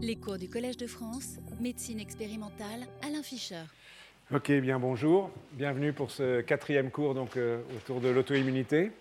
[0.00, 3.64] Les cours du Collège de France, médecine expérimentale, Alain Fischer.
[4.32, 5.28] Ok, bien bonjour.
[5.54, 8.92] Bienvenue pour ce quatrième cours donc, euh, autour de l'auto-immunité.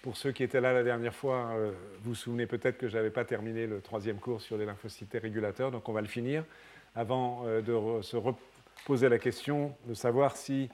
[0.00, 2.96] Pour ceux qui étaient là la dernière fois, euh, vous vous souvenez peut-être que je
[2.96, 6.42] n'avais pas terminé le troisième cours sur les lymphocytes régulateurs, donc on va le finir
[6.96, 10.70] avant euh, de se reposer la question de savoir si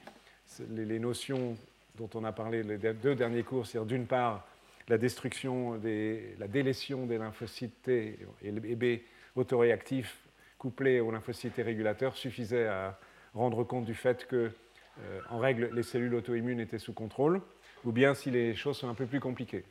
[0.69, 1.57] les, les, notions
[1.97, 4.47] dont on a parlé les deux derniers cours, c'est-à-dire d'une part
[4.87, 9.01] la destruction, des, la délétion des lymphocytes T et B
[9.35, 10.17] autoréactifs
[10.57, 12.99] couplés aux lymphocytes régulateurs suffisait à
[13.33, 14.51] rendre compte du fait que,
[14.99, 17.41] euh, en règle, les cellules auto-immunes étaient sous contrôle,
[17.85, 19.63] ou bien si les choses sont un peu plus compliquées.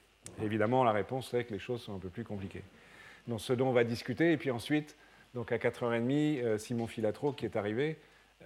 [0.43, 2.63] évidemment, la réponse est que les choses sont un peu plus compliquées.
[3.27, 4.97] Donc, ce dont on va discuter, et puis ensuite,
[5.35, 7.99] donc à 4h30, euh, Simon Filatro, qui est arrivé,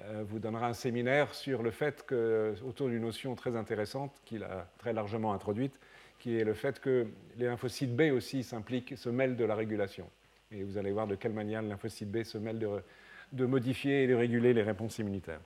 [0.03, 4.43] euh, vous donnera un séminaire sur le fait que, autour d'une notion très intéressante qu'il
[4.45, 5.79] a très largement introduite,
[6.21, 7.07] qui est le fait que
[7.39, 10.09] les lymphocytes B aussi s'impliquent, se mêlent de la régulation.
[10.53, 12.59] Et vous allez voir de quelle manière les lymphocytes B se mêlent
[13.33, 15.41] de, modifier et de réguler les réponses immunitaires.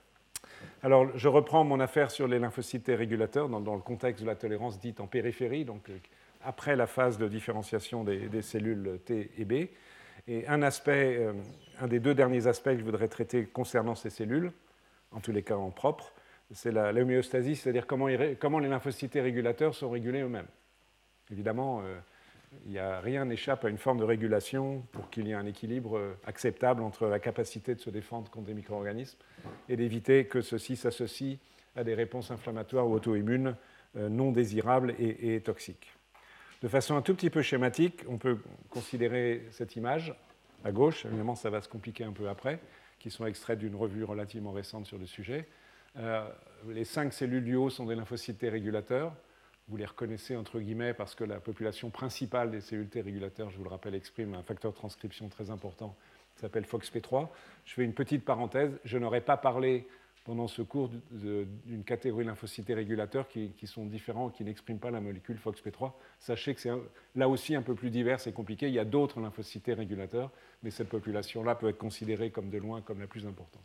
[0.83, 4.81] Alors, je reprends mon affaire sur les lymphocytes régulateurs dans, le contexte de la tolérance
[4.81, 5.97] dite en périphérie, donc euh,
[6.43, 9.69] après la phase de différenciation des, cellules T et B.
[10.27, 11.33] Et un aspect, euh,
[11.81, 14.53] un des deux derniers aspects que je voudrais traiter concernant ces cellules,
[15.13, 16.13] en tous les cas en propre,
[16.53, 20.47] c'est l'homéostasie, c'est-à-dire comment les lymphocytes régulateurs sont régulés eux-mêmes.
[21.31, 25.99] Évidemment, euh, rien n'échappe à une forme de régulation pour qu'il y ait un équilibre
[25.99, 29.19] euh, acceptable entre la capacité de se défendre contre des micro-organismes
[29.69, 31.39] et d'éviter que ceux-ci s'associent
[31.77, 33.57] à des réponses inflammatoires ou auto-immunes
[33.97, 35.93] euh, non désirables et, toxiques.
[36.63, 38.39] De façon un tout petit peu schématique, on peut
[38.71, 40.15] considérer cette image
[40.65, 42.59] à gauche, évidemment ça va se compliquer un peu après,
[42.99, 45.47] qui sont extraits d'une revue relativement récente sur le sujet.
[46.69, 49.15] les cinq cellules du haut sont des lymphocytes régulateurs
[49.69, 53.57] vous les reconnaissez entre guillemets parce que la population principale des cellules T régulateurs, je
[53.57, 55.97] vous le rappelle, exprime un facteur de transcription très important
[56.35, 57.29] qui s'appelle FOXP3.
[57.65, 58.79] Je fais une petite parenthèse.
[58.85, 59.87] Je n'aurais pas parlé
[60.25, 65.01] pendant ce cours d'une catégorie de lymphocytes régulateurs qui, sont différents, qui n'expriment pas la
[65.01, 65.93] molécule FOXP3.
[66.19, 66.71] Sachez que c'est
[67.15, 68.69] là aussi un peu plus divers et compliqué.
[68.69, 70.31] Il y a d'autres lymphocytes régulateurs,
[70.63, 73.63] mais cette population-là peut être considérée comme de loin comme la plus importante.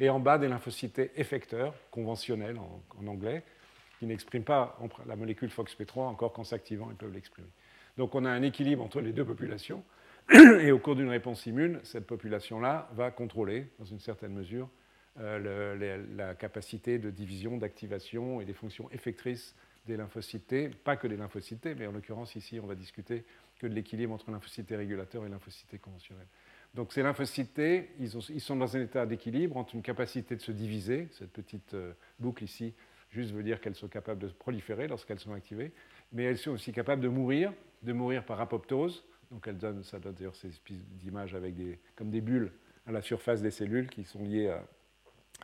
[0.00, 3.42] Et en bas, des lymphocytes effecteurs, conventionnels en anglais,
[4.02, 4.76] qui n'expriment pas
[5.06, 7.46] la molécule FOXP3, encore qu'en s'activant, ils peuvent l'exprimer.
[7.96, 9.84] Donc on a un équilibre entre les deux populations,
[10.32, 14.68] et au cours d'une réponse immune, cette population-là va contrôler, dans une certaine mesure,
[15.20, 19.54] euh, la capacité de division, d'activation et des fonctions effectrices
[19.86, 23.24] des lymphocytes T, pas que des lymphocytes T, mais en l'occurrence ici on va discuter
[23.60, 26.26] que de l'équilibre entre lymphocytes régulateurs et lymphocytes T conventionnels.
[26.74, 30.40] Donc ces lymphocytes T, ils, ils, sont dans un état d'équilibre entre une capacité de
[30.40, 32.74] se diviser, cette petite euh, boucle ici,
[33.12, 35.72] juste veut dire qu'elles sont capables de proliférer lorsqu'elles sont activées,
[36.12, 37.52] mais elles sont aussi capables de mourir,
[37.82, 39.04] de mourir par apoptose.
[39.30, 40.50] Donc elles donnent, ça donne d'ailleurs ces
[41.06, 42.52] images avec des, comme des bulles
[42.86, 44.64] à la surface des cellules qui sont liées à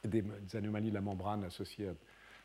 [0.05, 0.25] des,
[0.55, 1.95] anomalies de la membrane associées à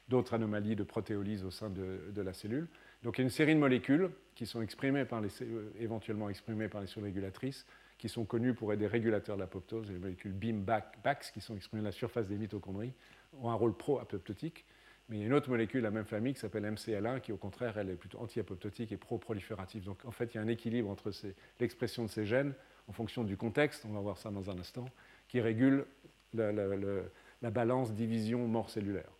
[0.09, 2.67] d'autres anomalies de protéolyse au sein de, la cellule.
[3.03, 6.29] Donc il y a une série de molécules qui sont exprimées par les, euh, éventuellement
[6.29, 7.65] exprimées par les cellules régulatrices,
[7.97, 10.63] qui sont connues pour être des régulateurs de l'apoptose, les molécules BIM,
[11.03, 12.93] BAX, qui sont exprimées à la surface des mitochondries,
[13.41, 14.65] ont un rôle pro-apoptotique.
[15.13, 17.31] Mais il y a une autre molécule de la même famille qui s'appelle MCL1 qui,
[17.31, 19.83] au contraire, elle est plutôt anti-apoptotique et pro-proliférative.
[19.83, 21.11] Donc, en fait, il y a un équilibre entre
[21.59, 22.55] l'expression de ces gènes
[22.87, 24.85] en fonction du contexte, on va voir ça dans un instant,
[25.27, 25.85] qui régule
[26.33, 29.11] la, la balance division-mort cellulaire.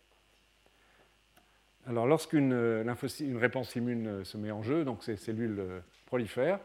[1.86, 6.58] Alors, lorsqu'une une réponse immune se met en jeu, donc ces cellules euh, prolifèrent,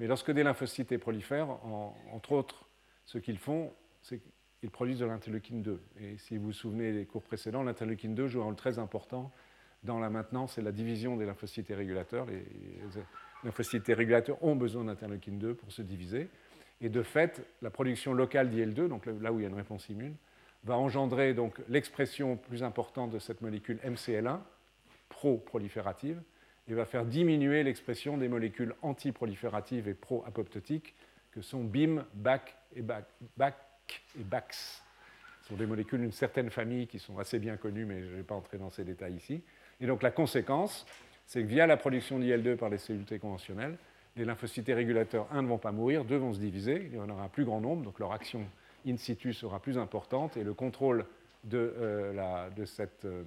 [0.00, 1.50] mais lorsque des lymphocytes prolifèrent,
[2.10, 2.68] entre autres,
[3.04, 3.72] ce qu'ils font,
[4.02, 4.20] c'est
[4.62, 5.80] ils produisent de l'interleukine 2.
[6.00, 9.32] Et si vous vous souvenez des cours précédents, l'interleukine 2 joue un rôle très important
[9.82, 12.26] dans la maintenance et la division des lymphocytes régulateurs.
[12.26, 12.44] Les
[13.42, 16.28] lymphocytes régulateurs ont besoin d'interleukine 2 pour se diviser.
[16.80, 19.88] Et de fait, la production locale d'IL2, donc là où il y a une réponse
[19.88, 20.14] immune,
[20.64, 24.38] va engendrer donc l'expression plus importante de cette molécule MCL1,
[25.08, 26.20] pro-proliférative,
[26.68, 30.94] et va faire diminuer l'expression des molécules anti-prolifératives et pro-apoptotiques
[31.32, 33.56] que sont BIM, BAC et BAC,
[34.18, 34.82] et BAX.
[35.42, 38.16] Ce sont des molécules d'une certaine famille qui sont assez bien connues, mais je ne
[38.16, 39.42] vais pas entrer dans ces détails ici.
[39.80, 40.86] Et donc la conséquence,
[41.26, 43.76] c'est que via la production d'IL2 par les cellules T conventionnelles,
[44.16, 47.08] les lymphocytes régulateurs, un, ne vont pas mourir, deux, vont se diviser, il y en
[47.08, 48.46] aura un plus grand nombre, donc leur action
[48.86, 51.06] in situ sera plus importante, et le contrôle
[51.44, 53.24] de, euh, cette, euh,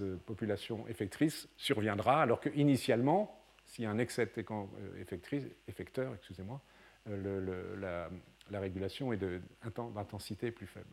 [0.00, 6.60] euh, population effectrice surviendra, alors qu'initialement, s'il y a un excès de effecteur, excusez-moi,
[7.06, 8.10] la,
[8.50, 9.18] la régulation est
[9.94, 10.86] d'intensité plus faible.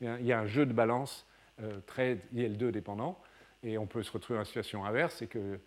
[0.00, 1.26] Il y a un jeu de balance
[1.62, 3.20] euh, très IL2 dépendant,
[3.62, 5.58] et on peut se retrouver dans situation inverse, c'est que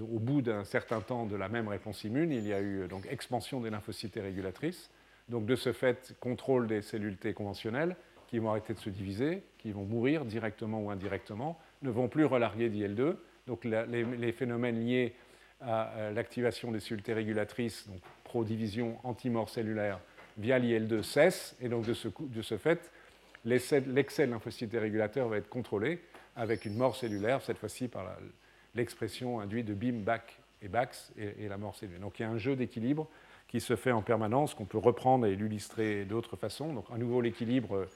[0.00, 3.60] au bout d'un certain temps de la même réponse immune, il y a eu expansion
[3.60, 4.90] des lymphocytes régulatrices.
[5.28, 7.96] Donc de ce fait, contrôle des cellules T conventionnelles
[8.26, 12.24] qui vont arrêter de se diviser, qui vont mourir directement ou indirectement, ne vont plus
[12.24, 13.16] relarguer d'IL2.
[13.46, 15.14] Donc les, phénomènes liés
[15.60, 20.00] à l'activation des cellules T régulatrices, donc pro-division, anti-mort cellulaire,
[20.36, 21.56] via l'IL2 cessent.
[21.60, 22.90] Et donc de ce, de ce fait,
[23.44, 26.00] l'excès de lymphocytes régulateur va être contrôlé
[26.34, 28.16] avec une mort cellulaire, cette fois-ci par
[28.74, 32.00] l'expression induite de BIM, BAC et BAX et, la mort cellulaire.
[32.00, 33.08] Donc il y a un jeu d'équilibre
[33.48, 36.72] qui se fait en permanence, qu'on peut reprendre et l'illustrer d'autres façons.
[36.72, 37.86] Donc à nouveau l'équilibre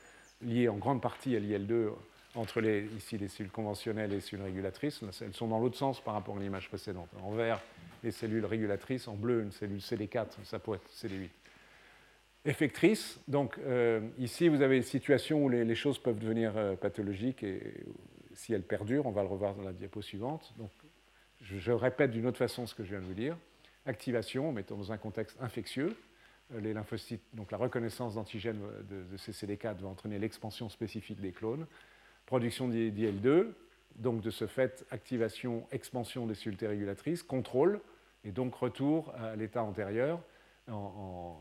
[0.42, 1.90] lié en grande partie à l'IL2
[2.36, 5.00] entre les, ici les cellules conventionnelles et les cellules régulatrices.
[5.20, 7.08] Elles sont dans l'autre sens par rapport à l'image précédente.
[7.22, 7.60] En vert,
[8.04, 11.28] les cellules régulatrices, en bleu, une cellule CD4, ça pourrait être CD8
[12.44, 13.20] effectrice.
[13.28, 17.84] Donc euh, ici, vous avez une situation où les, choses peuvent devenir euh, pathologiques et
[18.34, 20.54] si elles perdurent, on va le revoir dans la diapo suivante.
[20.58, 20.70] Donc
[21.42, 23.36] je, répète d'une autre façon ce que je viens de vous dire.
[23.86, 25.96] Activation, mettons dans un contexte infectieux.
[26.54, 31.32] Euh, les lymphocytes, donc la reconnaissance d'antigènes de, ces CD4 va entraîner l'expansion spécifique des
[31.32, 31.66] clones.
[32.26, 33.48] Production d'IL2,
[33.96, 37.80] donc de ce fait, activation, expansion des cellules régulatrices, contrôle,
[38.24, 40.20] et donc retour à l'état antérieur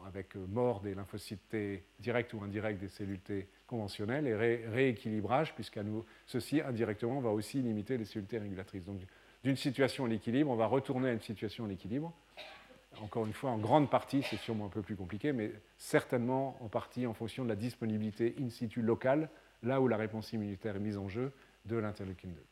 [0.07, 5.53] avec euh, mort des lymphocytes T directs ou indirects des cellules T conventionnelles et rééquilibrage,
[5.53, 8.85] puisqu'à nous, ceci indirectement va aussi limiter les cellules T régulatrices.
[8.85, 8.99] Donc
[9.43, 12.13] d'une situation à l'équilibre, on va retourner à une situation à l'équilibre.
[13.01, 16.67] Encore une fois, en grande partie, c'est sûrement un peu plus compliqué, mais certainement en
[16.67, 19.29] partie en fonction de la disponibilité in situ locale,
[19.63, 21.31] là où la réponse immunitaire est mise en jeu,
[21.65, 22.43] de l'interleukine 2.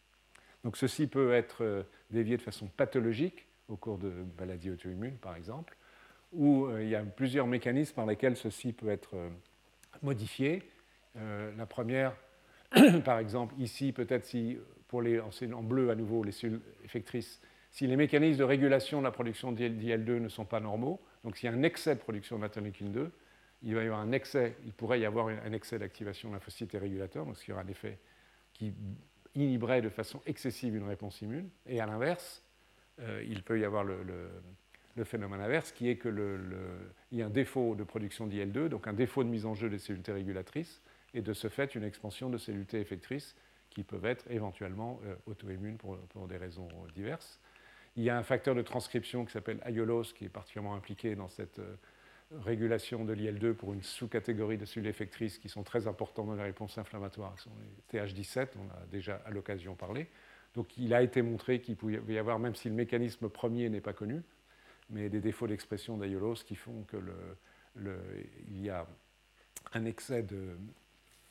[0.63, 5.35] Donc ceci peut être euh, dévié de façon pathologique au cours de maladies auto-immunes, par
[5.35, 5.75] exemple,
[6.37, 9.29] où euh, il y a plusieurs mécanismes par lesquels ceci peut être euh,
[10.03, 10.61] modifié.
[11.17, 12.15] Euh, la première,
[13.03, 14.57] par exemple, ici, peut-être si,
[14.87, 17.41] pour les, en bleu à nouveau, les cellules effectrices,
[17.71, 21.49] si les mécanismes de régulation de la production d'IL2 ne sont pas normaux, donc s'il
[21.49, 23.11] y a un excès de production d'interleukine 2,
[23.63, 26.75] il va y avoir un excès, il pourrait y avoir un excès d'activation de lymphocytes
[26.75, 27.97] et régulateurs, donc il y aura un effet
[28.53, 28.73] qui
[29.33, 31.49] inhiberait de façon excessive une réponse immune.
[31.65, 32.43] Et à l'inverse,
[33.27, 34.29] il peut y avoir le
[35.03, 36.39] phénomène inverse, qui est qu'il le,
[37.11, 39.79] y a un défaut de production d'IL2, donc un défaut de mise en jeu des
[39.79, 40.81] cellules T régulatrices,
[41.13, 43.35] et de ce fait une expansion de cellules T effectrices
[43.69, 45.97] qui peuvent être éventuellement euh, auto-immunes pour,
[46.27, 47.39] des raisons diverses.
[47.95, 51.27] Il y a un facteur de transcription qui s'appelle IOLOS qui est particulièrement impliqué dans
[51.27, 51.75] cette euh,
[52.39, 56.43] régulation de l'IL2 pour une sous-catégorie de cellules effectrices qui sont très importantes dans la
[56.43, 57.51] réponse inflammatoire, qui sont
[57.91, 60.07] les TH17, on a déjà à l'occasion parlé.
[60.53, 63.81] Donc il a été montré qu'il pouvait y avoir, même si le mécanisme premier n'est
[63.81, 64.23] pas connu,
[64.89, 66.97] mais des défauts d'expression d'Aiolos qui font que
[68.49, 68.87] il y a
[69.73, 70.25] un excès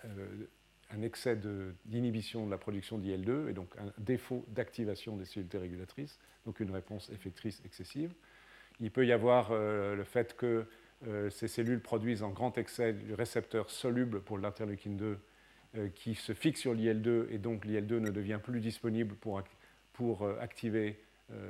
[0.05, 6.61] euh, d'inhibition de, la production d'IL2 et donc un défaut d'activation des cellules régulatrices, donc
[6.61, 8.13] une réponse effectrice excessive.
[8.81, 10.67] Il peut y avoir euh, le fait que
[11.07, 15.19] euh, ces cellules produisent en grand excès du récepteur soluble pour l'interleukine 2
[15.95, 19.43] qui se fixe sur l'IL2 et donc l'IL2 ne devient plus disponible pour,
[19.93, 20.99] pour activer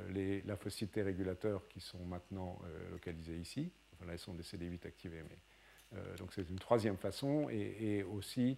[0.09, 3.71] les lymphocytes régulateurs qui sont maintenant euh, localisés ici.
[3.93, 5.37] Enfin, là, ils sont des CD8 activés, mais
[5.97, 8.57] euh, donc c'est une troisième façon, et, aussi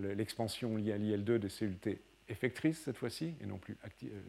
[0.00, 3.78] l'expansion liée à l'IL2 des cellules T effectrices cette fois-ci, et non plus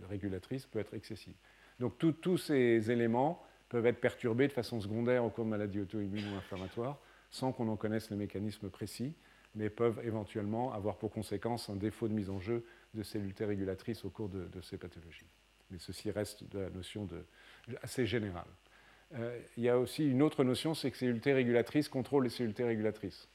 [0.07, 1.33] régulatrices, peut être excessive.
[1.79, 6.33] Donc tous ces éléments peuvent être perturbés de façon secondaire au cours de maladies auto-immunes
[6.33, 6.97] ou inflammatoires,
[7.29, 9.15] sans qu'on en connaisse le mécanisme précis,
[9.55, 13.43] mais peuvent éventuellement avoir pour conséquence un défaut de mise en jeu de cellules T
[13.43, 15.27] régulatrices au cours de ces pathologies
[15.71, 17.07] mais ceci reste de la notion
[17.81, 18.47] assez générale.
[19.15, 22.53] Euh, il y a aussi une autre notion, c'est que cellules régulatrices contrôlent les cellules
[22.57, 23.27] régulatrices.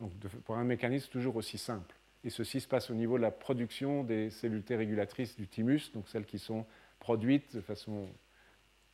[0.00, 0.12] Donc,
[0.44, 1.94] pour un mécanisme toujours aussi simple.
[2.24, 6.08] Et ceci se passe au niveau de la production des cellules régulatrices du thymus, donc
[6.08, 6.66] celles qui sont
[6.98, 8.08] produites de façon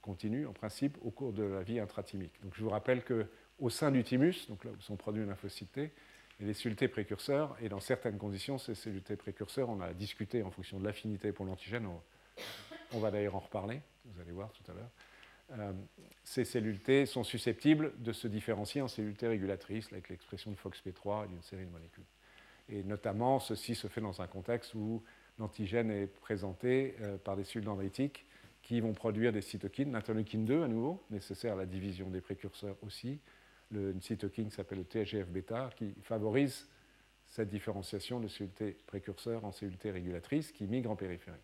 [0.02, 2.32] continue, en principe, au cours de la vie intrathymique.
[2.42, 5.72] Donc, je vous rappelle qu'au sein du thymus, donc là où sont produits les lymphocytes
[5.72, 5.92] T,
[6.40, 9.92] et les cellules T précurseurs, et dans certaines conditions, ces cellules T précurseurs, on a
[9.94, 11.88] discuté en fonction de l'affinité pour l'antigène,
[12.92, 14.90] on va d'ailleurs en reparler, vous allez voir tout à l'heure.
[15.52, 15.72] Euh,
[16.22, 20.56] ces cellules T sont susceptibles de se différencier en cellules T régulatrices avec l'expression de
[20.56, 22.04] FOXP3 et d'une série de molécules.
[22.68, 25.02] Et notamment, ceci se fait dans un contexte où
[25.38, 28.24] l'antigène est présenté euh, par des cellules dendritiques
[28.62, 32.76] qui vont produire des cytokines, l'interleukine 2 à nouveau, nécessaire à la division des précurseurs
[32.82, 33.20] aussi,
[33.70, 36.66] une cytokine qui s'appelle le TGF-bêta, qui favorise
[37.34, 41.36] cette différenciation de cellules T précurseurs en cellules T régulatrices qui migrent en périphérie.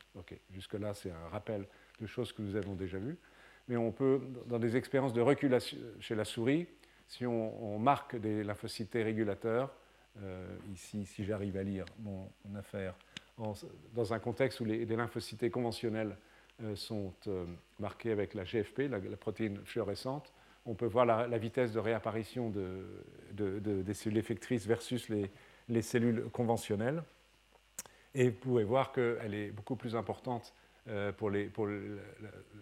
[0.53, 1.67] Jusque-là, c'est un rappel
[2.01, 3.19] de choses que nous avons déjà vues.
[3.67, 5.59] Mais on peut, dans des expériences de recul
[5.99, 6.69] chez la souris,
[7.09, 9.75] si on, marque des lymphocytes régulateurs,
[10.23, 12.95] euh, ici, si j'arrive à lire mon, affaire,
[13.37, 16.17] dans un contexte où les, lymphocytes conventionnels
[16.77, 17.13] sont
[17.81, 20.33] marquées avec la GFP, la, protéine fluorescente.
[20.67, 22.53] On peut voir la, vitesse de réapparition
[23.33, 25.29] des cellules effectrices versus les,
[25.83, 27.03] cellules conventionnelles.
[28.15, 30.53] Et vous pouvez voir qu'elle est beaucoup plus importante
[31.17, 31.51] pour, les,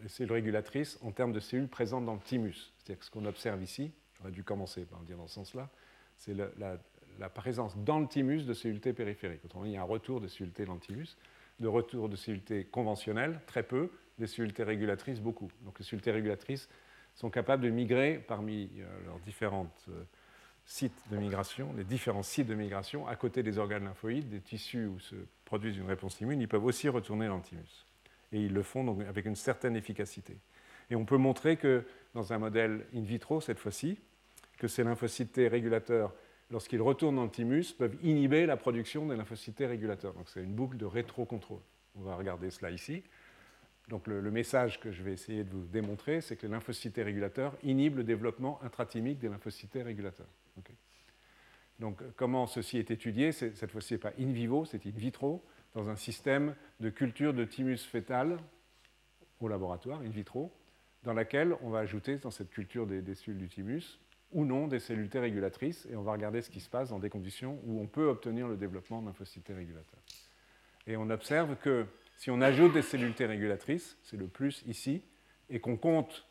[0.07, 2.73] cellules régulatrices en termes de cellules présentes dans le thymus.
[2.77, 5.71] C'est-à-dire que ce qu'on observe ici, j'aurais dû commencer par le dire dans ce sens-là,
[6.17, 9.45] c'est la, présence dans le thymus de cellules T périphériques.
[9.45, 11.17] Autrement dit, il y a un retour de cellules T dans le thymus,
[11.61, 15.51] de retour de cellules T conventionnelles, très peu, des cellules T régulatrices, beaucoup.
[15.63, 16.69] Donc les cellules T régulatrices
[17.15, 20.05] sont capables de migrer parmi euh, leurs différents euh,
[20.69, 24.85] sites de migration, les différents sites de migration, à côté des organes lymphoïdes, des tissus
[24.85, 27.87] où se produisent une réponse immune, ils peuvent aussi retourner thymus.
[28.33, 30.37] Et ils le font donc avec une certaine efficacité.
[30.91, 31.85] Et on peut montrer que
[32.15, 33.99] dans un modèle in vitro, cette fois-ci,
[34.59, 36.13] que ces lymphocytes régulateurs
[36.51, 40.13] lorsqu'ils retournent dans le thymus, peuvent inhiber la production des lymphocytes régulateurs.
[40.15, 41.61] Donc c'est une boucle de rétrocontrôle.
[41.97, 43.03] On va regarder cela ici.
[43.89, 47.57] Donc le, message que je vais essayer de vous démontrer, c'est que les lymphocytes régulateurs
[47.63, 50.29] inhibent le développement intrathymique des lymphocytes régulateurs.
[51.79, 55.89] Donc comment ceci est étudié Cette fois-ci, ce pas in vivo, c'est in vitro, dans
[55.89, 58.39] un système de culture de thymus fœtal
[59.41, 60.53] au laboratoire, in vitro,
[61.05, 64.01] dans laquelle on va ajouter dans cette culture des, des cellules du thymus
[64.33, 66.99] ou non des cellules T régulatrices, et on va regarder ce qui se passe dans
[66.99, 70.01] des conditions où on peut obtenir le développement d'un T régulateur.
[70.87, 71.87] Et on observe que
[72.17, 75.03] si on ajoute des cellules T régulatrices, c'est le plus ici,
[75.49, 76.27] et qu'on compte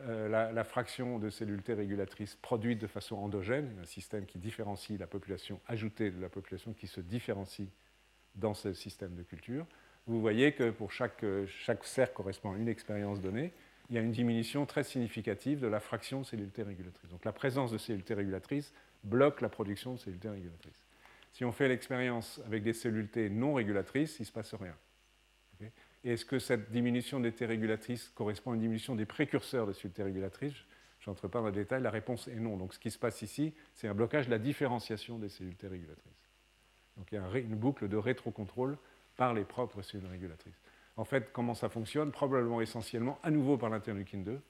[0.00, 4.98] euh, la, fraction de cellules T régulatrices produites de façon endogène, un système qui différencie
[4.98, 7.68] la population ajoutée de la population qui se différencie
[8.34, 9.66] dans ce système de culture,
[10.06, 13.52] vous voyez que pour chaque, chaque cercle correspond à une expérience donnée,
[13.90, 17.10] il y a une diminution très significative de la fraction de cellules T régulatrices.
[17.10, 18.72] Donc la présence de cellules T régulatrices
[19.04, 20.86] bloque la production de cellules T régulatrices.
[21.32, 24.74] Si on fait l'expérience avec des cellules T non régulatrices, il ne se passe rien.
[26.04, 29.92] Est-ce que cette diminution des T régulatrices correspond à une diminution des précurseurs de cellules
[29.92, 30.54] T régulatrices?
[31.00, 32.56] Je n'entre pas dans le détail, la réponse est non.
[32.56, 35.68] Donc ce qui se passe ici, c'est un blocage de la différenciation des cellules T
[35.68, 36.28] régulatrices.
[36.96, 38.76] Donc il y a une boucle de rétrocontrôle
[39.16, 40.60] par les propres cellules régulatrices.
[40.96, 42.12] En fait, comment ça fonctionne?
[42.12, 44.40] Probablement essentiellement à nouveau par l'interleukine 2.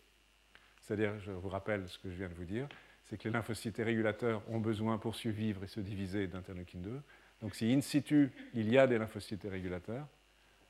[0.80, 2.68] C'est-à-dire, je vous rappelle ce que je viens de vous dire,
[3.04, 7.00] c'est que les lymphocytes régulateurs ont besoin pour survivre et se diviser d'interleukine 2.
[7.40, 10.06] Donc si in situ, il y a des lymphocytes régulateurs,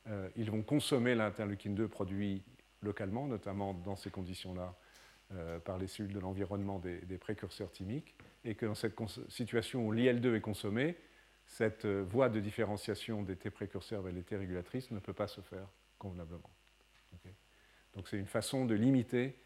[0.08, 2.42] euh, ils vont consommer l'interleukine 2 produit
[2.82, 4.74] localement, notamment dans ces conditions-là,
[5.32, 9.92] euh, par les cellules de l'environnement des, précurseurs thymiques, et que dans cette situation où
[9.92, 10.96] l'IL2 est consommé,
[11.46, 15.28] cette euh, voie de différenciation des T précurseurs vers les T régulatrices ne peut pas
[15.28, 15.68] se faire
[15.98, 16.50] convenablement.
[17.94, 19.36] Donc c'est une façon de limiter,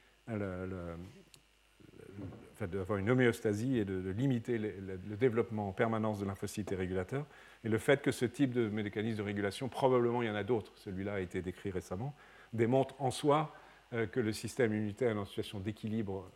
[2.61, 7.27] d'avoir une homéostasie et de, limiter le, développement en permanence de lymphocytes T régulateurs.
[7.65, 10.45] Et le fait que ce type de mécanisme de régulation, probablement il y en a
[10.45, 12.15] d'autres, celui-là a été décrit récemment,
[12.53, 13.55] démontre en soi
[13.93, 16.31] euh, que le système immunitaire est en situation d'équilibre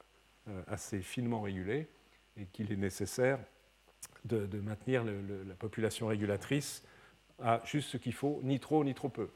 [0.48, 1.88] euh, assez finement régulé
[2.36, 3.38] et qu'il est nécessaire
[4.24, 6.82] de, maintenir la population régulatrice
[7.38, 9.30] à juste ce qu'il faut, ni trop ni trop peu,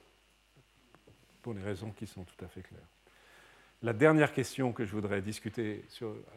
[1.43, 2.94] pour des raisons qui sont tout à fait claires.
[3.85, 5.85] La dernière question que je voudrais discuter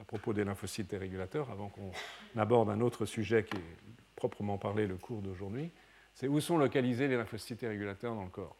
[0.02, 1.92] à propos des lymphocytes et régulateurs, avant qu'on
[2.36, 3.78] aborde un autre sujet qui est
[4.18, 5.72] proprement parlé le cours d'aujourd'hui,
[6.14, 8.58] c'est où sont localisés les lymphocytes et régulateurs dans le corps.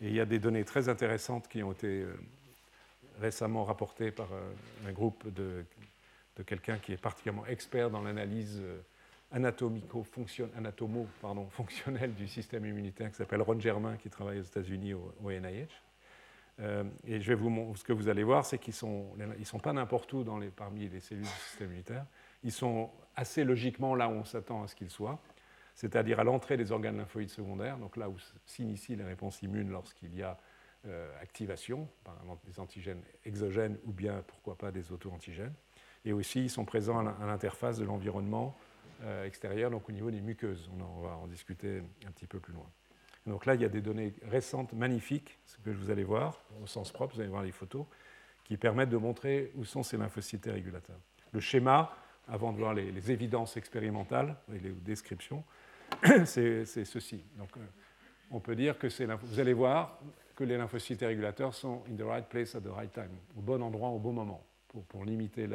[0.00, 2.12] Il y a des données très intéressantes qui ont été euh,
[3.20, 4.52] récemment rapportées par euh,
[4.88, 5.64] un groupe de
[6.44, 8.80] quelqu'un qui est particulièrement expert dans l'analyse euh,
[9.30, 15.68] anatomo-fonctionnelle du système immunitaire, qui s'appelle Ron Germain, qui travaille aux États-Unis au, NIH.
[16.60, 19.06] Euh, et je vais vous, ce que vous allez voir, c'est qu'ils ne sont,
[19.38, 22.06] ils sont pas n'importe où dans les, parmi les cellules du système immunitaire.
[22.42, 25.18] Ils sont assez logiquement là où on s'attend à ce qu'ils soient,
[25.74, 30.14] c'est-à-dire à, l'entrée des organes lymphoïdes secondaires, donc là où s'initient les réponses immunes lorsqu'il
[30.14, 30.38] y a
[30.86, 35.54] euh, activation, par des antigènes exogènes ou bien, pourquoi pas, des auto-antigènes
[36.04, 38.56] et aussi ils sont présents à l'interface de l'environnement
[39.02, 40.70] euh, extérieur, donc au niveau des muqueuses.
[40.78, 42.66] On, on, va en discuter un petit peu plus loin.
[43.26, 46.66] Donc là, il y a des données récentes magnifiques, ce que vous allez voir, au
[46.66, 47.84] sens propre, vous allez voir les photos,
[48.44, 50.98] qui permettent de montrer où sont ces lymphocytes régulateurs.
[51.32, 51.94] Le schéma,
[52.26, 55.44] avant de voir les, évidences expérimentales et les descriptions,
[56.24, 57.22] c'est ceci.
[57.36, 57.60] Donc, euh,
[58.30, 58.86] on peut dire que
[59.16, 60.00] vous allez voir
[60.34, 63.62] que les lymphocytes régulateurs sont in the right place at the right time, au bon
[63.62, 64.42] endroit au bon moment,
[64.88, 65.48] pour, limiter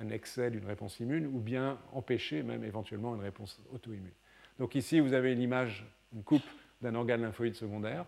[0.00, 4.14] un excès d'une réponse immune ou bien empêcher même éventuellement une réponse auto-immune.
[4.58, 6.42] Donc ici, vous avez l'image, une coupe
[6.82, 8.04] d'un organe lymphoïde secondaire.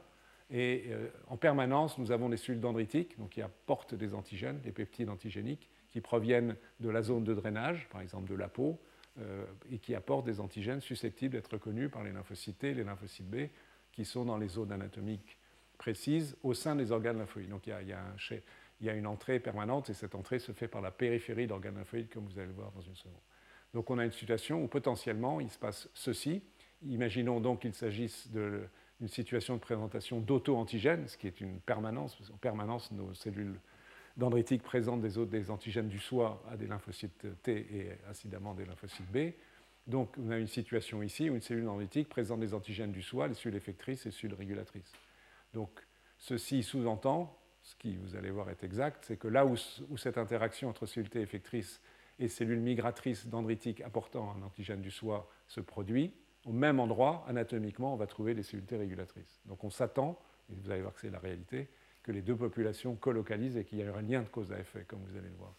[0.51, 4.73] Et euh, en permanence, nous avons des cellules dendritiques donc qui apportent des antigènes, des
[4.73, 8.79] peptides antigéniques, qui proviennent de la zone de drainage, par exemple de la peau,
[9.21, 13.29] euh, et qui apportent des antigènes susceptibles d'être reconnus par les lymphocytes T, les lymphocytes
[13.29, 13.49] B,
[13.93, 15.39] qui sont dans les zones anatomiques
[15.79, 17.49] précise au sein des organes lymphoïdes.
[17.49, 17.71] Donc il
[18.81, 22.11] y a, une entrée permanente et cette entrée se fait par la périphérie d'organes lymphoïdes,
[22.11, 23.21] comme vous allez le voir dans une seconde.
[23.73, 26.43] Donc on a une situation où potentiellement il se passe ceci.
[26.87, 32.31] Imaginons donc qu'il s'agisse d'une situation de présentation d'auto-antigènes, ce qui est une permanence, parce
[32.31, 33.59] qu'en permanence nos cellules
[34.17, 39.11] dendritiques présentent des, des antigènes du soi à des lymphocytes T et incidemment des lymphocytes
[39.11, 39.33] B.
[39.87, 43.27] Donc, on a une situation ici où une cellule dendritique présente des antigènes du soi,
[43.27, 44.93] les cellules effectrices et les cellules régulatrices.
[45.55, 45.71] Donc,
[46.19, 49.57] ceci sous-entend, ce qui, vous allez voir, est exact, c'est que là où,
[49.97, 51.81] cette interaction entre cellules T effectrices
[52.19, 56.13] et cellules migratrices dendritiques apportant un antigène du soi se produit,
[56.49, 59.41] au même endroit, anatomiquement, on va trouver les cellules T régulatrices.
[59.45, 60.19] Donc, on s'attend,
[60.51, 61.69] et vous allez voir que c'est la réalité,
[62.03, 64.85] que les deux populations colocalisent et qu'il y a un lien de cause à effet,
[64.89, 65.55] comme vous allez le voir.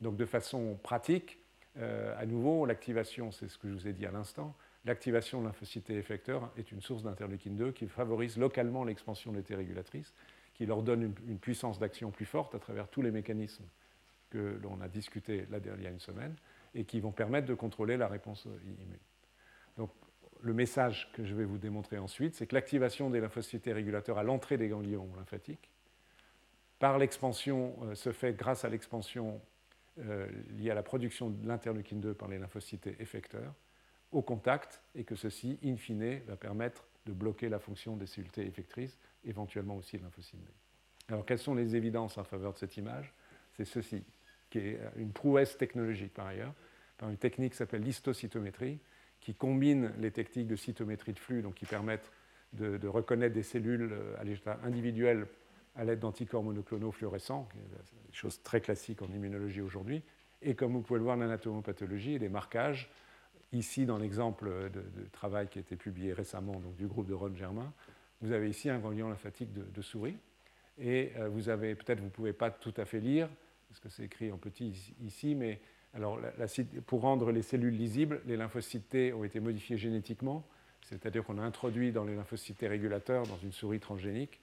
[0.00, 1.38] Donc, de façon pratique,
[1.76, 5.46] euh, à nouveau, l'activation, c'est ce que je vous ai dit à l'instant, l'activation de
[5.46, 10.14] lymphocytes effecteurs est une source d'interleukine 2 qui favorise localement l'expansion des T régulatrices,
[10.54, 13.64] qui leur donne une, puissance d'action plus forte à travers tous les mécanismes
[14.30, 16.34] que l'on a discutés là, il y a une semaine
[16.74, 18.98] et qui vont permettre de contrôler la réponse immune.
[19.76, 19.90] Donc,
[20.42, 24.22] le message que je vais vous démontrer ensuite, c'est que l'activation des lymphocytes régulateurs à
[24.22, 25.70] l'entrée des ganglions lymphatiques,
[26.78, 29.40] par l'expansion, euh, se fait grâce à l'expansion
[30.00, 33.54] euh, lié à la production de l'interleukine 2 par les lymphocytes effecteurs
[34.10, 38.30] au contact et que ceci, in fine, va permettre de bloquer la fonction des cellules
[38.38, 40.40] effectrices, éventuellement aussi de lymphocytes.
[41.08, 43.12] Alors, quelles sont les évidences en faveur de cette image?
[43.56, 44.02] C'est ceci,
[44.50, 46.54] qui est une prouesse technologique par ailleurs,
[46.98, 48.78] par une technique qui s'appelle l'histocytométrie,
[49.22, 52.10] qui combine les techniques de cytométrie de flux, donc qui permettent
[52.52, 55.26] de, reconnaître des cellules euh, à l'état individuel
[55.74, 60.02] à l'aide d'anticorps monoclonaux fluorescents, des choses très classiques en immunologie aujourd'hui,
[60.42, 62.90] et comme vous pouvez le voir, l'anatomopathologie et les marquages.
[63.52, 67.72] Ici, dans l'exemple de, travail qui a été publié récemment du groupe de Ron Germain,
[68.20, 70.16] vous avez ici un ganglion lymphatique de, souris.
[70.78, 73.30] Et euh, vous avez, peut-être vous ne pouvez pas tout à fait lire,
[73.68, 75.60] parce que c'est écrit en petit ici, mais
[75.94, 76.18] alors,
[76.86, 80.42] pour rendre les cellules lisibles, les lymphocytes T ont été modifiés génétiquement,
[80.82, 84.40] c'est-à-dire qu'on a introduit dans les lymphocytes T régulateurs, dans une souris transgénique,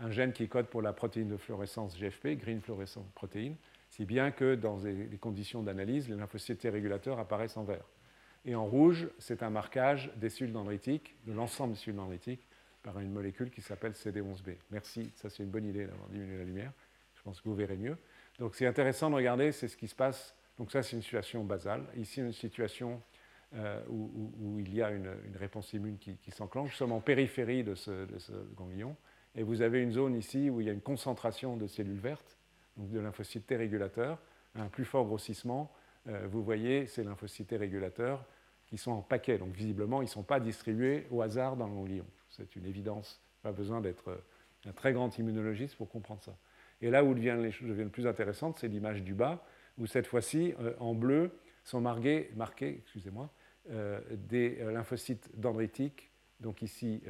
[0.00, 3.54] un gène qui code pour la protéine de fluorescence GFP, Green Fluorescent Protein,
[3.88, 7.84] si bien que dans les conditions d'analyse, les lymphocytes régulateurs apparaissent en vert.
[8.44, 12.46] Et en rouge, c'est un marquage des cellules dendritiques, de l'ensemble des cellules dendritiques,
[12.82, 14.56] par une molécule qui s'appelle CD11B.
[14.70, 16.72] Merci, ça c'est une bonne idée d'avoir diminué la lumière.
[17.16, 17.96] Je pense que vous verrez mieux.
[18.38, 20.34] Donc c'est intéressant de regarder, c'est ce qui se passe.
[20.58, 21.84] Donc ça c'est une situation basale.
[21.96, 23.02] Ici une situation
[23.54, 26.70] euh, où, il y a une, réponse immune qui, s'enclenche.
[26.70, 28.06] Nous sommes en périphérie de ce,
[28.54, 28.96] ganglion.
[29.34, 32.38] Et vous avez une zone ici où il y a une concentration de cellules vertes,
[32.76, 34.18] donc de lymphocytes T régulateurs,
[34.54, 35.70] un plus fort grossissement.
[36.08, 38.24] Euh, vous voyez ces lymphocytes T régulateurs
[38.66, 39.36] qui sont en paquet.
[39.36, 42.06] Donc visiblement, ils ne sont pas distribués au hasard dans le ganglion.
[42.30, 43.20] C'est une évidence.
[43.42, 44.16] Pas besoin d'être euh,
[44.66, 46.36] un très grand immunologiste pour comprendre ça.
[46.80, 49.44] Et là où deviennent les choses deviennent plus intéressantes, c'est l'image du bas,
[49.78, 51.30] où cette fois-ci, euh, en bleu,
[51.64, 53.30] sont marqués, marqués excusez-moi,
[54.10, 57.00] des lymphocytes dendritiques, donc ici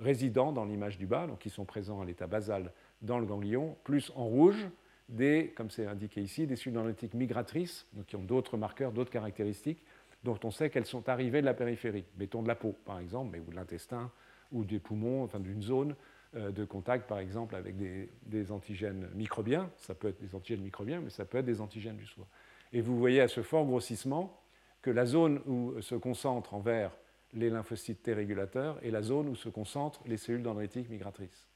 [0.00, 3.76] résidents dans l'image du bas, donc qui sont présents à l'état basal dans le ganglion,
[3.84, 4.68] plus en rouge
[5.08, 9.12] des, comme c'est indiqué ici, des cellules dendritiques migratrices, donc qui ont d'autres marqueurs, d'autres
[9.12, 9.84] caractéristiques,
[10.24, 13.30] dont on sait qu'elles sont arrivées de la périphérie, mettons de la peau par exemple,
[13.32, 14.10] mais ou de l'intestin,
[14.52, 15.94] ou des poumons, enfin d'une zone euh,
[16.34, 21.10] de contact par exemple avec des, antigènes microbiens, ça peut être des antigènes microbiens, mais
[21.10, 22.26] ça peut être des antigènes du soi.
[22.72, 24.38] Et vous voyez à ce fort grossissement
[24.82, 26.92] que la zone où se concentrent en vert
[27.32, 31.46] les lymphocytes T régulateurs et la zone où se concentrent les cellules dendritiques migratrices.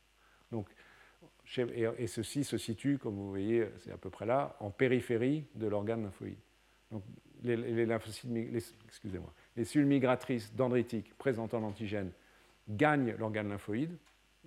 [0.51, 0.69] Donc,
[1.57, 5.67] et, ceci se situe, comme vous voyez, c'est à peu près là, en périphérie de
[5.67, 6.39] l'organe lymphoïde.
[6.91, 7.03] Donc,
[7.43, 8.31] les, lymphocytes,
[8.87, 12.13] excusez-moi, les cellules migratrices dendritiques présentant l'antigène
[12.69, 13.97] gagnent l'organe lymphoïde,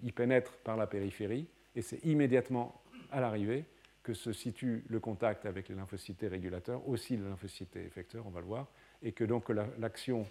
[0.02, 3.66] y pénètrent par la périphérie, et c'est immédiatement à l'arrivée
[4.04, 8.42] que se situe le contact avec les lymphocytes régulateurs, aussi les lymphocytes effecteurs, on va
[8.42, 8.68] le voir,
[9.02, 10.28] et que donc l'action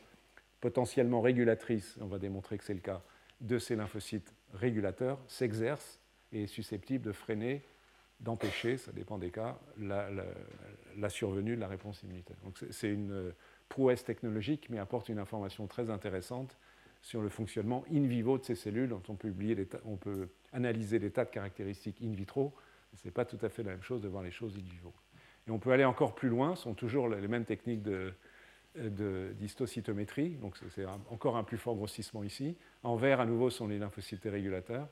[0.61, 3.03] potentiellement régulatrice, on va démontrer que c'est le cas,
[3.40, 6.01] de ces lymphocytes régulateurs s'exerce
[6.33, 7.62] et est susceptible de freiner,
[8.20, 12.37] d'empêcher, ça dépend des cas, la, survenue de la réponse immunitaire.
[12.44, 13.35] Donc c'est une
[13.68, 16.57] prouesse technologique, mais apporte une information très intéressante
[17.03, 19.17] sur le fonctionnement in vivo de ces cellules, dont on
[19.97, 22.55] peut, analyser des tas de caractéristiques in vitro.
[22.95, 24.93] Ce n'est pas tout à fait la même chose de voir les choses in vivo.
[25.49, 28.15] Et on peut aller encore plus loin, ce sont toujours les mêmes techniques de,
[28.77, 32.57] d'histocytométrie, donc c'est encore un plus fort grossissement ici.
[32.85, 34.88] En vert, à nouveau, sont les lymphocytes régulateurs.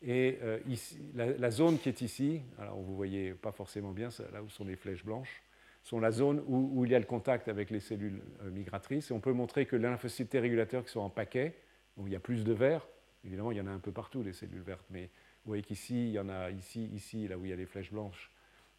[0.00, 4.42] Et euh, ici, la, zone qui est ici, alors vous voyez pas forcément bien, là
[4.44, 5.42] où sont les flèches blanches,
[5.88, 9.10] sont la zone où, il y a le contact avec les cellules euh, migratrices.
[9.10, 11.54] Et on peut montrer que les lymphocytes régulateurs qui sont en paquet,
[11.96, 12.86] où il y a plus de vert,
[13.24, 16.08] Évidemment, il y en a un peu partout, les cellules vertes, mais vous voyez qu'ici,
[16.08, 18.30] il y en a ici, ici, là où il y a les flèches blanches,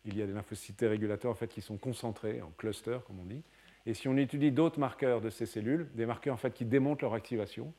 [0.05, 3.25] il y a des lymphocytes régulateurs en fait, qui sont concentrés en clusters, comme on
[3.25, 3.43] dit.
[3.85, 7.03] Et si on étudie d'autres marqueurs de ces cellules, des marqueurs en fait, qui démontrent
[7.03, 7.73] leur activation,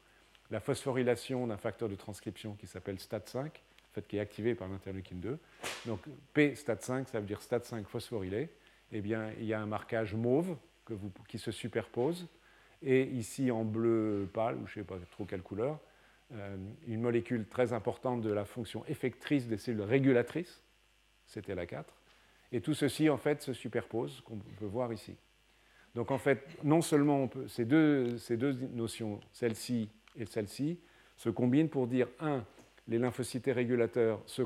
[0.51, 4.69] la phosphorylation d'un facteur de transcription qui s'appelle STAT5, en fait, qui est activé par
[4.69, 5.39] l'interleukine 2.
[5.87, 6.01] Donc
[6.35, 8.51] P STAT5, ça veut dire STAT5 phosphorylé.
[8.93, 10.57] Eh bien, il y a un marquage mauve
[11.29, 12.27] qui se superpose.
[12.83, 15.79] Et ici, en bleu pâle, ou je ne sais pas trop quelle couleur,
[16.33, 20.63] euh, une molécule très importante de la fonction effectrice des cellules régulatrices,
[21.27, 21.93] c'était la 4.
[22.53, 25.17] Et tout ceci, en fait, se superpose, qu'on peut voir ici.
[25.95, 30.79] Donc, en fait, non seulement ces, deux, ces deux notions, celle-ci et celle-ci,
[31.17, 32.45] se combinent pour dire, un,
[32.91, 34.43] les lymphocytes régulateurs se,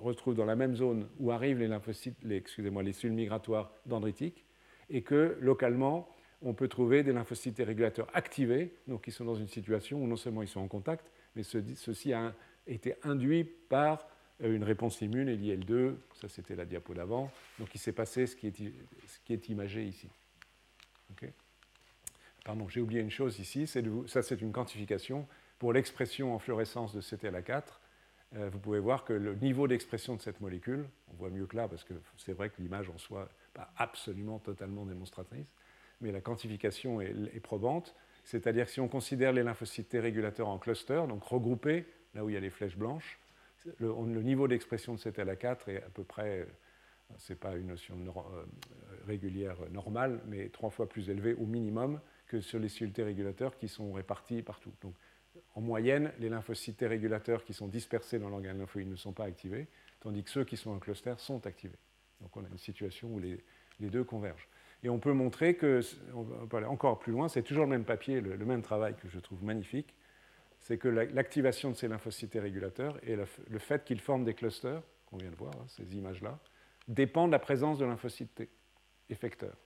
[0.00, 4.44] retrouvent dans la même zone où arrivent les lymphocytes, excusez-moi, les cellules migratoires dendritiques,
[4.90, 6.08] et que localement,
[6.42, 10.16] on peut trouver des lymphocytes régulateurs activés, donc qui sont dans une situation où non
[10.16, 12.34] seulement ils sont en contact, mais ceci a
[12.66, 14.08] été induit par
[14.42, 18.34] euh, une réponse immune, l'IL2, ça c'était la diapo d'avant, donc il s'est passé ce
[18.34, 20.08] qui est, ce qui est imagé ici.
[22.44, 25.28] Pardon, j'ai oublié une chose ici, ça c'est une quantification
[25.62, 27.62] pour l'expression en fluorescence de CTLA4.
[28.34, 31.54] Euh, vous pouvez voir que le niveau d'expression de cette molécule, on voit mieux que
[31.54, 35.46] là parce que c'est vrai que l'image en soi n'est pas absolument totalement démonstratrice,
[36.00, 37.94] mais la quantification est, probante.
[38.24, 42.32] C'est-à-dire que si on considère les lymphocytes régulateurs en cluster, donc regroupés, là où il
[42.32, 43.20] y a les flèches blanches,
[43.78, 46.44] le, niveau d'expression de CTLA4 est à peu près, euh,
[47.18, 48.44] ce n'est pas une notion euh,
[49.06, 53.68] régulière normale, mais trois fois plus élevé au minimum que sur les cellules régulateurs qui
[53.68, 54.72] sont répartis partout.
[55.54, 59.68] En moyenne, les lymphocytes régulateurs qui sont dispersés dans l'organe lymphoïde ne sont pas activés,
[60.00, 61.78] tandis que ceux qui sont en cluster sont activés.
[62.20, 63.38] Donc on a une situation où les,
[63.80, 64.48] deux convergent.
[64.84, 65.80] Et on peut montrer que,
[66.14, 69.08] on va aller encore plus loin, c'est toujours le même papier, le, même travail que
[69.08, 69.94] je trouve magnifique,
[70.60, 75.16] c'est que l'activation de ces lymphocytes régulateurs et le, fait qu'ils forment des clusters, qu'on
[75.16, 76.38] vient de voir, hein, ces images-là,
[76.88, 78.48] dépend de la présence de lymphocytes T,
[79.10, 79.56] effecteurs,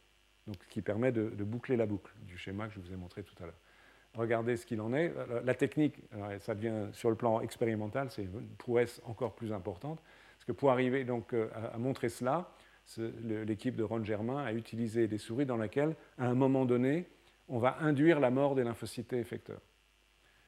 [0.46, 3.22] donc, ce qui permet de, boucler la boucle du schéma que je vous ai montré
[3.22, 3.60] tout à l'heure.
[4.16, 5.12] Regardez ce qu'il en est.
[5.44, 5.96] La, technique,
[6.40, 10.00] ça devient sur le plan expérimental, c'est une prouesse encore plus importante,
[10.36, 12.50] parce que pour arriver donc euh, à montrer cela,
[12.98, 17.06] l'équipe de Ron Germain a utilisé des souris dans lesquelles, à un moment donné,
[17.48, 19.60] on va induire la mort des lymphocytes effecteurs.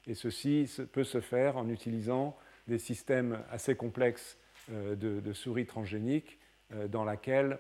[0.07, 2.37] Et ceci peut se faire en utilisant
[2.69, 4.39] des systèmes assez complexes
[4.73, 6.39] euh, de, souris transgéniques
[6.73, 7.59] euh, dans lesquels,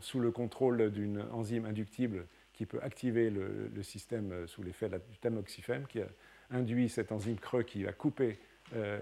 [0.00, 2.26] sous le contrôle d'une enzyme inductible
[2.58, 6.00] qui peut activer le, système euh, sous l'effet du tamoxifène, qui
[6.50, 8.38] induit cette enzyme creux qui va couper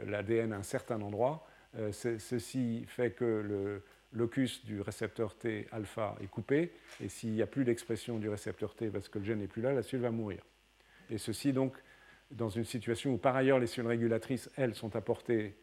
[0.06, 1.44] l'ADN à un certain endroit,
[1.90, 7.46] ceci fait que le, locus du récepteur T alpha est coupé, et s'il n'y a
[7.46, 10.10] plus d'expression du récepteur T parce que le gène n'est plus là, la cellule va
[10.10, 10.42] mourir.
[11.10, 11.74] Et ceci donc
[12.30, 15.56] dans une situation où par ailleurs les cellules régulatrices, elles, sont apportées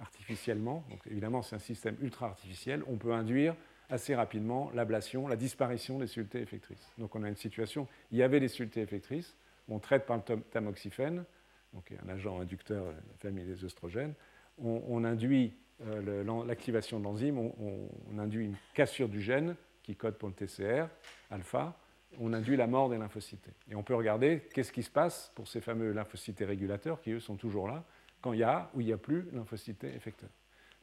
[0.00, 3.54] artificiellement, donc évidemment c'est un système ultra artificiel, on peut induire
[3.90, 6.90] assez rapidement l'ablation, la disparition des T effectrices.
[6.98, 9.36] Donc on a une situation, il y avait des T effectrices,
[9.68, 11.24] on traite par le tamoxifène,
[11.72, 14.14] donc un agent inducteur de la famille des oestrogènes,
[14.58, 15.54] on induit
[15.86, 20.88] euh, l'activation de l'enzyme, on, induit une cassure du gène qui code pour le TCR,
[21.30, 21.78] alpha,
[22.18, 23.48] on induit la mort des lymphocytes.
[23.70, 27.20] Et on peut regarder qu'est-ce qui se passe pour ces fameux lymphocytes régulateurs qui, eux,
[27.20, 27.84] sont toujours là,
[28.20, 30.30] quand il y a ou il n'y a plus lymphocytes effecteurs.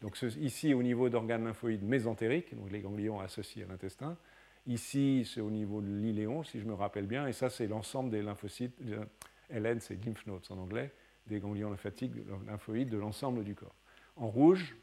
[0.01, 4.17] Donc ici, au niveau d'organes lymphoïdes mésentériques, donc les ganglions associés à l'intestin,
[4.67, 8.09] ici, c'est au niveau de l'iléon, si je me rappelle bien, et ça, c'est l'ensemble
[8.09, 8.79] des lymphocytes,
[9.49, 10.91] LN, c'est lymph nodes en anglais,
[11.27, 12.13] des ganglions lymphatiques,
[12.47, 13.75] lymphoïdes de l'ensemble du corps.
[14.15, 14.75] En rouge,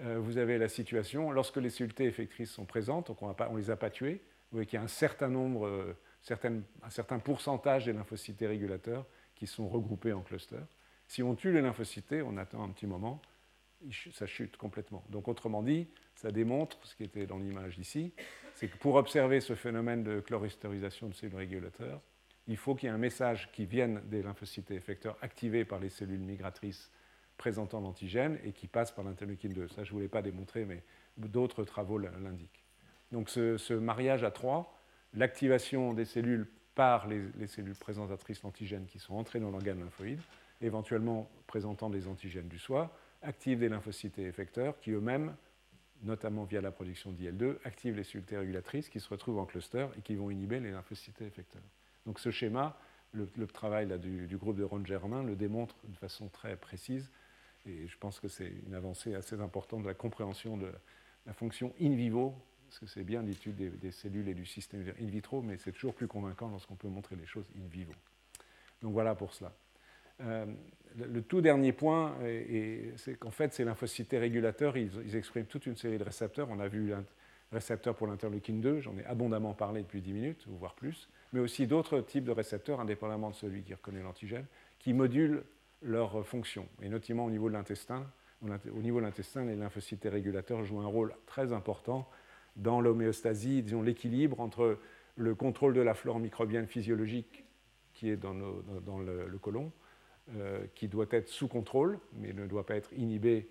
[0.00, 3.70] euh, vous avez la situation, lorsque les cellules effectrices sont présentes, donc on ne les
[3.70, 5.96] a pas tuées, vous voyez qu'il y a un certain nombre, euh,
[6.30, 10.66] un certain pourcentage des lymphocytes régulateurs qui sont regroupés en clusters.
[11.06, 13.20] Si on tue les lymphocytes, on attend un petit moment,
[14.12, 15.04] ça chute complètement.
[15.10, 18.12] Donc autrement dit, ça démontre, ce qui était dans l'image ici,
[18.54, 22.00] c'est que pour observer ce phénomène de chlorhystérisation de cellules régulateurs,
[22.48, 25.90] il faut qu'il y ait un message qui vienne des lymphocytes effecteurs activés par les
[25.90, 26.90] cellules migratrices
[27.36, 29.68] présentant l'antigène et qui passe par l'interleukine 2.
[29.68, 30.82] Ça, je ne voulais pas démontrer, mais
[31.16, 32.64] d'autres travaux l'indiquent.
[33.12, 34.76] Donc ce, mariage à trois,
[35.14, 40.20] l'activation des cellules par les, cellules présentatrices d'antigènes qui sont entrées dans l'organe lymphoïde,
[40.60, 45.34] éventuellement présentant des antigènes du soi, active des lymphocytes effecteurs qui eux-mêmes,
[46.02, 50.02] notamment via la production d'IL2, activent les cellules régulatrices qui se retrouvent en cluster et
[50.02, 51.62] qui vont inhiber les lymphocytes effecteurs.
[52.06, 52.78] Donc ce schéma,
[53.12, 57.10] le, travail du, du, groupe de Ron Germain le démontre de façon très précise
[57.66, 60.70] et je pense que c'est une avancée assez importante de la compréhension de
[61.26, 62.34] la fonction in vivo,
[62.66, 65.94] parce que c'est bien l'étude des, cellules et du système in vitro, mais c'est toujours
[65.94, 67.92] plus convaincant lorsqu'on peut montrer les choses in vivo.
[68.82, 69.52] Donc voilà pour cela.
[70.20, 72.16] Le, tout dernier point,
[72.96, 76.48] c'est qu'en fait, ces lymphocytes régulateurs, ils, ils, expriment toute une série de récepteurs.
[76.50, 77.04] On a vu un
[77.52, 81.66] récepteur pour l'interleukine 2, j'en ai abondamment parlé depuis 10 minutes, voire plus, mais aussi
[81.66, 84.46] d'autres types de récepteurs, indépendamment de celui qui reconnaît l'antigène,
[84.78, 85.42] qui modulent
[85.82, 88.06] leur fonction, et notamment au niveau de l'intestin.
[88.42, 92.08] Au niveau de l'intestin, les lymphocytes régulateurs jouent un rôle très important
[92.56, 94.78] dans l'homéostasie, disons l'équilibre entre
[95.16, 97.44] le contrôle de la flore microbienne physiologique
[97.94, 99.72] qui est dans, le, le, côlon,
[100.36, 103.48] euh, qui doit être sous contrôle, mais ne doit pas être inhibé,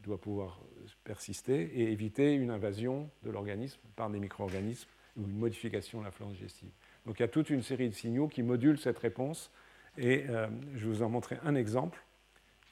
[0.00, 0.60] doit pouvoir
[1.04, 6.12] persister, et éviter une invasion de l'organisme par des micro-organismes ou une modification de la
[6.30, 6.70] digestive.
[7.06, 9.50] Donc il y a toute une série de signaux qui modulent cette réponse
[9.98, 12.02] et euh, je vous en montrer un exemple,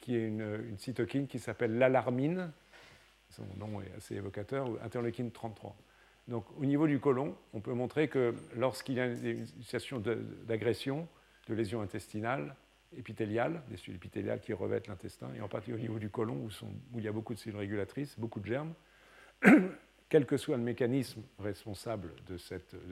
[0.00, 2.52] qui est une, cytokine qui s'appelle l'alarmine,
[3.30, 5.76] son nom est assez évocateur, ou interleukine 33.
[6.28, 10.02] Donc au niveau du côlon, on peut montrer que lorsqu'il y a une situation
[10.46, 11.08] d'agression,
[11.48, 12.54] de, lésion intestinale,
[12.96, 16.98] épithéliale, des cellules épithéliales qui revêtent l'intestin, et en particulier au niveau du côlon où,
[16.98, 18.74] il y a beaucoup de cellules régulatrices, beaucoup de germes,
[20.08, 22.36] quel que soit le mécanisme responsable de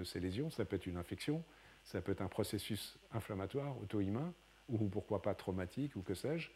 [0.04, 1.42] ces lésions, ça peut être une infection,
[1.84, 4.34] ça peut être un processus inflammatoire, auto-immun,
[4.68, 6.50] ou pourquoi pas traumatique, ou que sais-je.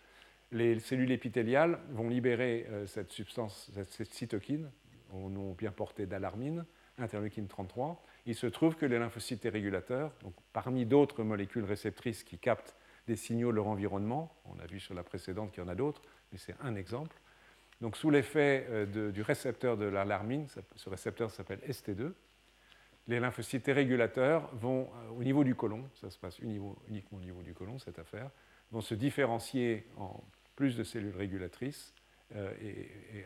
[0.53, 4.69] Les cellules épithéliales vont libérer euh, cette substance, cette cytokine,
[5.13, 6.65] au nom bien porté d'alarmine,
[6.99, 8.03] interleukine 33.
[8.27, 12.77] Il se trouve que les lymphocytes régulateurs, donc parmi d'autres molécules réceptrices qui captent
[13.11, 15.75] des signaux de leur environnement, on a vu sur la précédente qu'il y en a
[15.75, 17.17] d'autres, mais c'est un exemple.
[17.81, 20.47] Donc sous l'effet euh, du récepteur de l'alarmine,
[20.77, 22.13] ce récepteur s'appelle ST2,
[23.09, 26.77] les lymphocytes régulateurs vont, euh, au niveau du côlon, ça se passe uniquement
[27.19, 28.31] au niveau du côlon, cette affaire,
[28.71, 30.23] vont se différencier en
[30.55, 31.93] plus de cellules régulatrices,
[32.37, 33.25] euh, et,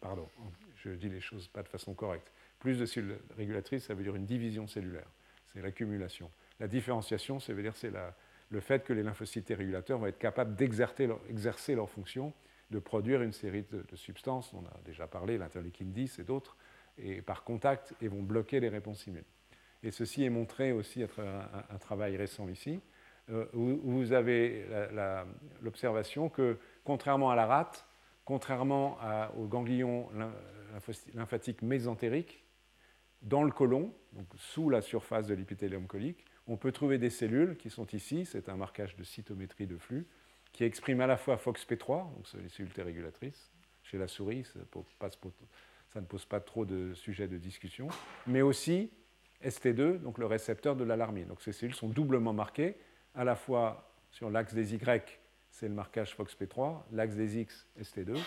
[0.00, 0.28] pardon,
[0.76, 2.30] je dis les choses pas de façon correcte.
[2.60, 5.10] Plus de cellules régulatrices, ça veut dire une division cellulaire,
[5.52, 6.30] c'est l'accumulation.
[6.60, 7.90] La différenciation, ça veut dire c'est
[8.50, 12.32] le fait que les lymphocytes régulateurs vont être capables d'exercer leur, fonction,
[12.70, 16.56] de produire une série de, substances, on a déjà parlé, l'interleukine 10 et d'autres,
[16.98, 19.24] et par contact et vont bloquer les réponses immunes.
[19.82, 22.80] Et ceci est montré aussi à travers un, travail récent ici,
[23.30, 24.66] euh, où, vous avez
[25.62, 27.86] l'observation que, contrairement à la rate,
[28.24, 28.98] contrairement
[29.38, 30.08] aux ganglions
[31.14, 31.62] lymphatiques
[33.22, 37.56] dans le côlon, donc sous la surface de l'épithélium colique, on peut trouver des cellules
[37.56, 40.06] qui sont ici, c'est un marquage de cytométrie de flux,
[40.52, 43.52] qui expriment à la fois FOXP3, donc c'est les cellules régulatrices,
[43.84, 44.64] chez la souris, ça ne
[46.06, 47.86] pose pas trop de sujets de discussion,
[48.26, 48.90] mais aussi
[49.44, 51.28] ST2, donc le récepteur de l'alarmine.
[51.28, 52.76] Donc ces cellules sont doublement marquées,
[53.14, 55.20] à la fois sur l'axe des Y,
[55.52, 58.18] c'est le marquage FOXP3, l'axe des X, ST2.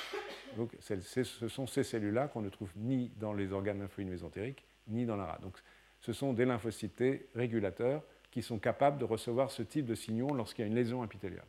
[0.56, 5.06] Donc ce sont ces cellules-là qu'on ne trouve ni dans les organes lymphoïdes mésentériques, ni
[5.06, 5.42] dans la rate.
[5.42, 5.58] Donc
[6.00, 7.04] ce sont des lymphocytes
[7.36, 8.02] régulateurs
[8.34, 11.46] qui sont capables de recevoir ce type de signaux lorsqu'il y a une lésion épithéliale.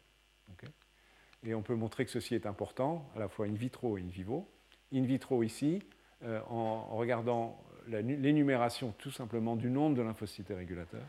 [1.46, 4.08] et on peut montrer que ceci est important, à la fois in vitro et in
[4.08, 4.46] vivo.
[4.92, 5.82] In vitro ici,
[6.24, 11.06] euh, en, regardant l'énumération tout simplement du nombre de lymphocytes régulateurs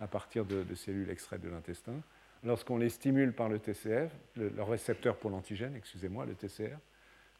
[0.00, 1.94] à partir de, cellules extraites de l'intestin.
[2.44, 6.76] Lorsqu'on les stimule par le TCR, le, récepteur pour l'antigène, excusez-moi, le TCR,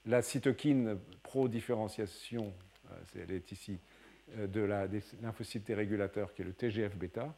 [0.07, 2.55] la cytokine pro-différenciation,
[2.91, 3.79] euh, elle est ici,
[4.39, 7.35] euh, de la, des lymphocytes régulateurs, qui est le TGF-bêta,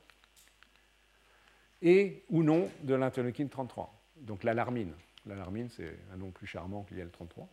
[1.83, 4.93] et ou non de l'interleukine 33, donc l'alarmine.
[5.27, 7.49] L'alarmine, c'est un nom plus charmant qu'il y a le 33.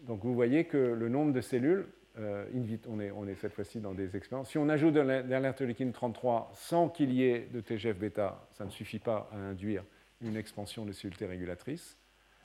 [0.00, 1.86] Donc vous voyez que le nombre de cellules,
[2.18, 2.44] euh,
[2.86, 4.50] on, est, cette fois-ci dans des expériences.
[4.50, 8.98] Si on ajoute de l'interleukine 33 sans qu'il y ait de TGF-bêta, ça ne suffit
[8.98, 9.84] pas à induire
[10.20, 11.96] une expansion de cellules T régulatrices.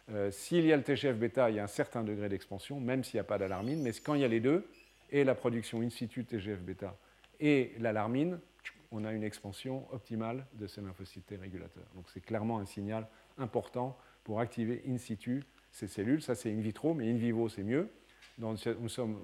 [0.09, 3.17] Euh, s'il y a le TGF-bêta, il y a un certain degré d'expansion, même s'il
[3.17, 4.65] n'y a pas d'alarmine, mais quand il y a les deux,
[5.09, 6.95] et la production in situ TGF-bêta
[7.39, 8.39] et l'alarmine,
[8.91, 11.87] on a une expansion optimale de ces lymphocytes régulateurs.
[11.95, 16.21] Donc c'est clairement un signal important pour activer in situ ces cellules.
[16.21, 17.89] Ça, c'est in vitro, mais in vivo, c'est mieux.
[18.39, 19.19] nous sommes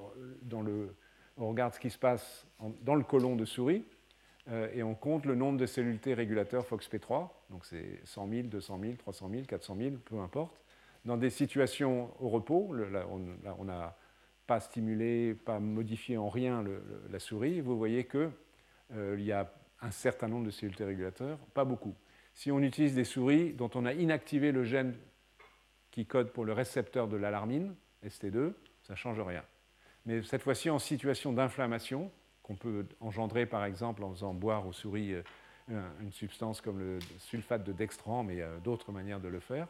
[0.00, 0.94] euh, dans le,
[1.36, 2.46] on regarde ce qui se passe
[2.82, 3.84] dans le côlon de souris
[4.50, 7.28] euh, et on compte le nombre de cellules T régulateurs FOXP3.
[7.50, 10.60] Donc c'est 100 000, 200 000, 300 000, 400 000, peu importe.
[11.04, 12.74] Dans des situations au repos,
[13.10, 13.96] on n'a
[14.46, 16.64] pas stimulé, pas modifié en rien
[17.10, 17.60] la souris.
[17.60, 18.30] Vous voyez qu'il
[18.94, 21.94] euh, y a un certain nombre de cellules régulateurs, pas beaucoup.
[22.34, 24.94] Si on utilise des souris dont on a inactivé le gène
[25.90, 27.74] qui code pour le récepteur de l'alarmine,
[28.06, 29.42] ST2, ça ne change rien.
[30.06, 32.10] Mais cette fois-ci en situation d'inflammation,
[32.42, 35.22] qu'on peut engendrer par exemple en faisant boire aux souris euh,
[36.00, 39.66] une substance comme le sulfate de dextran, mais il a d'autres manières de le faire,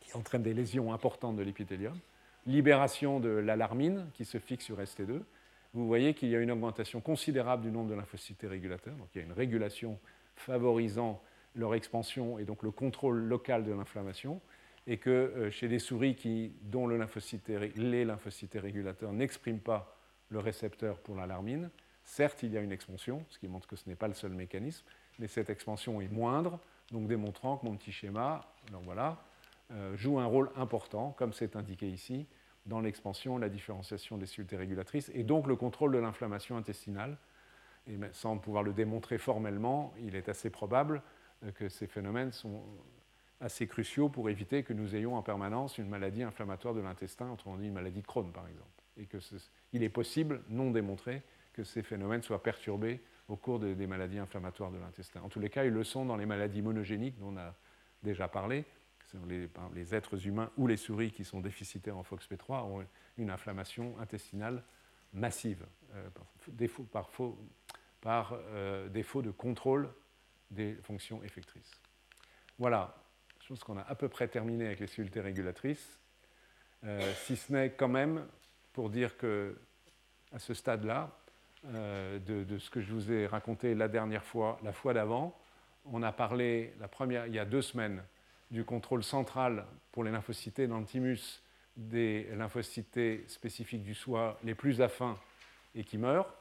[0.00, 1.98] qui entraîne des lésions importantes de l'épithélium.
[2.46, 5.22] Libération de l'alarmine qui se fixe sur ST2.
[5.74, 9.18] Vous voyez qu'il y a une augmentation considérable du nombre de lymphocytes régulateurs, donc il
[9.18, 9.98] y a une régulation
[10.36, 11.20] favorisant
[11.56, 14.40] leur expansion et donc le contrôle local de l'inflammation,
[14.86, 21.00] et que euh, chez des souris dont le les lymphocytes régulateurs n'expriment pas le récepteur
[21.00, 21.70] pour l'alarmine,
[22.04, 24.32] certes il y a une expansion, ce qui montre que ce n'est pas le seul
[24.32, 24.84] mécanisme,
[25.18, 26.60] mais cette expansion est moindre,
[26.92, 28.46] donc démontrant que mon petit schéma,
[28.84, 29.24] voilà,
[29.72, 32.26] euh, joue un rôle important, comme c'est indiqué ici,
[32.66, 37.18] dans l'expansion, la différenciation des cellules régulatrices, et donc le contrôle de l'inflammation intestinale.
[37.86, 41.02] Et sans pouvoir le démontrer formellement, il est assez probable
[41.44, 42.62] euh, que ces phénomènes sont
[43.40, 47.56] assez cruciaux pour éviter que nous ayons en permanence une maladie inflammatoire de l'intestin, autrement
[47.56, 48.68] dit une maladie de Crohn par exemple.
[48.96, 51.22] Et qu'il est possible, non démontré,
[51.52, 55.20] que ces phénomènes soient perturbés au cours des maladies inflammatoires de l'intestin.
[55.22, 57.54] En tous les cas, ils le sont dans les maladies monogéniques dont on a
[58.02, 58.64] déjà parlé.
[59.74, 62.86] Les, êtres humains ou les souris qui sont déficitaires en FOXP3 ont
[63.16, 64.62] une inflammation intestinale
[65.12, 65.64] massive,
[65.94, 66.08] euh,
[66.90, 67.10] par,
[68.00, 69.88] par, euh, défaut de contrôle
[70.50, 71.80] des fonctions effectrices.
[72.58, 72.96] Voilà,
[73.40, 76.00] je pense qu'on a à peu près terminé avec les cellules régulatrices,
[76.84, 78.26] euh, si ce n'est quand même
[78.72, 79.58] pour dire que
[80.32, 81.16] à ce stade-là,
[81.66, 85.38] euh, de, ce que je vous ai raconté la dernière fois, la fois d'avant,
[85.86, 88.02] on a parlé la première, il y a deux semaines
[88.54, 91.42] du contrôle central pour les lymphocytes dans le thymus
[91.76, 95.18] des lymphocytes spécifiques du soi les plus affins
[95.74, 96.32] et qui meurent.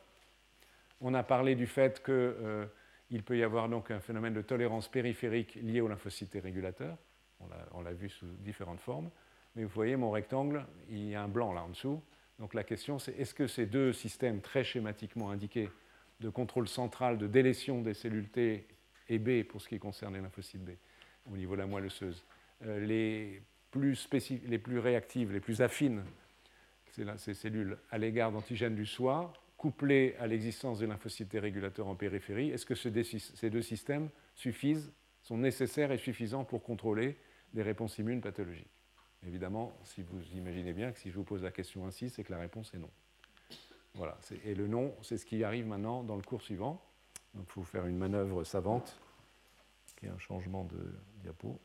[1.02, 2.66] On a parlé du fait que euh,
[3.26, 6.98] peut y avoir donc un phénomène de tolérance périphérique lié aux lymphocytes régulateurs.
[7.74, 9.10] On l'a vu sous différentes formes.
[9.56, 12.02] Mais vous voyez, mon rectangle, il y a un blanc là en dessous.
[12.40, 15.70] Donc la question, c'est est-ce que ces deux systèmes très schématiquement indiqués
[16.20, 18.68] de contrôle central de délétion des cellules T
[19.10, 20.72] et B pour ce qui concerne les lymphocytes B
[21.32, 21.90] au niveau de la moelle
[22.66, 26.04] euh, les, plus réactives, les plus affines,
[27.18, 32.52] ces cellules à l'égard d'antigènes du soi, couplé à l'existence des lymphocytes régulateurs en périphérie,
[32.52, 32.92] est-ce que ces
[33.50, 37.18] deux systèmes suffisent, sont nécessaires et suffisants pour contrôler
[37.54, 38.68] des réponses immunes pathologiques?
[39.26, 42.32] Évidemment, si vous imaginez bien que si je vous pose la question ainsi, c'est que
[42.32, 42.90] la réponse est non.
[43.96, 46.84] Voilà, et le non, c'est ce qui arrive maintenant dans le cours suivant.
[47.34, 49.00] Donc il faut faire une manœuvre savante,
[50.06, 51.60] est un changement de diapo.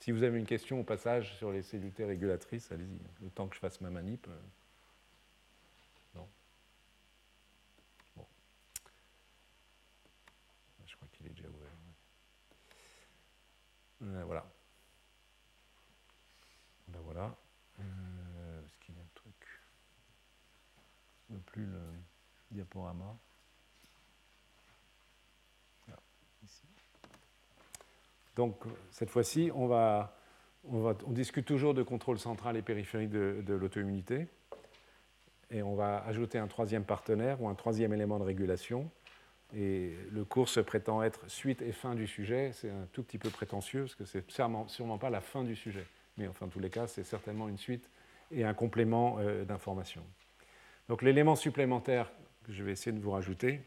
[0.00, 3.54] Si vous avez une question au passage sur les cellules régulatrices, allez-y, le temps que
[3.54, 4.26] je fasse ma manip.
[4.28, 4.32] Euh,
[14.02, 14.44] Euh, voilà.
[16.88, 17.36] Ben voilà.
[17.80, 19.60] Euh, Est-ce qu'il y a un truc?
[21.28, 21.80] Ne plus le
[22.50, 23.16] diaporama.
[26.42, 26.66] ici.
[28.36, 28.56] Donc,
[28.90, 34.28] cette fois-ci, on, discute toujours de contrôle central et périphérique de, de l'auto-immunité.
[35.50, 38.90] Et on va ajouter un troisième partenaire ou un troisième élément de régulation
[39.56, 42.52] et le cours se prétend être suite et fin du sujet.
[42.52, 45.56] C'est un tout petit peu prétentieux parce que c'est sûrement, sûrement pas la fin du
[45.56, 45.86] sujet.
[46.16, 47.88] Mais enfin, en tous les cas, c'est certainement une suite
[48.30, 50.02] et un complément euh, d'information.
[50.88, 52.10] Donc l'élément supplémentaire
[52.44, 53.60] que je vais essayer de vous rajouter,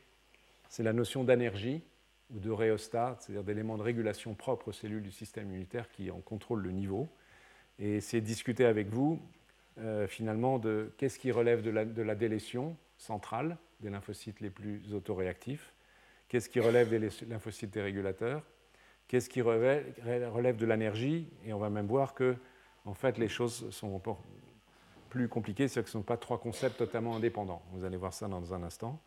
[0.70, 1.84] c'est la notion d'énergie
[2.34, 6.20] ou de réostat, c'est-à-dire d'éléments de régulation propres aux cellules du système immunitaire qui en
[6.20, 7.08] contrôlent le niveau.
[7.80, 9.20] Et c'est discuter avec vous
[9.80, 14.94] euh, finalement de qu'est-ce qui relève de la, de délétion centrale des lymphocytes les plus
[14.94, 15.74] autoréactifs,
[16.30, 18.44] qu'est-ce qui relève des lymphocytes dérégulateurs,
[19.08, 22.36] qu'est-ce qui relève de l'énergie, et on va même voir que
[22.86, 24.02] en fait, les choses sont
[25.10, 27.62] plus compliquées, c'est-à-dire que ce ne sont pas trois concepts totalement indépendants.
[27.72, 29.00] Vous allez voir ça dans un instant.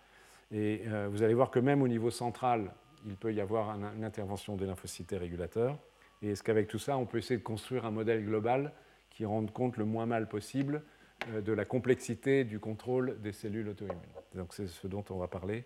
[0.51, 2.73] Et euh, vous allez voir que même au niveau central,
[3.07, 5.79] il peut y avoir une intervention des lymphocytes régulateurs.
[6.23, 8.73] Et est-ce qu'avec tout ça, on peut essayer de construire un modèle global
[9.11, 10.83] qui rende compte le moins mal possible
[11.29, 14.01] euh, de la complexité du contrôle des cellules auto-immunes?
[14.35, 15.64] Donc c'est ce dont on va parler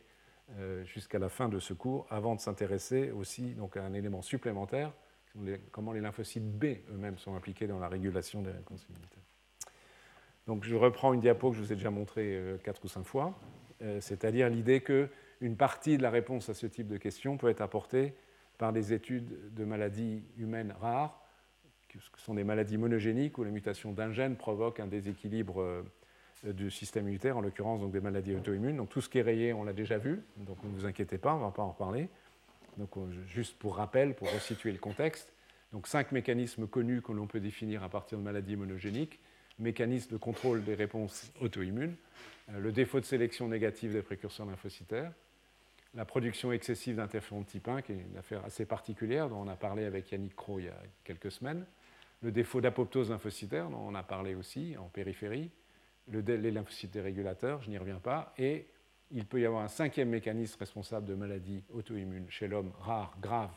[0.58, 4.22] euh, jusqu'à la fin de ce cours, avant de s'intéresser aussi donc, à un élément
[4.22, 4.92] supplémentaire,
[5.70, 9.22] comment les lymphocytes B eux-mêmes sont impliqués dans la régulation des réponses immunitaires.
[10.48, 13.04] Donc je reprends une diapo que je vous ai déjà montrée euh, quatre ou cinq
[13.04, 13.38] fois,
[14.00, 14.82] c'est-à-dire l'idée
[15.40, 18.14] qu'une partie de la réponse à ce type de questions peut être apportée
[18.58, 21.20] par des études de maladies humaines rares
[21.98, 25.82] ce sont des maladies monogéniques où la mutation d'un gène provoque un déséquilibre euh,
[26.44, 28.76] du système immunitaire, en l'occurrence des maladies auto-immunes.
[28.76, 31.34] Donc tout ce qui est rayé, on l'a déjà vu, donc ne vous inquiétez pas,
[31.34, 32.08] on ne va pas en reparler.
[33.26, 35.34] Juste pour rappel, pour resituer le contexte,
[35.84, 39.20] cinq mécanismes connus que l'on peut définir à partir de maladies monogéniques,
[39.58, 41.94] mécanismes de contrôle des réponses auto-immunes,
[42.50, 45.12] euh, le défaut de sélection négative des précurseurs lymphocytaires,
[45.94, 49.56] la production excessive d'interféron type 1, qui est une affaire assez particulière dont on a
[49.56, 51.66] parlé avec Yannick Crow il y a quelques semaines,
[52.22, 55.50] le défaut d'apoptose lymphocytaire, dont on a parlé aussi en périphérie,
[56.08, 58.66] le, les lymphocytes régulateurs, je n'y reviens pas, et
[59.10, 63.54] il peut y avoir un cinquième mécanisme responsable de maladies auto-immunes chez l'homme, rares, graves,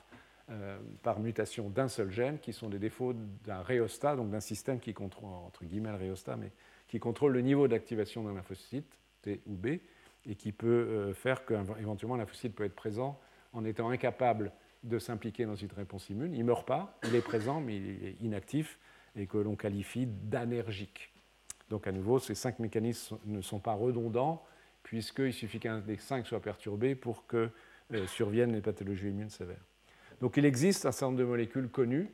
[0.50, 3.14] euh, par mutation d'un seul gène, qui sont des défauts
[3.46, 6.52] d'un rhéostat, donc d'un système qui contrôle, entre guillemets le rhéostat, mais
[6.88, 9.78] qui contrôle le niveau d'activation d'un lymphocyte, T ou B,
[10.26, 13.20] et qui peut euh, faire qu'éventuellement un lymphocyte peut être présent
[13.54, 14.52] en étant incapable
[14.84, 16.34] de s'impliquer dans une réponse immune.
[16.34, 18.80] Il ne meurt pas, il est présent, mais il est inactif,
[19.16, 21.14] et que l'on qualifie d'anergique.
[21.70, 24.44] Donc à nouveau, ces cinq mécanismes ne sont pas redondants,
[24.84, 27.50] puisqu'il suffit qu'un des cinq soit perturbé pour que
[27.94, 29.64] euh, surviennent les pathologies immunes sévères.
[30.20, 32.10] Donc il existe un certain nombre de molécules connues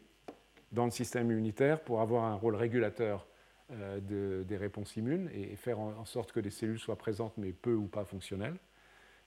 [0.72, 3.26] dans le système immunitaire pour avoir un rôle régulateur
[3.72, 7.74] euh, des réponses immunes et faire en, sorte que les cellules soient présentes mais peu
[7.74, 8.56] ou pas fonctionnelles.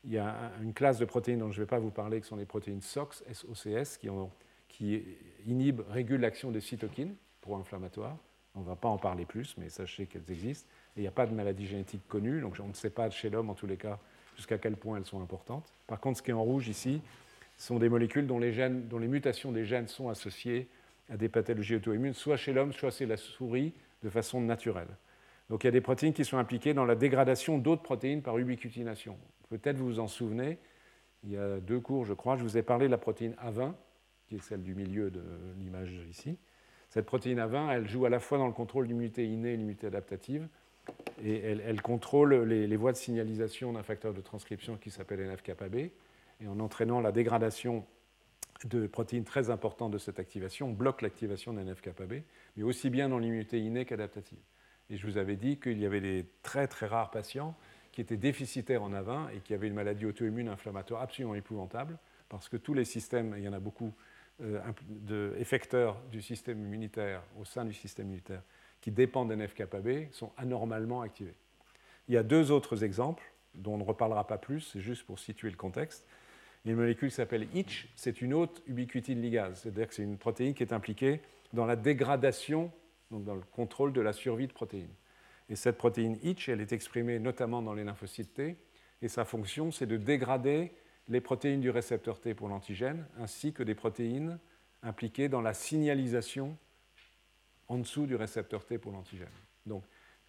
[0.04, 2.26] Il y a une classe de protéines dont je ne vais pas vous parler, qui
[2.26, 4.08] sont les protéines SOX, SOCS, qui,
[4.68, 5.04] qui
[5.46, 8.16] inhibent, régulent l'action des cytokines pro-inflammatoires.
[8.54, 10.68] On ne va pas en parler plus, mais sachez qu'elles existent.
[10.96, 13.48] Il n'y a pas de maladie génétique connue, donc on ne sait pas chez l'homme,
[13.48, 13.98] en tous les cas,
[14.36, 15.72] jusqu'à quel point elles sont importantes.
[15.86, 17.00] Par contre, ce qui est en rouge ici,
[17.56, 20.68] sont des molécules dont les, dont les mutations des gènes sont associées
[21.08, 23.72] à des pathologies auto-immunes, soit chez l'homme, soit chez la souris,
[24.02, 24.88] de façon naturelle.
[25.50, 28.38] Donc il y a des protéines qui sont impliquées dans la dégradation d'autres protéines par
[28.38, 29.18] ubiquitination.
[29.50, 30.58] Peut-être vous vous en souvenez,
[31.24, 33.74] il y a deux cours, je crois, je vous ai parlé de la protéine A20,
[34.26, 35.22] qui est celle du milieu de
[35.58, 36.38] l'image ici.
[36.88, 39.86] Cette protéine A20, elle joue à la fois dans le contrôle d'immunité innée et l'immunité
[39.86, 40.48] adaptative,
[41.24, 45.92] et elle, contrôle les, voies de signalisation d'un facteur de transcription qui s'appelle NF-kappa et
[46.48, 47.86] en entraînant la dégradation
[48.64, 52.04] de protéines très importantes de cette activation, on bloque l'activation d'un NF-kappa
[52.56, 54.38] mais aussi bien dans l'immunité innée qu'adaptative.
[54.90, 57.56] Et je vous avais dit qu'il y avait des très très rares patients
[57.92, 61.98] qui étaient déficitaires en A20 et qui avaient une maladie auto-immune inflammatoire absolument épouvantable,
[62.28, 63.92] parce que tous les systèmes, il y en a beaucoup,
[64.40, 68.42] euh, d'effecteurs du système immunitaire au sein du système immunitaire
[68.80, 69.78] qui dépendent d'NF-kappa
[70.10, 71.34] sont anormalement activés.
[72.08, 73.22] Il y a deux autres exemples
[73.54, 76.06] dont on ne reparlera pas plus, c'est juste pour situer le contexte.
[76.64, 80.62] Une molécule s'appelle ITCH, c'est une haute ubiquitine ligase, c'est-à-dire que c'est une protéine qui
[80.62, 81.20] est impliquée
[81.52, 82.70] dans la dégradation,
[83.10, 84.94] donc dans le contrôle de la survie de protéines.
[85.48, 88.56] Et cette protéine ITCH, elle est exprimée notamment dans les lymphocytes T,
[89.02, 90.72] et sa fonction, c'est de dégrader
[91.08, 94.38] les protéines du récepteur T pour l'antigène, ainsi que des protéines
[94.84, 96.56] impliquées dans la signalisation
[97.66, 99.26] en dessous du récepteur T pour l'antigène.
[99.66, 99.82] Donc,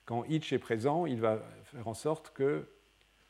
[0.05, 2.67] quand ITCH est présent, il va faire en sorte que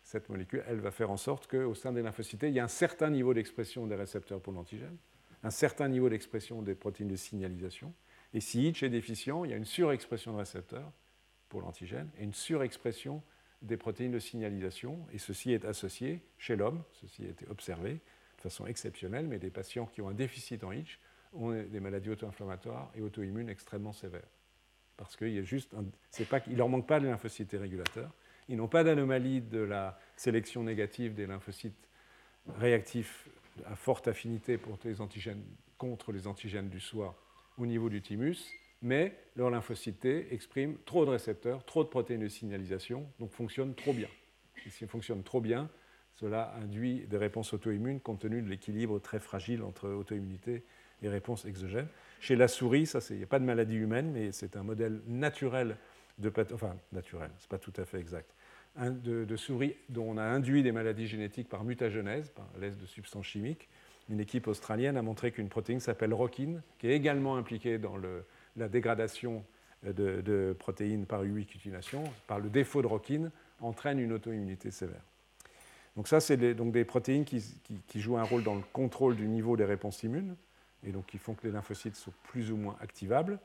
[0.04, 2.68] cette molécule, elle va faire en sorte qu'au sein des lymphocytes, il y a un
[2.68, 4.97] certain niveau d'expression des récepteurs pour l'antigène,
[5.43, 7.93] un certain niveau d'expression des protéines de signalisation.
[8.34, 10.91] Et si Itch est déficient, il y a une surexpression de récepteurs
[11.49, 13.24] pour l'antigène et une surexpression
[13.62, 15.06] des protéines de signalisation.
[15.14, 19.51] Et ceci est associé chez l'homme, ceci a été observé de façon exceptionnelle, mais des
[19.51, 20.99] patients qui ont un déficit en Itch
[21.34, 24.28] ont des maladies auto-inflammatoires et auto-immunes extrêmement sévères.
[24.97, 28.12] Parce qu'il ne leur manque pas de lymphocytes régulateurs,
[28.50, 31.88] ils n'ont pas d'anomalie de la sélection négative des lymphocytes
[32.58, 33.28] réactifs
[33.66, 35.44] à forte affinité pour les antigènes,
[35.78, 37.16] contre les antigènes du soi
[37.58, 42.28] au niveau du thymus, mais leur lymphocyte exprime trop de récepteurs, trop de protéines de
[42.28, 44.10] signalisation, donc fonctionne trop bien.
[44.66, 45.70] Et s'ils fonctionnent trop bien,
[46.16, 50.64] cela induit des réponses auto-immunes compte tenu de l'équilibre très fragile entre auto-immunité
[51.02, 51.88] et réponse exogène.
[52.20, 55.76] Chez la souris, il n'y a pas de maladie humaine, mais c'est un modèle naturel
[56.20, 58.34] de enfin naturel, c'est pas tout à fait exact,
[58.78, 63.26] de, souris dont on a induit des maladies génétiques par mutagenèse, par l'aise de substances
[63.26, 63.70] chimiques.
[64.09, 67.95] Une équipe australienne a montré qu'une protéine s'appelle ROCKIN, qui est également impliquée dans
[68.55, 69.43] la dégradation
[69.84, 75.01] de, protéines par ubiquitination, par le défaut de ROCKIN, entraîne une auto-immunité sévère.
[75.95, 77.41] Donc ça, c'est donc des protéines qui,
[77.88, 80.36] qui, jouent un rôle dans le contrôle du niveau des réponses immunes,
[80.84, 83.39] et donc qui font que les lymphocytes sont plus ou moins activables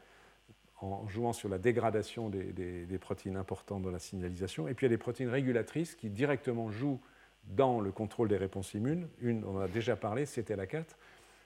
[0.80, 4.68] en jouant sur la dégradation des, protéines importantes dans la signalisation.
[4.68, 7.00] Et puis il y a des protéines régulatrices qui directement jouent
[7.44, 9.08] dans le contrôle des réponses immunes.
[9.20, 10.96] Une, on en a déjà parlé, c'était la 4,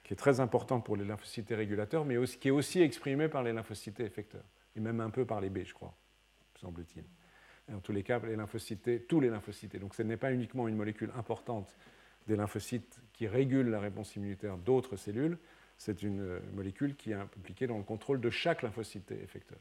[0.03, 3.53] qui est très importante pour les lymphocytes régulateurs, mais qui est aussi exprimée par les
[3.53, 5.95] lymphocytes effecteurs, et même un peu par les B, je crois,
[6.59, 7.03] semble-t-il.
[7.73, 9.79] En tous les cas, les tous les lymphocytes.
[9.79, 11.73] Donc ce n'est pas uniquement une molécule importante
[12.27, 15.37] des lymphocytes qui régule la réponse immunitaire d'autres cellules,
[15.83, 19.59] c'est une euh, molécule qui est impliquée dans le contrôle de chaque lymphocyte effecteur.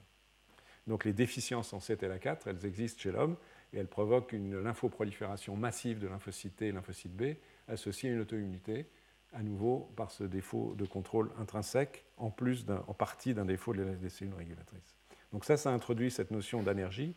[0.86, 3.36] Donc les déficiences en CTLA4, elles existent chez l'homme
[3.72, 7.34] et elles provoquent une lymphoprolifération massive de lymphocytes T et lymphocytes B
[7.68, 8.86] associée à une auto-immunité,
[9.32, 14.08] à nouveau par ce défaut de contrôle intrinsèque, en plus en partie d'un défaut des
[14.08, 14.96] cellules régulatrices.
[15.32, 17.14] Donc ça, ça introduit cette notion d'énergie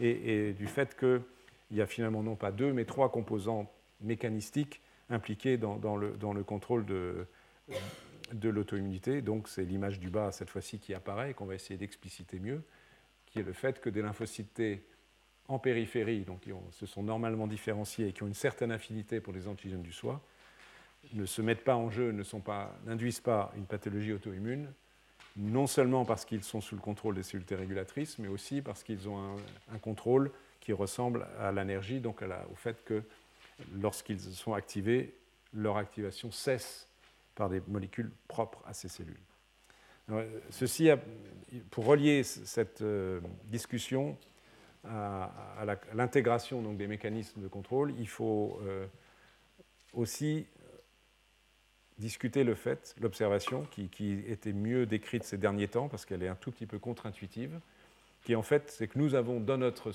[0.00, 1.22] et, du fait qu'il
[1.70, 4.80] y a finalement non pas deux, mais trois composants mécanistiques
[5.10, 7.26] impliqués dans le, contrôle de,
[8.32, 9.22] de l'auto-immunité.
[9.22, 12.62] Donc c'est l'image du bas cette fois-ci qui apparaît qu'on va essayer d'expliciter mieux,
[13.26, 14.82] qui est le fait que des lymphocytes T
[15.48, 19.32] en périphérie, donc qui se sont normalement différenciés et qui ont une certaine affinité pour
[19.32, 20.20] les antigènes du soi,
[21.14, 22.12] ne se mettent pas en jeu,
[22.86, 24.72] n'induisent pas, pas une pathologie auto-immune,
[25.36, 29.08] non seulement parce qu'ils sont sous le contrôle des cellules régulatrices, mais aussi parce qu'ils
[29.08, 29.36] ont
[29.72, 30.30] un, contrôle
[30.60, 33.02] qui ressemble à l'énergie, donc au fait que
[33.80, 35.14] lorsqu'ils sont activés,
[35.52, 36.88] leur activation cesse
[37.34, 39.20] par des molécules propres à ces cellules.
[40.50, 40.90] ceci
[41.70, 44.16] pour relier cette euh, discussion
[44.84, 45.64] à,
[45.94, 48.86] l'intégration des mécanismes de contrôle, il faut euh,
[49.92, 50.46] aussi
[51.98, 56.34] discuter le fait, l'observation, qui, était mieux décrite ces derniers temps, parce qu'elle est un
[56.34, 57.60] tout petit peu contre-intuitive,
[58.24, 59.92] qui en fait, c'est que nous avons dans notre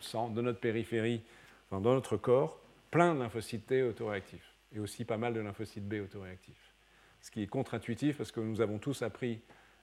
[0.00, 1.22] sang, dans notre périphérie,
[1.70, 5.94] dans notre corps, plein de lymphocytes T autoréactifs, et aussi pas mal de lymphocytes B
[5.94, 6.74] autoréactifs.
[7.20, 9.40] Ce qui est contre-intuitif, parce que nous avons tous appris,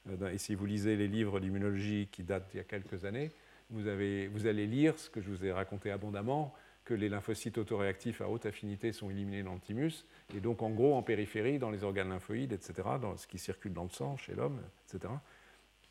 [0.09, 3.31] euh, et si vous lisez les livres d'immunologie qui datent d'il y a quelques années,
[3.69, 6.53] vous, avez, vous allez lire ce que je vous ai raconté abondamment,
[6.85, 10.05] que les lymphocytes autoréactifs à haute affinité sont éliminés dans le thymus,
[10.35, 13.73] et donc en gros en périphérie, dans les organes lymphoïdes, etc., dans ce qui circule
[13.73, 15.11] dans le sang chez l'homme, etc.,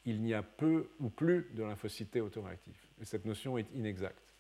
[0.07, 2.89] il n'y a peu ou plus de lymphocytes T autoréactifs.
[3.01, 4.35] Et cette notion est inexacte.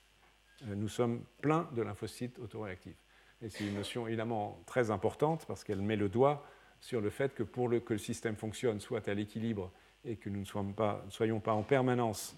[0.68, 3.03] Euh, nous sommes pleins de lymphocytes autoréactifs.
[3.45, 6.47] Et c'est une notion évidemment très importante parce qu'elle met le doigt
[6.80, 9.70] sur le fait que pour que le système fonctionne, soit à l'équilibre
[10.07, 10.45] et que nous ne
[11.11, 12.36] soyons pas, en permanence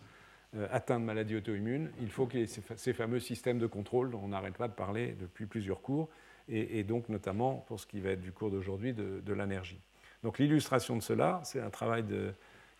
[0.56, 4.10] euh, atteints de maladies auto-immunes, il faut qu'il y ait ces, fameux systèmes de contrôle
[4.10, 6.08] dont on n'arrête pas de parler depuis plusieurs cours,
[6.48, 9.80] et, donc notamment pour ce qui va être du cours d'aujourd'hui de, l'énergie.
[10.22, 12.32] Donc l'illustration de cela, c'est un travail de,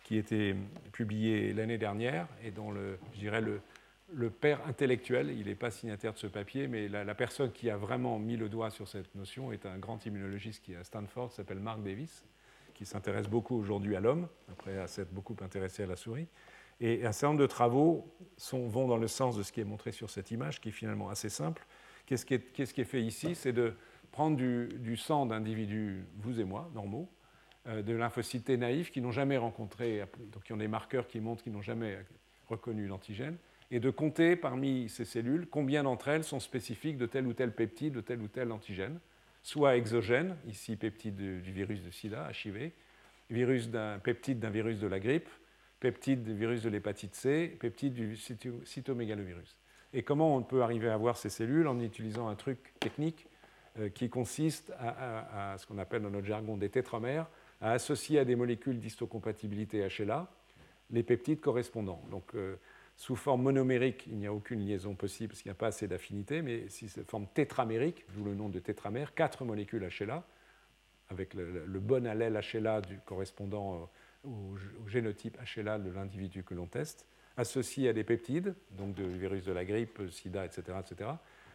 [0.03, 0.55] qui été
[0.93, 3.59] publié l'année dernière et dont le, je dirais le,
[4.13, 7.77] le père intellectuel, il n'est pas signataire de ce papier, mais la, personne qui a
[7.77, 11.31] vraiment mis le doigt sur cette notion est un grand immunologiste qui est à Stanford,
[11.31, 12.23] s'appelle Mark Davis,
[12.73, 16.27] qui s'intéresse beaucoup aujourd'hui à l'homme, après s'être beaucoup intéressé à la souris.
[16.79, 18.13] Et un certain nombre de travaux
[18.51, 21.09] vont dans le sens de ce qui est montré sur cette image, qui est finalement
[21.09, 21.65] assez simple.
[22.05, 23.35] Qu'est-ce qui, est, fait ici?
[23.35, 23.73] C'est de
[24.11, 27.09] prendre du, sang d'individus, vous et moi, normaux,
[27.67, 31.43] euh, de lymphocytes naïfs qui n'ont jamais rencontré, donc qui ont des marqueurs qui montrent
[31.43, 31.97] qu'ils n'ont jamais
[32.47, 33.37] reconnu l'antigène,
[33.71, 37.51] et de compter parmi ces cellules combien d'entre elles sont spécifiques de tel ou tel
[37.51, 38.99] peptide, de tel ou tel antigène,
[39.43, 42.71] soit exogène, ici peptide du virus de sida, HIV,
[43.29, 43.69] virus
[44.03, 45.29] peptide d'un virus de la grippe,
[45.79, 48.17] peptide du virus de l'hépatite C, peptide du
[48.65, 49.57] cytomégalovirus.
[49.93, 53.27] Et comment on peut arriver à voir ces cellules en utilisant un truc technique
[53.79, 57.27] euh, qui consiste à, ce qu'on appelle dans notre jargon des tétramères,
[57.61, 60.29] à associer à des molécules d'histocompatibilité HLA
[60.91, 62.01] les peptides correspondants.
[62.09, 62.55] Donc, euh,
[62.97, 65.87] sous forme monomérique, il n'y a aucune liaison possible parce qu'il n'y a pas assez
[65.87, 70.25] d'affinité, mais si c'est forme tétramérique, d'où le nom de tétramère, quatre molécules HLA,
[71.09, 73.89] avec le, bon allèle HLA correspondant
[74.23, 77.05] au, au génotype HLA de l'individu que l'on teste,
[77.37, 81.11] associés à des peptides, donc du virus de la grippe, sida, etc., etc.,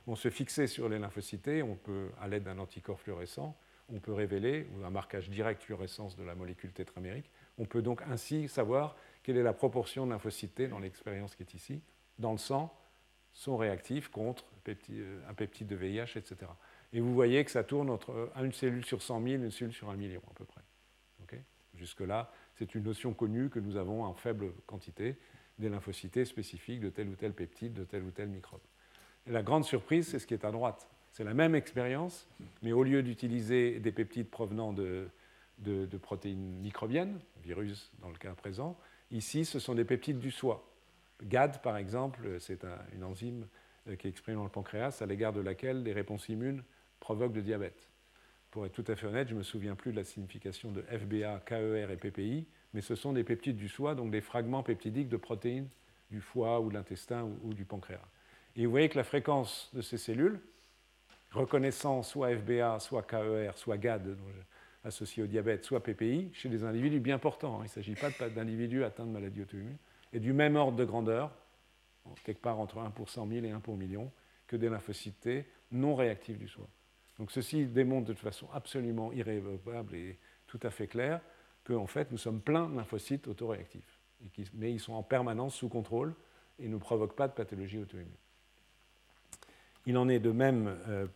[0.07, 1.63] vont se fixer sur les lymphocytes.
[1.65, 3.57] On peut, à l'aide d'un anticorps fluorescent,
[3.93, 8.01] on peut révéler, ou un marquage direct fluorescence de la molécule tétramérique, on peut donc
[8.09, 11.81] ainsi savoir quelle est la proportion de lymphocytes dans l'expérience qui est ici,
[12.19, 12.77] dans le sang,
[13.33, 16.37] sont réactifs contre euh, un peptide de VIH, etc.
[16.93, 19.89] Et vous voyez que ça tourne entre une cellule sur 100 000, une cellule sur
[19.89, 20.63] un million à peu près.
[21.75, 25.17] Jusque-là, c'est une notion connue que nous avons en faible quantité
[25.59, 28.61] des lymphocytes spécifiques de tel ou tel peptide, de tel ou tel microbe.
[29.27, 30.89] Et la grande surprise, c'est ce qui est à droite.
[31.11, 32.29] C'est la même expérience,
[32.63, 35.09] mais au lieu d'utiliser des peptides provenant de,
[35.59, 38.79] de, protéines microbiennes, virus dans le cas présent,
[39.13, 40.67] Ici, ce sont des peptides du soi.
[41.23, 43.47] GAD, par exemple, c'est une enzyme
[43.89, 46.65] euh, qui est exprimée dans le pancréas, à l'égard de laquelle des réponses immunes
[46.99, 47.89] provoquent le diabète.
[48.51, 50.83] Pour être tout à fait honnête, je ne me souviens plus de la signification de
[50.83, 55.09] FBA, KER et PPI, mais ce sont des peptides du soi, donc des fragments peptidiques
[55.09, 55.69] de protéines
[56.11, 58.07] du foie ou de l'intestin ou, du pancréas.
[58.57, 60.41] Et vous voyez que la fréquence de ces cellules,
[61.33, 64.17] reconnaissant soit FBA, soit KER, soit GAD,
[64.85, 67.61] associés au diabète, soit PPI, chez des individus bien portants.
[67.61, 69.79] Il ne s'agit pas d'individus atteints de maladies auto-immunes,
[70.13, 71.31] et du même ordre de grandeur,
[72.25, 74.11] quelque part entre 1 pour 100 000 et 1 pour million,
[74.47, 75.29] que des lymphocytes
[75.71, 76.69] non réactifs du soi.
[77.19, 81.21] Donc ceci démontre de façon absolument irrévocable et tout à fait claire
[81.65, 84.01] qu'en fait nous sommes pleins de lymphocytes autoréactifs,
[84.55, 86.15] mais ils sont en permanence sous contrôle
[86.59, 88.09] et ne provoquent pas de pathologie auto-immune.
[89.87, 91.07] Il en est de même euh,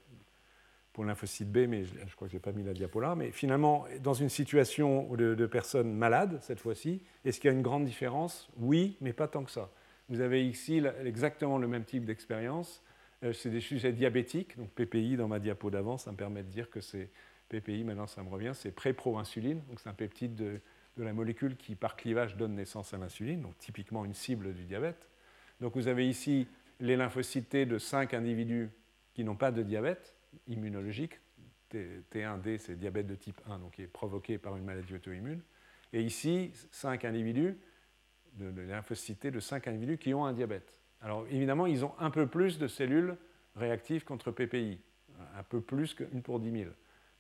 [0.96, 3.14] pour lymphocyte B, mais je, crois que je n'ai pas mis la diapo là.
[3.14, 7.62] Mais finalement, dans une situation de, personnes malades, cette fois-ci, est-ce qu'il y a une
[7.62, 8.48] grande différence?
[8.56, 9.70] Oui, mais pas tant que ça.
[10.08, 12.82] Vous avez ici exactement le même type d'expérience.
[13.24, 16.48] Euh, c'est des sujets diabétiques, donc PPI dans ma diapo d'avant, ça me permet de
[16.48, 17.10] dire que c'est
[17.50, 20.60] PPI, maintenant ça me revient, c'est pré-pro-insuline, donc c'est un peptide de,
[20.96, 24.64] de, la molécule qui, par clivage, donne naissance à l'insuline, donc typiquement une cible du
[24.64, 25.10] diabète.
[25.60, 26.48] Donc vous avez ici
[26.80, 28.70] les lymphocytes T de 5 individus
[29.12, 30.15] qui n'ont pas de diabète
[30.46, 31.20] immunologique.
[31.72, 35.42] T1D, c'est diabète de type 1, donc qui est provoqué par une maladie auto-immune.
[35.92, 37.58] Et ici, 5 individus,
[38.34, 40.80] de, de lymphocytes de 5 individus qui ont un diabète.
[41.00, 43.16] Alors évidemment, ils ont un peu plus de cellules
[43.54, 44.80] réactives contre PPI,
[45.36, 46.64] un peu plus qu'une pour 10 000.
[46.64, 46.70] Mais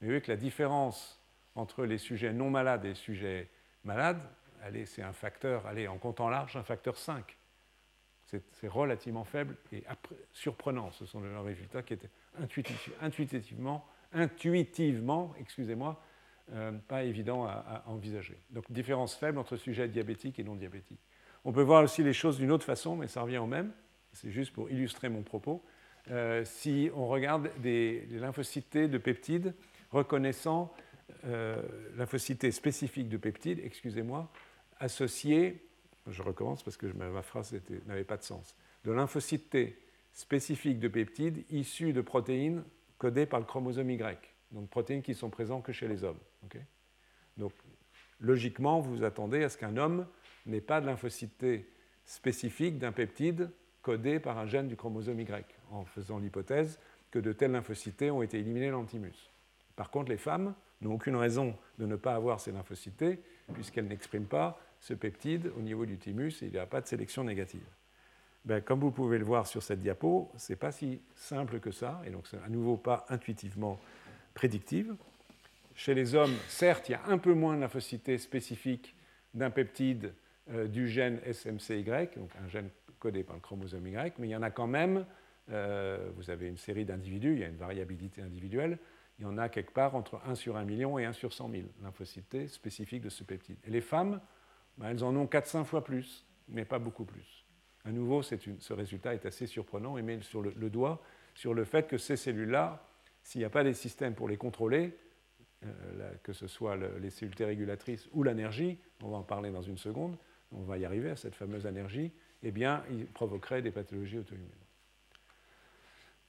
[0.00, 1.22] vous voyez que la différence
[1.54, 3.48] entre les sujets non malades et les sujets
[3.84, 4.20] malades,
[4.84, 7.36] c'est un facteur, allez, en comptant large, un facteur 5.
[8.26, 9.84] C'est relativement faible et
[10.32, 10.90] surprenant.
[10.90, 12.10] Ce sont des résultats qui étaient
[12.40, 16.02] intuitivement, intuitivement excusez-moi,
[16.52, 18.36] euh, pas évidents à, envisager.
[18.50, 21.00] Donc différence faible entre sujets diabétiques et non diabétiques.
[21.44, 23.72] On peut voir aussi les choses d'une autre façon, mais ça revient au même.
[24.12, 25.64] C'est juste pour illustrer mon propos.
[26.10, 29.54] Euh, si on regarde des, lymphocytes de peptides
[29.90, 30.72] reconnaissant
[31.24, 31.62] euh,
[31.96, 34.30] lymphocytes spécifiques de peptides, excusez-moi,
[34.78, 35.65] associés,
[36.08, 37.54] je recommence parce que ma phrase
[37.86, 39.78] n'avait pas de sens, de lymphocytes T
[40.12, 42.64] spécifiques de peptides issus de protéines
[42.98, 44.18] codées par le chromosome Y,
[44.52, 46.18] donc protéines qui sont présentes que chez les hommes.
[47.36, 47.52] donc
[48.20, 50.06] logiquement, vous attendez à ce qu'un homme
[50.46, 51.68] n'ait pas de lymphocyte T
[52.04, 53.50] spécifique d'un peptide
[53.82, 56.78] codé par un gène du chromosome Y, en faisant l'hypothèse
[57.10, 59.30] que de tels lymphocytes ont été éliminés dans l'antimus.
[59.74, 63.20] Par contre, les femmes n'ont aucune raison de ne pas avoir ces lymphocytes
[63.52, 66.86] puisqu'elles n'expriment pas ce peptide au niveau du thymus et il n'y a pas de
[66.86, 67.66] sélection négative.
[68.44, 71.72] Ben, comme vous pouvez le voir sur cette diapo, ce n'est pas si simple que
[71.72, 73.80] ça, et donc c'est à nouveau pas intuitivement
[74.34, 74.94] prédictive.
[75.74, 78.94] Chez les hommes, certes, il y a un peu moins de lymphocytes spécifiques
[79.34, 80.14] d'un peptide
[80.52, 81.84] euh, du gène SMCY,
[82.16, 82.70] donc un gène
[83.00, 85.04] codé par le chromosome Y, mais il y en a quand même,
[85.50, 88.78] euh, vous avez une série d'individus, il y a une variabilité individuelle,
[89.18, 91.50] il y en a quelque part entre 1 sur 1 million et 1 sur 100
[91.50, 93.56] 000 lymphocytes spécifiques de ce peptide.
[93.66, 94.20] Et les femmes,
[94.78, 97.44] ben, elles en ont 4-5 fois plus, mais pas beaucoup plus.
[97.84, 100.18] À nouveau, ce résultat est assez surprenant et met
[100.56, 101.00] le, doigt
[101.34, 102.84] sur le fait que ces cellules-là,
[103.22, 104.96] s'il n'y a pas des systèmes pour les contrôler,
[105.64, 109.78] euh, que ce soit les cellules régulatrices ou l'énergie, on va en parler dans une
[109.78, 110.16] seconde,
[110.50, 112.12] on va y arriver à cette fameuse énergie,
[112.42, 114.65] eh bien, il provoquerait des pathologies auto-immunes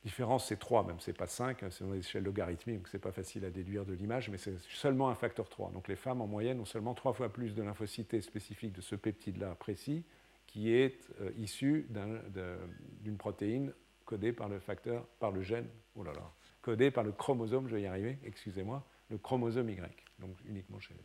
[0.04, 3.46] différence, c'est 3, même, c'est pas 5, c'est dans échelle logarithmique, donc c'est pas facile
[3.46, 5.72] à déduire de l'image, mais c'est seulement un facteur 3.
[5.72, 8.96] Donc les femmes, en moyenne, ont seulement 3 fois plus de lymphocytes spécifiques de ce
[8.96, 10.04] peptide-là précis,
[10.46, 11.88] qui est euh, issu
[13.02, 13.74] d'une protéine
[14.06, 16.32] codée par le facteur, par le gène, oh là là,
[16.62, 20.94] codée par le chromosome, je vais y arriver, excusez-moi, le chromosome Y, donc uniquement chez
[20.94, 21.00] les.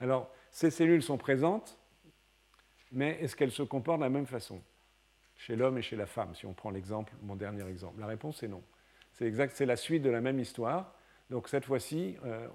[0.00, 1.78] Alors, ces cellules sont présentes,
[2.90, 4.60] mais est-ce qu'elles se comportent de la même façon?
[5.40, 8.42] Chez l'homme et chez la femme, si on prend l'exemple, mon dernier exemple La réponse
[8.42, 8.62] est non.
[9.12, 10.94] C'est exact, c'est la suite de la même histoire.
[11.30, 12.46] Donc cette fois-ci, euh,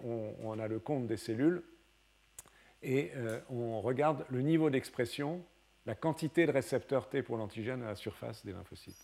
[0.44, 1.64] on, a le compte des cellules
[2.84, 5.44] et euh, on regarde le niveau d'expression,
[5.88, 8.96] la quantité de récepteurs T pour l'antigène à la surface des lymphocytes.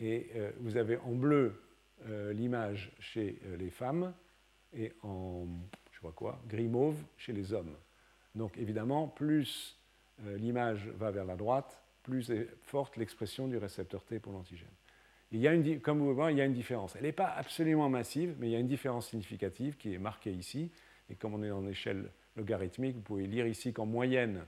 [0.00, 1.62] et euh, vous avez en bleu
[2.32, 4.12] l'image chez les femmes
[4.72, 5.46] et en
[5.92, 7.76] je quoi, gris mauve chez les hommes.
[8.34, 9.80] Donc évidemment, plus
[10.18, 12.32] l'image va vers la droite, plus
[12.62, 14.68] forte l'expression du récepteur T pour l'antigène.
[15.32, 16.94] Il y a une, comme vous voyez, il y a une différence.
[16.96, 20.32] Elle n'est pas absolument massive, mais il y a une différence significative qui est marquée
[20.32, 20.70] ici.
[21.08, 24.44] Et comme on est en échelle logarithmique, vous pouvez lire ici qu'en moyenne,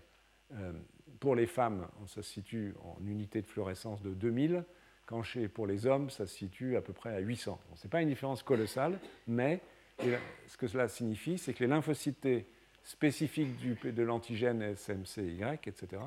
[0.53, 0.73] euh,
[1.21, 4.65] pour les femmes, on se situe en unité de fluorescence de 2000,
[5.07, 7.59] quand chez, pour les hommes, ça se situe à peu près à 800.
[7.77, 9.61] ce n'est pas une différence colossale, mais
[10.01, 12.27] ce que cela signifie, c'est que les lymphocytes
[12.83, 16.03] spécifiques du, de l'antigène SMCY, etc.,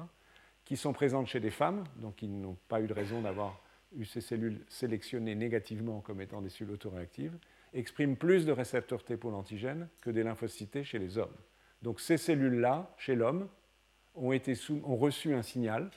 [0.68, 3.58] qui sont présentes chez des femmes, donc qui n'ont pas eu de raison d'avoir
[3.96, 7.38] eu ces cellules sélectionnées négativement comme étant des cellules autoréactives,
[7.74, 11.34] expriment plus de récepteurs T pour l'antigène que des lymphocytes chez les hommes.
[11.84, 13.48] Donc ces cellules-là, chez l'homme,
[14.14, 14.38] ont,
[14.84, 15.90] ont reçu un signal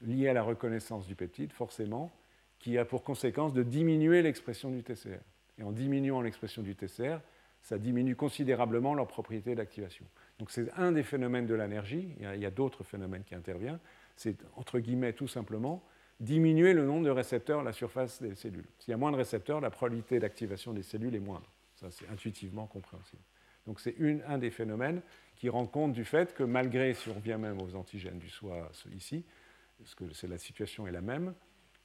[0.00, 2.10] lié à la reconnaissance du peptide, forcément,
[2.58, 5.22] qui a pour conséquence de diminuer l'expression du TCR.
[5.58, 7.20] Et en diminuant l'expression du TCR,
[7.62, 10.04] ça diminue considérablement leur propriété d'activation.
[10.38, 13.78] Donc c'est un des phénomènes de l'énergie, il y a, d'autres phénomènes qui interviennent,
[14.16, 15.84] c'est entre guillemets tout simplement
[16.20, 18.66] diminuer le nombre de récepteurs à la surface des cellules.
[18.78, 21.50] S'il y a moins de récepteurs, la probabilité d'activation des cellules est moindre.
[21.74, 23.22] Ça, c'est intuitivement compréhensible.
[23.66, 25.02] Donc c'est un des phénomènes
[25.36, 28.70] qui rend compte du fait que malgré, si on revient même aux antigènes du soi
[28.94, 29.24] ici,
[29.78, 31.34] parce que la situation est la même,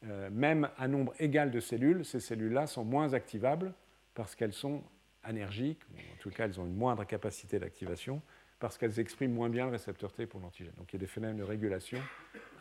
[0.06, 3.74] euh, même à nombre égal de cellules, ces cellules-là sont moins activables
[4.14, 4.84] parce qu'elles sont
[5.28, 8.22] énergiques, ou en tout cas elles ont une moindre capacité d'activation,
[8.60, 10.74] parce qu'elles expriment moins bien le récepteur T pour l'antigène.
[10.78, 12.00] Donc il y a des phénomènes de régulation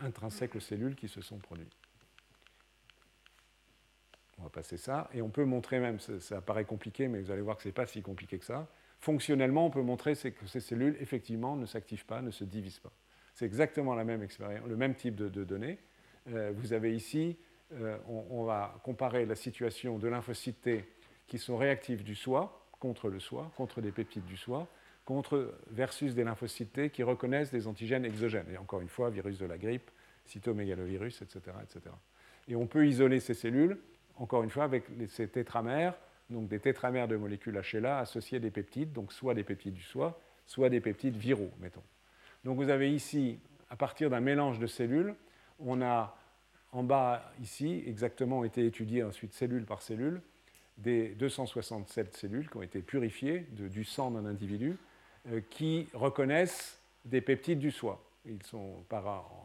[0.01, 1.69] intrinsèques aux cellules qui se sont produits.
[4.39, 5.09] On va passer ça.
[5.15, 7.73] Et on peut montrer même, ça, paraît compliqué, mais vous allez voir que ce n'est
[7.73, 8.69] pas si compliqué que ça.
[9.01, 12.93] Fonctionnellement, on peut montrer que ces cellules, effectivement, ne s'activent pas, ne se divisent pas.
[13.35, 15.79] C'est exactement la même expérience, le même type de, données.
[16.29, 17.37] Euh, vous avez ici,
[17.75, 20.85] euh, on, va comparer la situation de lymphocytes T
[21.27, 24.69] qui sont réactifs du soi, contre le soi, contre des peptides du soi,
[25.07, 28.51] contre, versus des lymphocytes T qui reconnaissent des antigènes exogènes.
[28.53, 29.91] Et encore une fois, virus de la grippe,
[30.27, 31.95] cytomégalovirus, etc., etc.
[32.49, 33.79] Et on peut isoler ces cellules,
[34.17, 35.95] encore une fois, avec ces tétramères,
[36.29, 39.83] donc des tétramères de molécules HLA associées à des peptides, donc soit des peptides du
[39.83, 41.83] soi, soit des peptides viraux, mettons.
[42.45, 43.39] Donc vous avez ici,
[43.71, 45.15] à partir d'un mélange de cellules,
[45.61, 46.17] on a
[46.73, 50.21] en bas ici, exactement, été étudiées ensuite cellule par cellule,
[50.79, 54.77] des 267 cellules qui ont été purifiées du sang d'un individu,
[55.51, 58.03] qui reconnaissent des peptides du soi.
[58.25, 58.85] Ils sont,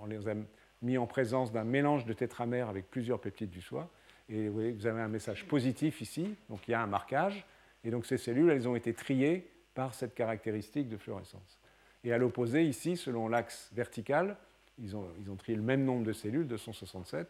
[0.02, 0.34] on les a
[0.82, 3.90] mis en présence d'un mélange de tétramères avec plusieurs peptides du soi.
[4.30, 7.46] Et vous voyez, vous avez un message positif ici, donc il y a un marquage.
[7.84, 11.60] Et donc ces cellules, elles ont été triées par cette caractéristique de fluorescence.
[12.04, 14.38] Et à l'opposé, ici, selon l'axe vertical,
[14.80, 17.28] ils ont, ils ont, trié le même nombre de cellules, 267,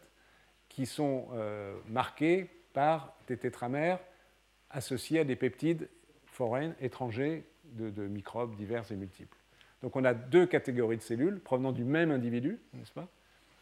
[0.68, 3.98] qui sont euh, marquées par des tétramères
[4.70, 5.88] associés à des peptides
[6.32, 9.36] forains, étrangers, de, microbes divers et multiples.
[9.82, 13.08] Donc on a deux catégories de cellules provenant du même individu, n'est-ce pas?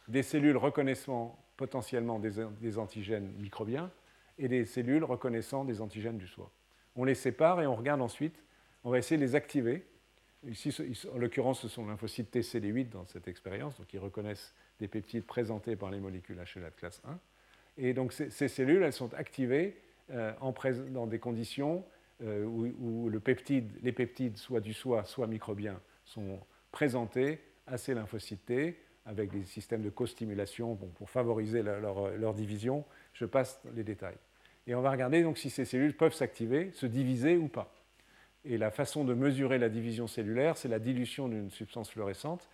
[0.07, 3.91] Des cellules reconnaissant potentiellement des, antigènes microbiens
[4.39, 6.49] et des cellules reconnaissant des antigènes du soi.
[6.95, 8.41] On les sépare et on regarde ensuite,
[8.83, 9.85] on va essayer de les activer.
[10.47, 10.75] Ici,
[11.13, 15.75] en l'occurrence, ce sont lymphocytes TCD8 dans cette expérience, donc ils reconnaissent des peptides présentés
[15.75, 17.19] par les molécules HLA de classe 1.
[17.77, 19.77] Et donc ces, cellules, elles sont activées
[20.11, 20.53] euh, en
[20.89, 21.85] dans des conditions
[22.23, 23.19] euh, où, les
[23.91, 26.39] peptides, soit du soi, soit microbiens, sont
[26.71, 32.85] présentés à ces lymphocytes T avec des systèmes de co-stimulation pour favoriser leur, division.
[33.13, 34.17] Je passe les détails.
[34.67, 37.73] Et on va regarder donc si ces cellules peuvent s'activer, se diviser ou pas.
[38.45, 42.49] Et la façon de mesurer la division cellulaire, c'est la dilution d'une substance fluorescente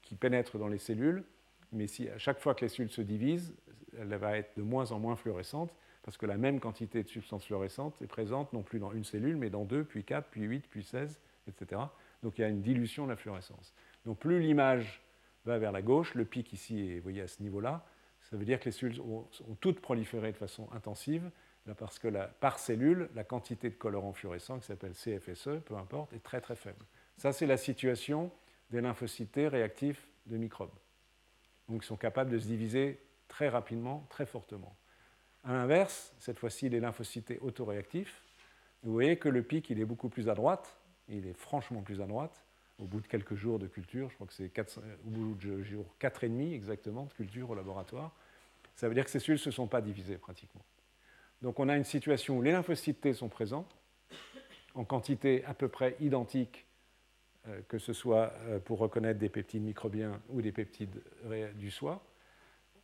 [0.00, 1.24] qui pénètre dans les cellules.
[1.72, 3.54] Mais si à chaque fois que les cellules se divisent,
[3.98, 7.44] elle va être de moins en moins fluorescente parce que la même quantité de substance
[7.44, 10.66] fluorescente est présente non plus dans une cellule, mais dans deux, puis quatre, puis huit,
[10.68, 11.80] puis seize, etc.
[12.22, 13.74] Donc il y a une dilution de la fluorescence.
[14.04, 15.02] Donc plus l'image
[15.44, 17.84] va vers la gauche, le pic ici est voyez, à ce niveau-là,
[18.20, 19.28] ça veut dire que les cellules ont,
[19.60, 21.30] toutes proliféré de façon intensive,
[21.78, 22.08] parce que
[22.40, 26.56] par cellule, la quantité de colorant fluorescent, qui s'appelle CFSE, peu importe, est très très
[26.56, 26.84] faible.
[27.16, 28.32] Ça, c'est la situation
[28.70, 30.74] des lymphocytes réactifs de microbes.
[31.68, 34.76] Donc ils sont capables de se diviser très rapidement, très fortement.
[35.44, 38.22] À l'inverse, cette fois-ci, les lymphocytes autoréactifs,
[38.84, 40.76] vous voyez que le pic, il est beaucoup plus à droite,
[41.08, 42.44] il est franchement plus à droite,
[42.78, 44.52] au bout de quelques jours de culture, je crois que c'est
[45.06, 48.12] au bout de jours 4 et demi exactement de culture au laboratoire,
[48.74, 50.64] ça veut dire que ces cellules ne se sont pas divisées pratiquement.
[51.42, 53.66] Donc on a une situation où les lymphocytes T sont présents
[54.74, 56.66] en quantité à peu près identique,
[57.48, 61.02] euh, que ce soit euh, pour reconnaître des peptides microbiens ou des peptides
[61.56, 62.02] du soi,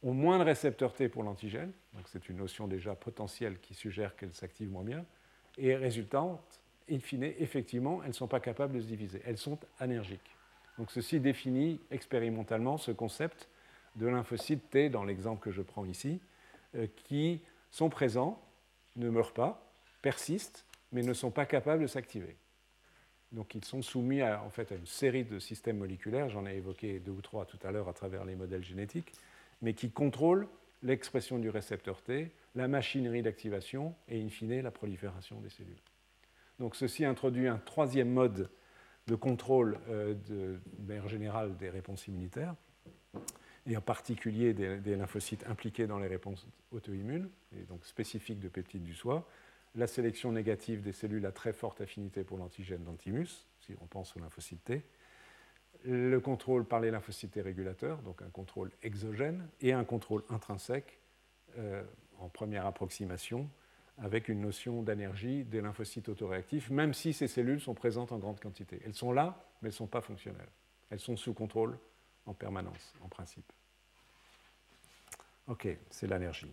[0.02, 4.16] ont moins de récepteurs T pour l'antigène, donc c'est une notion déjà potentielle qui suggère
[4.16, 5.04] qu'elles s'activent moins bien,
[5.56, 9.58] et résultante, in fine, effectivement, elles ne sont pas capables de se diviser, elles sont
[9.80, 10.36] anergiques.
[10.78, 13.48] Donc ceci définit expérimentalement ce concept
[13.96, 16.20] de lymphocytes T, dans l'exemple que je prends ici,
[16.76, 18.40] euh, qui sont présents,
[18.96, 19.68] ne meurent pas,
[20.00, 22.36] persistent, mais ne sont pas capables de s'activer.
[23.32, 26.98] Donc ils sont soumis en fait, à une série de systèmes moléculaires, j'en ai évoqué
[27.00, 29.12] deux ou trois tout à l'heure à travers les modèles génétiques,
[29.62, 30.48] mais qui contrôle
[30.82, 35.80] l'expression du récepteur T, la machinerie d'activation et, in fine, la prolifération des cellules.
[36.58, 38.50] Donc ceci introduit un troisième mode
[39.06, 42.54] de contrôle euh, de, manière générale des réponses immunitaires,
[43.66, 48.82] et en particulier des, lymphocytes impliqués dans les réponses auto-immunes, et donc spécifiques de peptides
[48.82, 49.28] du soi,
[49.74, 54.16] la sélection négative des cellules à très forte affinité pour l'antigène d'antimus, si on pense
[54.16, 54.82] aux lymphocytes T,
[55.84, 60.98] le contrôle par les lymphocytes régulateurs, donc un contrôle exogène, et un contrôle intrinsèque
[61.58, 61.82] euh,
[62.18, 63.48] en première approximation,
[63.98, 68.40] avec une notion d'énergie des lymphocytes autoréactifs, même si ces cellules sont présentes en grande
[68.40, 68.80] quantité.
[68.84, 70.48] Elles sont là, mais elles ne sont pas fonctionnelles.
[70.90, 71.78] Elles sont sous contrôle
[72.26, 73.52] en permanence, en principe.
[75.48, 76.52] OK, c'est l'énergie.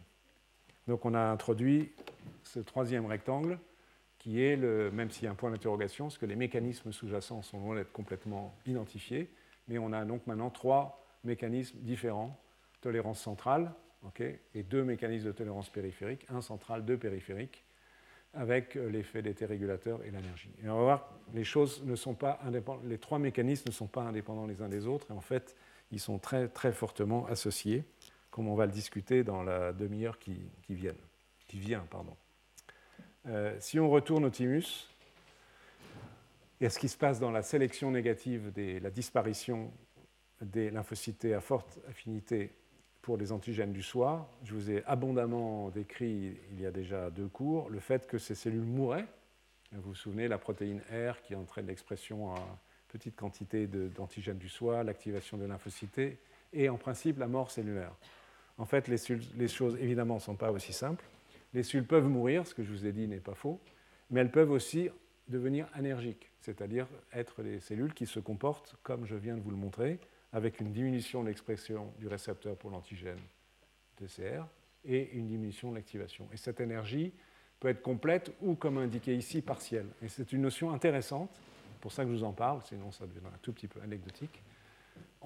[0.87, 1.91] Donc on a introduit
[2.43, 3.59] ce troisième rectangle
[4.25, 7.43] qui est, le, même s'il y a un point d'interrogation, parce que les mécanismes sous-jacents
[7.43, 9.29] sont loin d'être complètement identifiés,
[9.67, 12.35] mais on a donc maintenant trois mécanismes différents,
[12.81, 13.71] tolérance centrale,
[14.55, 17.65] et deux mécanismes de tolérance périphérique, un central, deux périphériques,
[18.33, 20.49] avec euh, l'effet d'été régulateur et l'énergie.
[20.63, 23.87] Et on va voir, les choses ne sont pas indépendantes, les trois mécanismes ne sont
[23.87, 25.55] pas indépendants les uns des autres, et en fait,
[25.91, 27.83] ils sont très, très fortement associés,
[28.31, 30.75] comme on va le discuter dans la demi-heure qui, qui.
[31.47, 32.17] Qui vient pardon.
[33.27, 34.87] Euh, si on retourne au thymus,
[36.61, 39.71] et à ce qui se passe dans la sélection négative, la disparition
[40.41, 42.51] des lymphocytes à forte affinité
[43.01, 44.27] pour les antigènes du soir.
[44.43, 48.35] Je vous ai abondamment décrit il y a déjà deux cours le fait que ces
[48.35, 49.05] cellules mouraient.
[49.73, 52.39] Vous vous souvenez, la protéine R qui entraîne l'expression à
[52.87, 56.17] petite quantité d'antigènes du soir, l'activation des lymphocytes
[56.53, 57.93] et en principe la mort cellulaire.
[58.57, 61.03] En fait, les choses évidemment ne sont pas aussi simples.
[61.55, 63.61] Les cellules peuvent mourir, ce que je vous ai dit n'est pas faux,
[64.11, 64.89] mais elles peuvent aussi
[65.29, 69.57] devenir anergiques, c'est-à-dire être des cellules qui se comportent comme je viens de vous le
[69.57, 69.97] montrer,
[70.33, 73.19] avec une diminution de l'expression du récepteur pour l'antigène
[73.95, 74.43] TCR
[74.83, 76.27] et une diminution de l'activation.
[76.33, 77.13] Et cette énergie
[77.61, 79.87] peut être complète ou, comme indiqué ici, partielle.
[80.03, 81.39] Et c'est une notion intéressante,
[81.79, 84.41] pour ça que je vous en parle, sinon ça devient un tout petit peu anecdotique.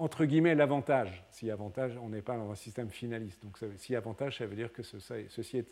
[0.00, 3.42] Entre guillemets, l'avantage, si avantage, on n'est pas dans un système finaliste.
[3.42, 5.62] Donc, si avantage, ça veut dire que ceci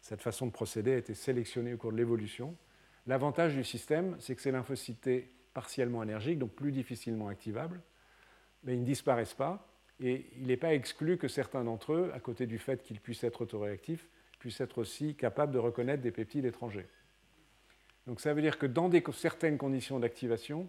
[0.00, 2.56] cette façon de procéder a été sélectionnée au cours de l'évolution.
[3.08, 5.10] L'avantage du système, c'est que ces lymphocytes
[5.52, 7.80] partiellement énergiques, donc plus difficilement activables,
[8.62, 9.66] mais ils ne disparaissent pas.
[9.98, 13.24] Et il n'est pas exclu que certains d'entre eux, à côté du fait qu'ils puissent
[13.24, 14.06] être autoréactifs,
[14.38, 16.86] puissent être aussi capables de reconnaître des peptides étrangers.
[18.06, 20.68] Donc ça veut dire que dans certaines conditions d'activation,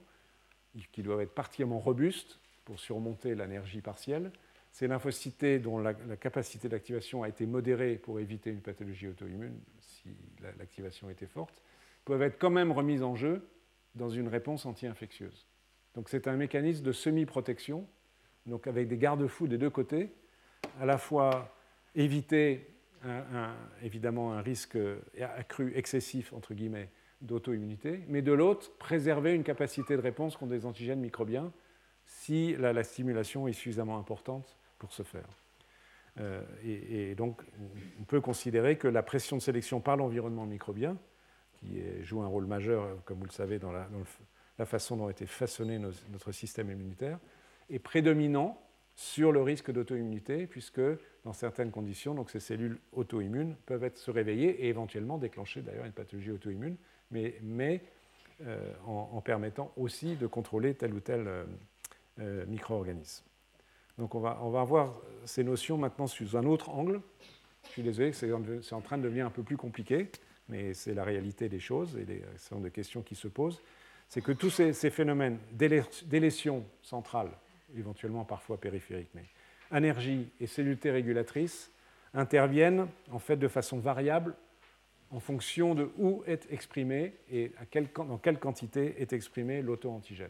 [0.92, 4.32] qui doivent être particulièrement robustes pour surmonter l'énergie partielle,
[4.72, 10.10] ces lymphocytes dont la, capacité d'activation a été modérée pour éviter une pathologie auto-immune, si
[10.58, 11.62] l'activation était forte,
[12.06, 13.48] peuvent être quand même remises en jeu
[13.96, 15.46] dans une réponse anti-infectieuse.
[15.94, 17.88] Donc c'est un mécanisme de semi-protection,
[18.48, 20.12] donc avec des garde-fous des deux côtés,
[20.80, 21.56] à la fois
[21.94, 22.68] éviter
[23.84, 24.78] évidemment un risque
[25.20, 26.90] accru, excessif, entre guillemets,
[27.22, 31.52] d'auto-immunité, mais de l'autre, préserver une capacité de réponse contre des antigènes microbiens
[32.22, 35.28] si la, stimulation est suffisamment importante pour ce faire.
[36.20, 37.42] Euh, et, donc,
[38.00, 40.98] on peut considérer que la pression de sélection par l'environnement microbien,
[41.56, 43.88] qui joue un rôle majeur, comme vous le savez, dans la,
[44.66, 47.20] façon dont a été façonné notre système immunitaire,
[47.70, 48.60] est prédominant
[48.96, 50.82] sur le risque d'auto-immunité, puisque
[51.24, 55.86] dans certaines conditions, donc ces cellules auto-immunes peuvent être, se réveiller et éventuellement déclencher d'ailleurs
[55.86, 56.78] une pathologie auto-immune,
[57.12, 57.82] mais,
[58.46, 61.44] euh, en, permettant aussi de contrôler tel ou tel euh,
[62.20, 63.26] euh, micro-organisme.
[63.98, 64.96] Donc on va, on va voir
[65.26, 67.02] ces notions maintenant sous un autre angle.
[67.66, 68.32] Je suis désolé, c'est
[68.74, 70.10] en train de devenir un peu plus compliqué,
[70.50, 73.62] mais c'est la réalité des choses et des, sont des questions qui se posent
[74.14, 77.32] c'est que tous ces, phénomènes d'élétion centrale,
[77.76, 79.26] éventuellement parfois périphériques, mais
[79.76, 81.72] énergie et cellules régulatrices
[82.14, 84.36] interviennent en fait de façon variable
[85.10, 87.54] en fonction de où est exprimé et
[87.96, 90.30] dans quelle quantité est exprimé l'auto-antigène.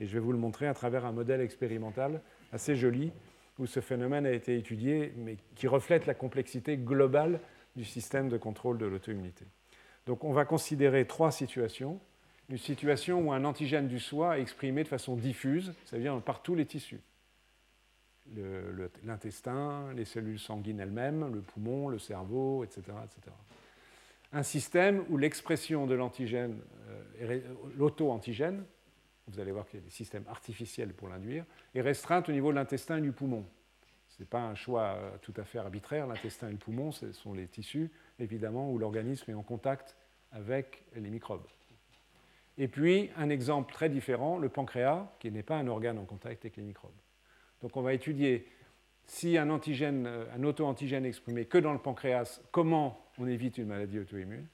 [0.00, 2.20] Et je vais vous le montrer à travers un modèle expérimental
[2.52, 3.12] assez joli
[3.58, 7.40] où ce phénomène a été étudié, mais qui reflète la complexité globale
[7.76, 9.44] du système de contrôle de l'auto-immunité.
[10.06, 12.00] Donc on va considérer trois situations
[12.50, 16.54] une situation où un antigène du soi est exprimé de façon diffuse, c'est-à-dire par tous
[16.54, 17.00] les tissus.
[19.02, 22.82] L'intestin, les cellules sanguines elles-mêmes, le poumon, le cerveau, etc.
[23.04, 23.34] etc.
[24.32, 26.58] Un système où l'expression de l'antigène,
[27.20, 27.40] euh,
[27.76, 28.64] l'auto-antigène,
[29.28, 31.44] vous allez voir qu'il y a des systèmes artificiels pour l'induire,
[31.74, 33.46] est restreinte au niveau de l'intestin et du poumon.
[34.08, 36.06] Ce n'est pas un choix euh, tout à fait arbitraire.
[36.06, 39.96] L'intestin et le poumon, ce sont les tissus, évidemment, où l'organisme est en contact
[40.30, 41.46] avec les microbes.
[42.56, 46.44] Et puis, un exemple très différent, le pancréas, qui n'est pas un organe en contact
[46.44, 46.92] avec les microbes.
[47.62, 48.46] Donc, on va étudier
[49.06, 53.66] si un, antigène, euh, un auto-antigène exprimé que dans le pancréas, comment on évite une
[53.66, 54.46] maladie auto-immune.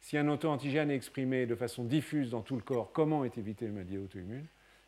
[0.00, 3.66] Si un auto-antigène est exprimé de façon diffuse dans tout le corps, comment est évité
[3.66, 4.46] une maladie auto-immune?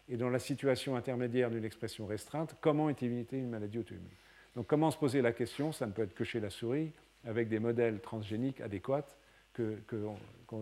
[0.08, 4.08] Et dans la situation intermédiaire d'une expression restreinte, comment est évité une maladie auto-immune?
[4.56, 5.72] Donc, comment se poser la question?
[5.72, 6.92] Ça ne peut être que chez la souris,
[7.24, 9.06] avec des modèles transgéniques adéquats
[9.52, 9.98] que, que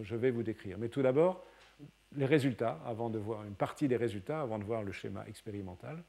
[0.02, 0.76] je vais vous décrire.
[0.78, 1.44] Mais tout d'abord,
[2.16, 6.02] les résultats, avant de voir une partie des résultats, avant de voir le schéma expérimental.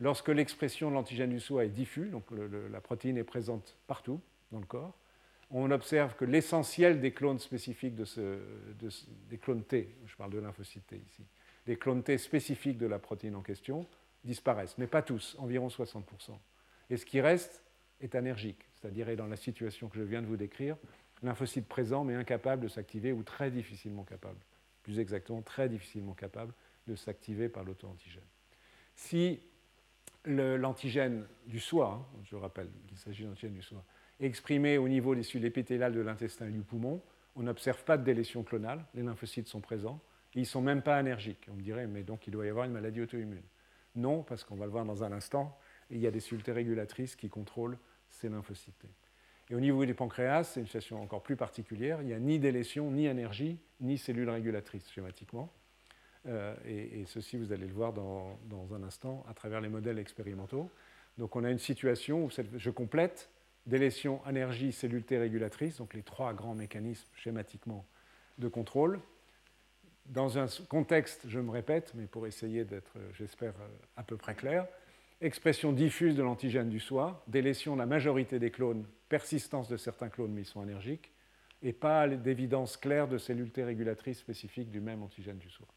[0.00, 4.20] Lorsque l'expression de l'antigène du soi est diffuse, donc la protéine est présente partout
[4.50, 4.94] dans le corps,
[5.52, 8.38] on observe que l'essentiel des clones spécifiques de, ce,
[9.28, 11.24] des clones T, je parle de lymphocytes T ici,
[11.66, 13.86] des clones T spécifiques de la protéine en question
[14.24, 16.02] disparaissent, mais pas tous, environ 60%.
[16.90, 17.62] Et ce qui reste
[18.00, 20.76] est énergique, c'est-à-dire est dans la situation que je viens de vous décrire,
[21.22, 24.38] lymphocyte présent mais incapable de s'activer ou très difficilement capable
[24.82, 26.52] plus exactement très difficilement capable
[26.86, 28.22] de s'activer par l'auto-antigène.
[28.94, 29.40] Si
[30.24, 33.84] l'antigène du soi, hein, je rappelle qu'il s'agit d'antigène du soi,
[34.22, 37.02] est exprimé au niveau des cellules épithéliales de l'intestin et du poumon,
[37.36, 40.00] on n'observe pas de délétion clonale, les lymphocytes sont présents,
[40.34, 41.46] ils ne sont même pas énergiques.
[41.50, 43.42] On me dirait, mais donc il doit y avoir une maladie auto-immune.
[43.96, 45.58] Non, parce qu'on va le voir dans un instant,
[45.90, 48.86] il y a des cellules régulatrices qui contrôlent ces lymphocytes.
[49.50, 52.00] Et au niveau du pancréas, c'est une situation encore plus particulière.
[52.00, 55.52] Il n'y a ni délétion, ni énergie, ni cellules régulatrices schématiquement.
[56.64, 58.38] et, ceci, vous allez le voir dans,
[58.74, 60.70] un instant à travers les modèles expérimentaux.
[61.18, 63.28] Donc on a une situation où je complète
[63.66, 67.86] délétion, énergie, cellule T régulatrice, donc les trois grands mécanismes schématiquement
[68.38, 69.00] de contrôle.
[70.06, 73.54] Dans un contexte, je me répète, mais pour essayer d'être, j'espère,
[73.96, 74.66] à peu près clair,
[75.20, 80.08] expression diffuse de l'antigène du soi, délétion de la majorité des clones, persistance de certains
[80.08, 81.12] clones, mais ils sont énergiques,
[81.62, 85.68] et pas d'évidence claire de cellules T régulatrices spécifiques du même antigène du soi.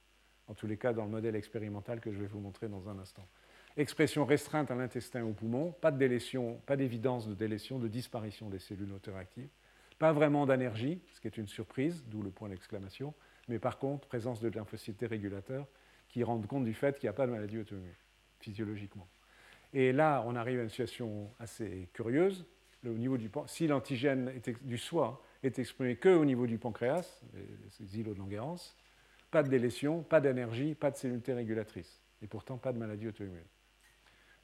[0.48, 2.98] En tous les cas, dans le modèle expérimental que je vais vous montrer dans un
[2.98, 3.28] instant.
[3.78, 7.90] Expression restreinte à l'intestin ou au poumon, pas de délétion, pas d'évidence de délétion, de
[7.90, 9.50] disparition des cellules auto-réactives,
[10.00, 13.14] pas vraiment d'énergie, ce qui est une surprise, d'où le point d'exclamation,
[13.50, 15.68] mais par contre, présence de lymphocytes régulateurs
[16.08, 17.94] qui rendent compte du fait qu'il n'y a pas de maladie auto-immune,
[18.40, 19.08] physiologiquement.
[19.74, 22.46] Et là, on arrive à une situation assez curieuse.
[22.86, 27.22] Au niveau du, si l'antigène du soi est exprimé que au niveau du pancréas,
[27.72, 28.74] ces îlots de Langerhans,
[29.32, 33.44] pas de délétion, pas d'énergie, pas de cellules régulatrices, et pourtant pas de maladie auto-immune.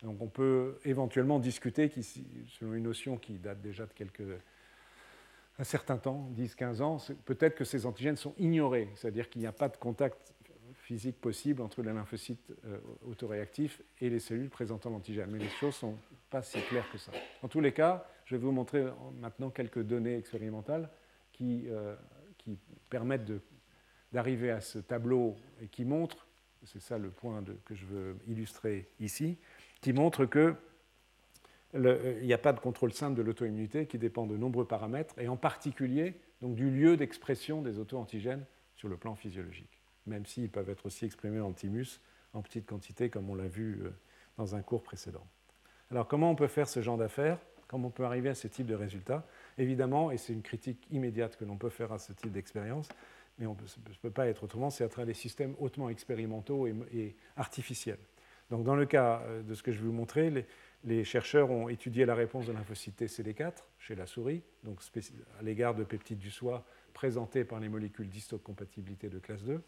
[0.03, 1.89] Donc on peut éventuellement discuter,
[2.47, 4.23] selon une notion qui date déjà de quelques,
[5.59, 9.51] un certain temps, 10-15 ans, peut-être que ces antigènes sont ignorés, c'est-à-dire qu'il n'y a
[9.51, 10.33] pas de contact
[10.73, 15.29] physique possible entre les lymphocytes euh, autoréactifs et les cellules présentant l'antigène.
[15.31, 15.97] Mais les choses ne sont
[16.29, 17.11] pas si claires que ça.
[17.43, 18.85] En tous les cas, je vais vous montrer
[19.19, 20.89] maintenant quelques données expérimentales
[21.31, 21.95] qui, euh,
[22.37, 22.57] qui
[22.89, 23.31] permettent
[24.11, 26.27] d'arriver à ce tableau et qui montrent,
[26.63, 29.37] c'est ça le point que je veux illustrer ici,
[29.81, 30.55] qui montre qu'il
[31.73, 35.37] n'y a pas de contrôle simple de l'auto-immunité qui dépend de nombreux paramètres, et en
[35.37, 40.85] particulier donc, du lieu d'expression des auto-antigènes sur le plan physiologique, même s'ils peuvent être
[40.85, 41.99] aussi exprimés en thymus
[42.33, 43.89] en petite quantité, comme on l'a vu euh,
[44.37, 45.25] dans un cours précédent.
[45.91, 47.37] Alors comment on peut faire ce genre d'affaires?
[47.67, 49.25] Comment on peut arriver à ce type de résultats?
[49.57, 52.87] Évidemment, et c'est une critique immédiate que l'on peut faire à ce type d'expérience,
[53.37, 57.15] mais on ne peut, pas être autrement, c'est à travers des systèmes hautement expérimentaux et
[57.37, 57.99] artificiels.
[58.51, 60.45] Donc, dans le cas euh, de ce que je vais vous montrer,
[60.83, 64.79] les, chercheurs ont étudié la réponse de lymphocyte CD4 chez la souris, donc
[65.39, 69.61] à l'égard de peptides du soi présentés par les molécules d'histocompatibilité de classe 2.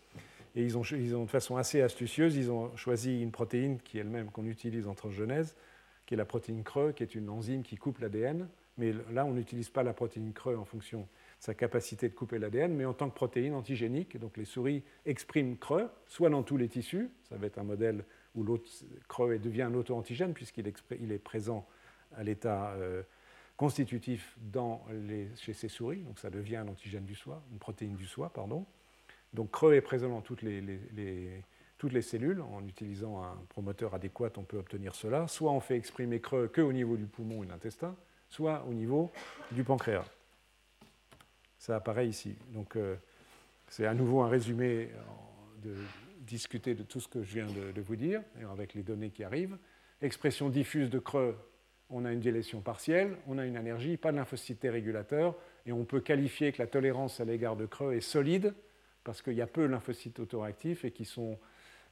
[0.55, 3.97] Et ils ont, ils ont, de façon assez astucieuse, ils ont choisi une protéine qui
[3.97, 5.55] est elle-même qu'on utilise en transgenèse,
[6.05, 8.49] qui est la protéine creux, qui est une enzyme qui coupe l'ADN.
[8.77, 11.05] Mais là, on n'utilise pas la protéine creux en fonction de
[11.39, 14.19] sa capacité de couper l'ADN, mais en tant que protéine antigénique.
[14.19, 18.03] Donc les souris expriment creux, soit dans tous les tissus, ça va être un modèle
[18.36, 18.69] où l'autre
[19.07, 21.65] creux devient un auto-antigène puisqu'il est présent
[22.15, 23.03] à l'état euh,
[23.57, 27.95] constitutif dans les, chez ces souris, donc ça devient un antigène du soi, une protéine
[27.95, 28.65] du soi, pardon.
[29.34, 30.63] Donc creux est présent dans toutes les,
[31.77, 32.41] toutes les cellules.
[32.41, 35.27] En utilisant un promoteur adéquat, on peut obtenir cela.
[35.27, 37.95] Soit on fait exprimer creux que au niveau du poumon ou de l'intestin,
[38.29, 39.11] soit au niveau
[39.51, 40.05] du pancréas.
[41.57, 42.36] Ça apparaît ici.
[42.49, 42.95] Donc euh,
[43.69, 44.89] c'est à nouveau un résumé
[45.63, 45.75] de,
[46.24, 48.21] discuter de tout ce que je viens de, vous dire,
[48.51, 49.57] avec les données qui arrivent.
[50.01, 51.38] Expression diffuse de creux,
[51.89, 55.86] on a une délétion partielle, on a une énergie, pas de lymphocyte régulateur, et on
[55.86, 58.53] peut qualifier que la tolérance à l'égard de creux est solide,
[59.03, 61.38] parce qu'il y a peu de lymphocytes autoréactifs et qui sont,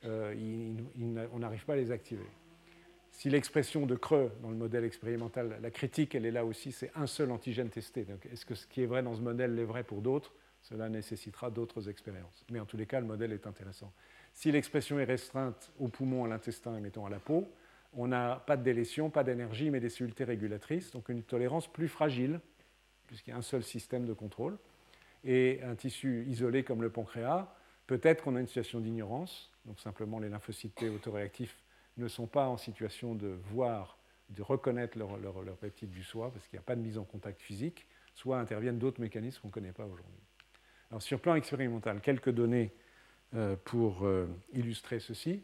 [0.05, 0.73] euh,
[1.33, 2.25] on n'arrive pas à les activer.
[3.11, 6.91] Si l'expression de creux dans le modèle expérimental, la critique, elle est là aussi, c'est
[6.95, 8.05] un seul antigène testé.
[8.31, 10.33] Est-ce que ce qui est vrai dans ce modèle est vrai pour d'autres?
[10.61, 12.45] Cela nécessitera d'autres expériences.
[12.51, 13.91] Mais en tous les cas, le modèle est intéressant.
[14.33, 17.47] Si l'expression est restreinte au poumon, à l'intestin et mettons à la peau,
[17.93, 21.87] on n'a pas de délétion, pas d'énergie, mais des cellules régulatrices, donc une tolérance plus
[21.87, 22.39] fragile,
[23.07, 24.57] puisqu'il y a un seul système de contrôle.
[25.23, 27.53] Et un tissu isolé comme le pancréas,
[27.85, 31.61] peut-être qu'on a une situation d'ignorance, donc simplement les lymphocytes T autoréactifs
[31.97, 33.97] ne sont pas en situation de voir,
[34.29, 37.03] de reconnaître leur, leur, peptide du soi, parce qu'il n'y a pas de mise en
[37.03, 40.23] contact physique, soit interviennent d'autres mécanismes qu'on ne connaît pas aujourd'hui.
[40.89, 42.71] Alors sur plan expérimental, quelques données
[43.63, 45.43] pour euh, illustrer ceci.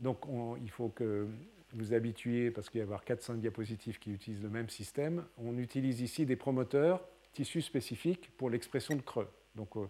[0.00, 0.26] Donc
[0.60, 1.28] il faut que
[1.72, 5.56] vous habituiez, parce qu'il y a avoir 4-5 diapositives qui utilisent le même système, on
[5.58, 9.28] utilise ici des promoteurs tissus spécifiques pour l'expression de creux.
[9.54, 9.86] Donc euh,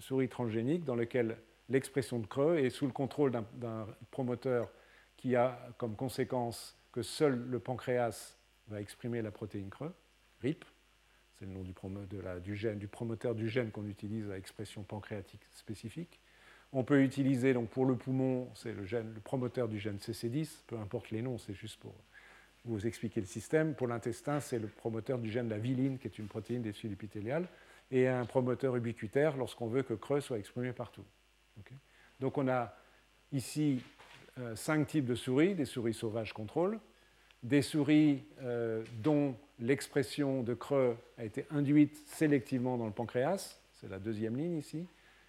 [0.00, 4.70] souris transgénique dans lequel l'expression de creux est sous le contrôle d'un promoteur
[5.16, 8.36] qui a comme conséquence que seul le pancréas
[8.68, 9.94] va exprimer la protéine creux,
[10.42, 10.64] RIP,
[11.38, 11.74] c'est le nom du,
[12.42, 16.20] du, gène, du promoteur du gène qu'on utilise à expression pancréatique spécifique.
[16.72, 20.76] On peut utiliser, donc pour le poumon, c'est le, le promoteur du gène CC10, peu
[20.78, 21.94] importe les noms, c'est juste pour
[22.64, 23.74] vous expliquer le système.
[23.74, 26.72] Pour l'intestin, c'est le promoteur du gène de la viline, qui est une protéine des
[26.72, 27.48] cellules épithéliales,
[27.90, 31.04] et un promoteur ubiquitaire lorsqu'on veut que creux soit exprimé partout.
[32.20, 32.74] donc on a
[33.32, 33.82] ici
[34.38, 36.78] euh, cinq types de souris, des souris sauvages contrôle,
[37.42, 43.88] des souris euh, dont l'expression de creux a été induite sélectivement dans le pancréas, c'est
[43.88, 44.86] la deuxième ligne ici,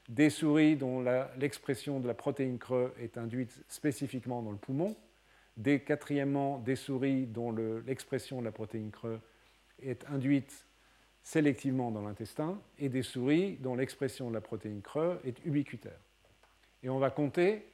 [0.10, 1.05] des souris dont
[1.38, 4.95] l'expression de la protéine creux est induite spécifiquement dans le poumon,
[5.55, 7.51] des, quatrièmement des souris dont
[7.86, 9.20] l'expression de la protéine creux
[9.82, 10.66] est induite
[11.22, 15.99] sélectivement dans l'intestin, et des souris dont l'expression de la protéine creux est ubiquitaire.
[16.82, 17.66] Et on va compter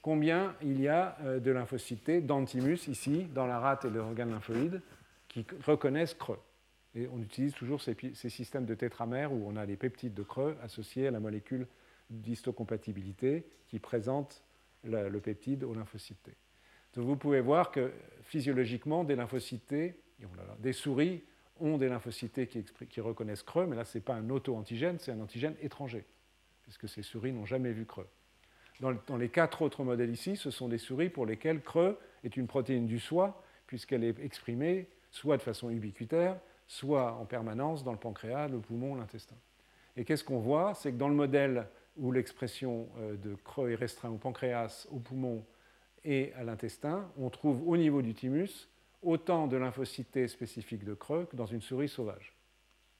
[0.00, 4.80] combien il y a euh, de lymphocytes thymus, ici, dans la rate et l'organe lymphoïde,
[5.28, 6.38] qui reconnaissent creux.
[6.94, 10.56] Et on utilise toujours ces, systèmes de tétramères où on a les peptides de creux
[10.62, 11.66] associés à la molécule
[12.10, 14.44] d'histocompatibilité qui présente
[14.84, 16.32] le peptide au lymphocyte T.
[16.94, 17.92] Donc vous pouvez voir que
[18.22, 20.00] physiologiquement, des lymphocytes T,
[20.60, 21.24] des souris
[21.60, 25.12] ont des lymphocytes qui, qui reconnaissent creux, mais là, ce n'est pas un auto-antigène, c'est
[25.12, 26.04] un antigène étranger,
[26.62, 28.08] puisque ces souris n'ont jamais vu creux.
[28.80, 32.36] Dans, dans, les quatre autres modèles ici, ce sont des souris pour lesquelles creux est
[32.36, 37.92] une protéine du soi, puisqu'elle est exprimée soit de façon ubiquitaire, soit en permanence dans
[37.92, 39.36] le pancréas, le poumon, l'intestin.
[39.96, 40.74] Et qu'est-ce qu'on voit?
[40.74, 44.98] C'est que dans le modèle où l'expression euh, de creux est restreinte au pancréas, au
[44.98, 45.44] poumon
[46.04, 48.68] et à l'intestin, on trouve au niveau du thymus
[49.02, 52.34] autant de lymphocytes spécifiques de creux que dans une souris sauvage.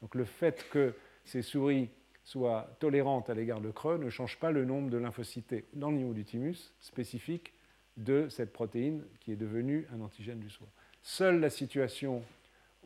[0.02, 0.94] Donc le fait que
[1.24, 1.88] ces souris
[2.22, 5.96] soient tolérantes à l'égard de creux ne change pas le nombre de lymphocytes dans le
[5.96, 7.52] niveau du thymus spécifique
[7.96, 10.66] de cette protéine qui est devenue un antigène du soi.
[11.02, 12.22] Seule la situation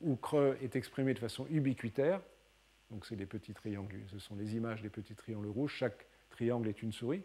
[0.02, 2.20] où creux est exprimé de façon ubiquitaire,
[2.90, 6.68] donc c'est des petits triangles, ce sont les images des petits triangles rouges, chaque triangle
[6.68, 7.22] est une souris,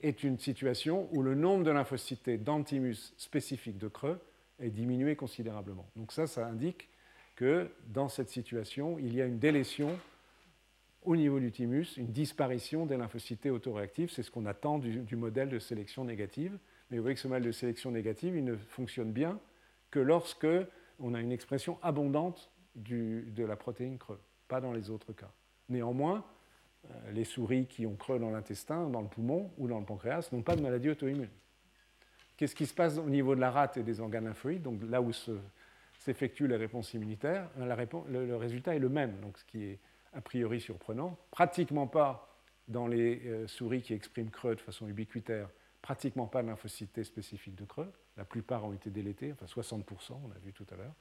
[0.00, 4.18] est une situation où le nombre de lymphocytes d'antimus spécifique de creux
[4.58, 5.86] est diminué considérablement.
[5.96, 6.88] Donc ça, ça indique
[7.36, 9.98] que dans cette situation, il y a une délétion
[11.02, 14.10] au niveau du thymus, une disparition des lymphocytes autoréactifs.
[14.12, 16.58] C'est ce qu'on attend du, du, modèle de sélection négative.
[16.90, 19.38] Mais vous voyez que ce modèle de sélection négative, il ne fonctionne bien
[19.90, 20.46] que lorsque
[21.00, 25.30] on a une expression abondante de la protéine creux, pas dans les autres cas.
[25.68, 26.24] Néanmoins,
[26.88, 30.28] euh, les souris qui ont creux dans l'intestin, dans le poumon ou dans le pancréas
[30.32, 31.28] n'ont pas de maladie auto-immune.
[32.36, 35.02] Qu'est-ce qui se passe au niveau de la rate et des organes lymphoïdes, donc là
[35.02, 35.12] où
[35.98, 39.78] s'effectuent les réponses immunitaires le, résultat est le même, donc ce qui est
[40.14, 41.18] a priori surprenant.
[41.30, 42.34] Pratiquement pas
[42.66, 45.50] dans les euh, souris qui expriment creux de façon ubiquitaire,
[45.82, 47.92] pratiquement pas de lymphocytes spécifiques de creux.
[48.16, 50.94] La plupart ont été délétés, enfin 60%, on a vu tout à l'heure.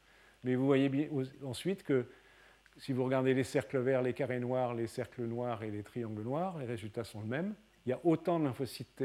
[0.44, 1.08] Mais vous voyez bien
[1.44, 2.08] ensuite que
[2.78, 6.22] si vous regardez les cercles verts, les carrés noirs, les cercles noirs et les triangles
[6.22, 7.56] noirs, les résultats sont les mêmes.
[7.86, 9.04] Il y a autant de lymphocytes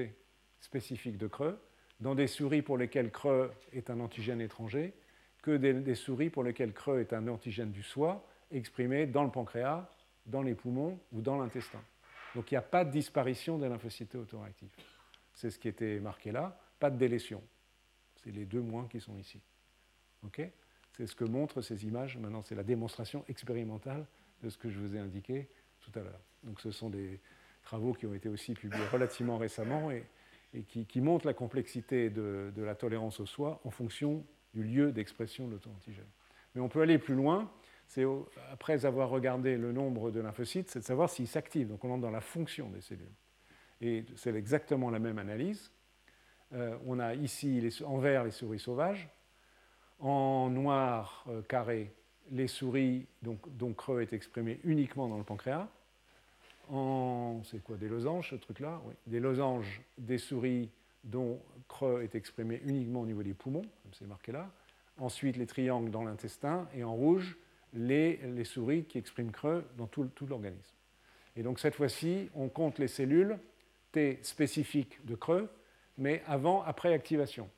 [0.60, 1.58] spécifiques de creux
[2.00, 4.94] dans des souris pour lesquelles creux est un antigène étranger
[5.42, 9.30] que des, des souris pour lesquelles creux est un antigène du soi exprimé dans le
[9.30, 9.88] pancréas,
[10.26, 11.80] dans les poumons ou dans l'intestin.
[12.34, 14.70] Donc il n'y a pas de disparition des lymphocytes autoréactifs.
[15.34, 17.42] C'est ce qui était marqué là, pas de délétion.
[18.22, 19.40] C'est les deux moins qui sont ici.
[20.92, 22.16] c'est ce que montrent ces images.
[22.16, 24.06] Maintenant, c'est la démonstration expérimentale
[24.42, 25.48] de ce que je vous ai indiqué
[25.80, 26.20] tout à l'heure.
[26.44, 27.20] Donc, ce sont des
[27.62, 30.04] travaux qui ont été aussi publiés relativement récemment et,
[30.68, 34.24] qui, montrent la complexité de, la tolérance au soi en fonction
[34.54, 36.06] du lieu d'expression de l'auto-antigène.
[36.54, 37.50] Mais on peut aller plus loin.
[38.50, 41.68] Après avoir regardé le nombre de lymphocytes, c'est de savoir s'ils s'activent.
[41.68, 43.10] Donc, on entre dans la fonction des cellules.
[43.80, 45.70] Et c'est exactement la même analyse.
[46.52, 49.08] Euh, on a ici en vert les souris sauvages,
[49.98, 51.92] en noir euh, carré
[52.30, 55.68] les souris dont creux est exprimé uniquement dans le pancréas,
[56.70, 58.94] en c'est quoi des losanges ce truc là oui.
[59.06, 60.70] des losanges des souris
[61.02, 64.50] dont creux est exprimé uniquement au niveau des poumons comme c'est marqué là.
[64.98, 66.68] Ensuite les triangles dans l'intestin.
[66.74, 67.36] Et en rouge
[67.72, 70.76] les, souris qui expriment creux dans tout, tout l'organisme.
[71.36, 73.38] Et donc cette fois-ci on compte les cellules
[73.94, 75.48] T spécifiques de creux
[75.98, 77.48] mais avant, après activation.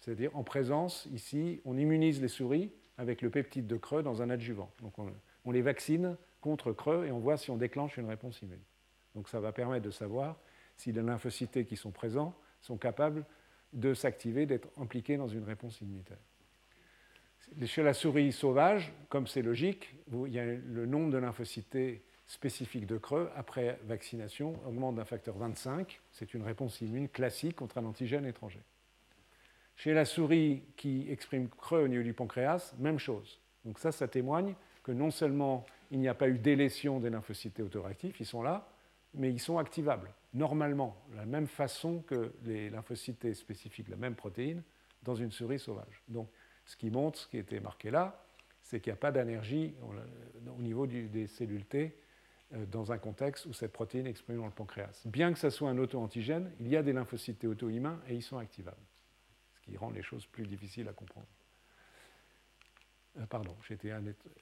[0.00, 4.30] C'est-à-dire en présence, ici, on immunise les souris avec le peptide de creux dans un
[4.30, 4.70] adjuvant.
[4.82, 8.60] Donc on, les vaccine contre creux et on voit si on déclenche une réponse immune.
[9.14, 10.38] Donc ça va permettre de savoir
[10.76, 13.24] si les lymphocytes qui sont présents sont capables
[13.72, 16.18] de s'activer, d'être impliqués dans une réponse immunitaire.
[17.64, 22.86] Chez la souris sauvage, comme c'est logique, il y a le nombre de lymphocytes spécifique
[22.86, 26.00] de creux après vaccination augmente d'un facteur 25.
[26.12, 28.60] C'est une réponse immune classique contre un antigène étranger.
[29.74, 33.40] Chez la souris qui exprime creux au niveau du pancréas, même chose.
[33.64, 34.54] Donc ça, ça témoigne
[34.84, 38.68] que non seulement il n'y a pas eu délétion des lymphocytes autoréactifs, ils sont là,
[39.14, 44.14] mais ils sont activables, normalement, de la même façon que les lymphocytes spécifiques, la même
[44.14, 44.62] protéine,
[45.02, 46.00] dans une souris sauvage.
[46.06, 46.28] Donc
[46.64, 48.24] ce qui montre, ce qui était marqué là,
[48.62, 49.74] c'est qu'il n'y a pas d'énergie
[50.46, 51.96] au niveau des cellules T
[52.70, 55.02] dans un contexte où cette protéine est exprimée dans le pancréas.
[55.04, 58.38] Bien que ce soit un auto-antigène, il y a des lymphocytes auto-humains et ils sont
[58.38, 58.82] activables,
[59.54, 61.28] ce qui rend les choses plus difficiles à comprendre.
[63.18, 63.92] Euh, pardon, j'étais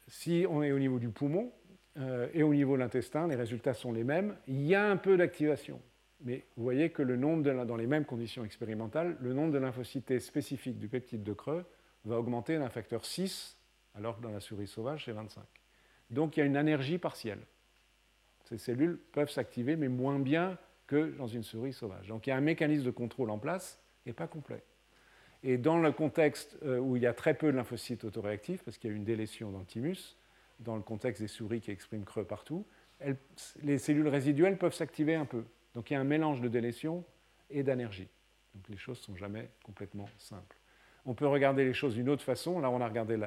[0.07, 1.53] Si on est au niveau du poumon,
[1.99, 4.37] euh, et au niveau de l'intestin, les résultats sont les mêmes.
[4.47, 5.81] Il y a un peu d'activation,
[6.21, 10.21] mais vous voyez que le nombre dans les mêmes conditions expérimentales, le nombre de lymphocytes
[10.21, 11.65] spécifiques du peptide de Creux
[12.05, 13.59] va augmenter d'un facteur 6,
[13.95, 15.43] alors que dans la souris sauvage, c'est 25.
[16.11, 17.41] Donc il y a une énergie partielle.
[18.49, 20.57] Ces cellules peuvent s'activer, mais moins bien
[20.87, 22.09] que dans une souris sauvage.
[22.09, 24.63] Donc il y a un mécanisme de contrôle en place, et pas complet.
[25.43, 28.79] Et dans le contexte euh, où il y a très peu de lymphocytes autoréactifs, parce
[28.79, 30.17] qu'il y a une délétion dans le thymus,
[30.61, 32.65] dans le contexte des souris qui expriment creux partout,
[33.63, 35.45] les cellules résiduelles peuvent s'activer un peu.
[35.75, 37.05] Donc il y a un mélange de délétion
[37.51, 38.09] et d'énergie.
[38.55, 40.57] Donc les choses ne sont jamais complètement simples.
[41.05, 42.61] On peut regarder les choses d'une autre façon.
[42.61, 43.21] Là, on a regardé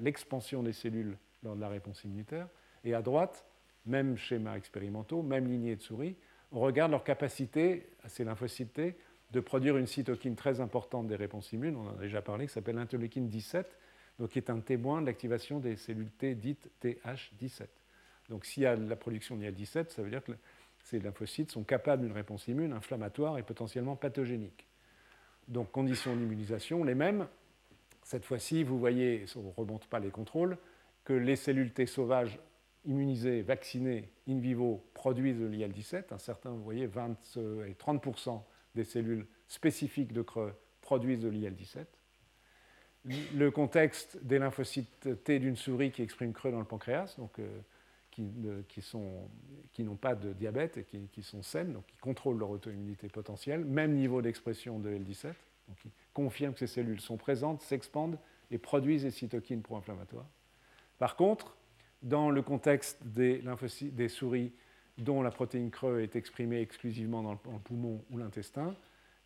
[0.00, 2.48] l'expansion des cellules lors de la réponse immunitaire.
[2.84, 3.46] Et à droite,
[3.86, 6.16] même schéma expérimentaux, même lignée de souris,
[6.52, 8.96] on regarde leur capacité, à ces lymphocytes T,
[9.32, 12.52] de produire une cytokine très importante des réponses immunes, on en a déjà parlé, qui
[12.52, 13.76] s'appelle l'interleukine 17,
[14.18, 17.66] donc qui est un témoin de l'activation des cellules T dites TH17.
[18.28, 20.32] Donc s'il y a la production d'IL-17, ça veut dire que
[20.82, 24.66] ces lymphocytes sont capables d'une réponse immune inflammatoire et potentiellement pathogénique.
[25.48, 27.26] Donc conditions d'immunisation, les mêmes.
[28.02, 30.56] Cette fois-ci, vous voyez, on ne remonte pas les contrôles,
[31.04, 32.38] que les cellules T sauvages
[32.86, 36.12] immunisées, vaccinées in vivo produisent de l'IL-17.
[36.12, 37.36] Un certain, vous voyez, 20
[37.66, 38.42] et 30%
[38.74, 41.86] des cellules spécifiques de creux produisent de l'IL-17
[43.34, 47.60] le contexte des lymphocytes T d'une souris qui exprime creux dans le pancréas, donc euh,
[48.10, 53.64] qui, n'ont pas de diabète et qui, sont saines, donc qui contrôlent leur auto-immunité potentielle,
[53.64, 55.26] même niveau d'expression de L17,
[55.68, 58.18] donc qui confirme que ces cellules sont présentes, s'expandent
[58.50, 60.26] et produisent des cytokines pro-inflammatoires.
[60.98, 61.56] Par contre,
[62.06, 63.42] dans le contexte des,
[64.08, 64.52] souris
[64.96, 68.74] dont la protéine creux est exprimée exclusivement dans le, poumon ou l'intestin,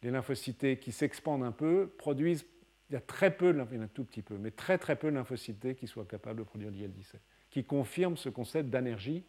[0.03, 2.45] les lymphocytes qui s'expandent un peu produisent
[2.89, 4.77] il y a très peu, il y en a un tout petit peu, mais très
[4.77, 7.17] très peu de lymphocytes qui soient capables de produire l'IL-17,
[7.49, 9.25] qui confirme ce concept d'énergie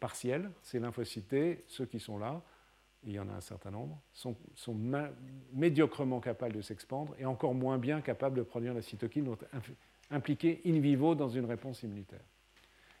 [0.00, 0.50] partielle.
[0.62, 2.42] Ces lymphocytes, ceux qui sont là,
[3.04, 4.36] il y en a un certain nombre, sont,
[5.52, 9.28] médiocrement capables de s'expandre et encore moins bien capables de produire la cytokine,
[10.10, 12.24] impliqués in vivo dans une réponse immunitaire.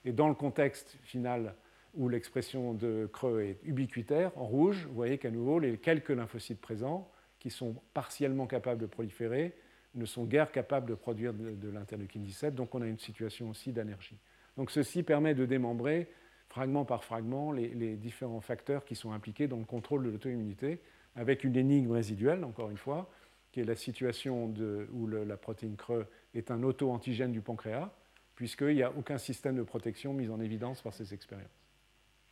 [0.04, 1.54] Et dans le contexte final
[1.94, 6.60] où l'expression de creux est ubiquitaire, en rouge, vous voyez qu'à nouveau, les quelques lymphocytes
[6.60, 9.54] présents qui sont partiellement capables de proliférer
[9.94, 13.72] ne sont guère capables de produire de, l'interleukine 17, donc on a une situation aussi
[13.72, 14.18] d'énergie.
[14.56, 16.08] Donc ceci permet de démembrer
[16.48, 20.80] fragment par fragment les, différents facteurs qui sont impliqués dans le contrôle de l'auto-immunité,
[21.16, 23.10] avec une énigme résiduelle, encore une fois,
[23.52, 24.52] qui est la situation
[24.92, 27.90] où la protéine creux est un auto-antigène du pancréas,
[28.36, 31.48] puisqu'il n'y a aucun système de protection mis en évidence par ces expériences.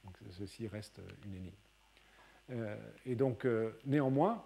[0.05, 1.57] Donc ceci reste une énigme.
[2.51, 2.77] Euh,
[3.07, 4.45] et donc, euh, néanmoins,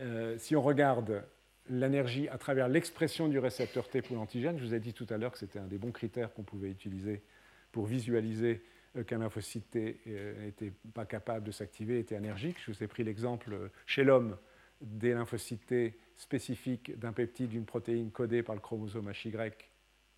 [0.00, 1.24] euh, si on regarde
[1.68, 5.16] l'énergie à travers l'expression du récepteur T pour l'antigène, je vous ai dit tout à
[5.16, 7.22] l'heure que c'était un des bons critères qu'on pouvait utiliser
[7.70, 8.62] pour visualiser
[9.06, 10.00] qu'un lymphocyte T
[10.40, 12.56] n'était pas capable de s'activer, était énergique.
[12.66, 14.36] Je vous ai pris l'exemple chez l'homme
[14.82, 19.32] des lymphocytes spécifiques d'un peptide d'une protéine codée par le chromosome HY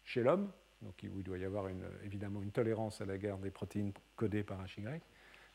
[0.04, 0.50] chez l'homme,
[0.82, 1.66] donc il doit y avoir
[2.04, 4.84] évidemment une tolérance à la guerre des protéines codées par HY.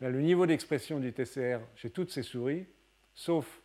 [0.01, 2.65] le niveau d'expression du TCR chez toutes ces souris,
[3.13, 3.61] sauf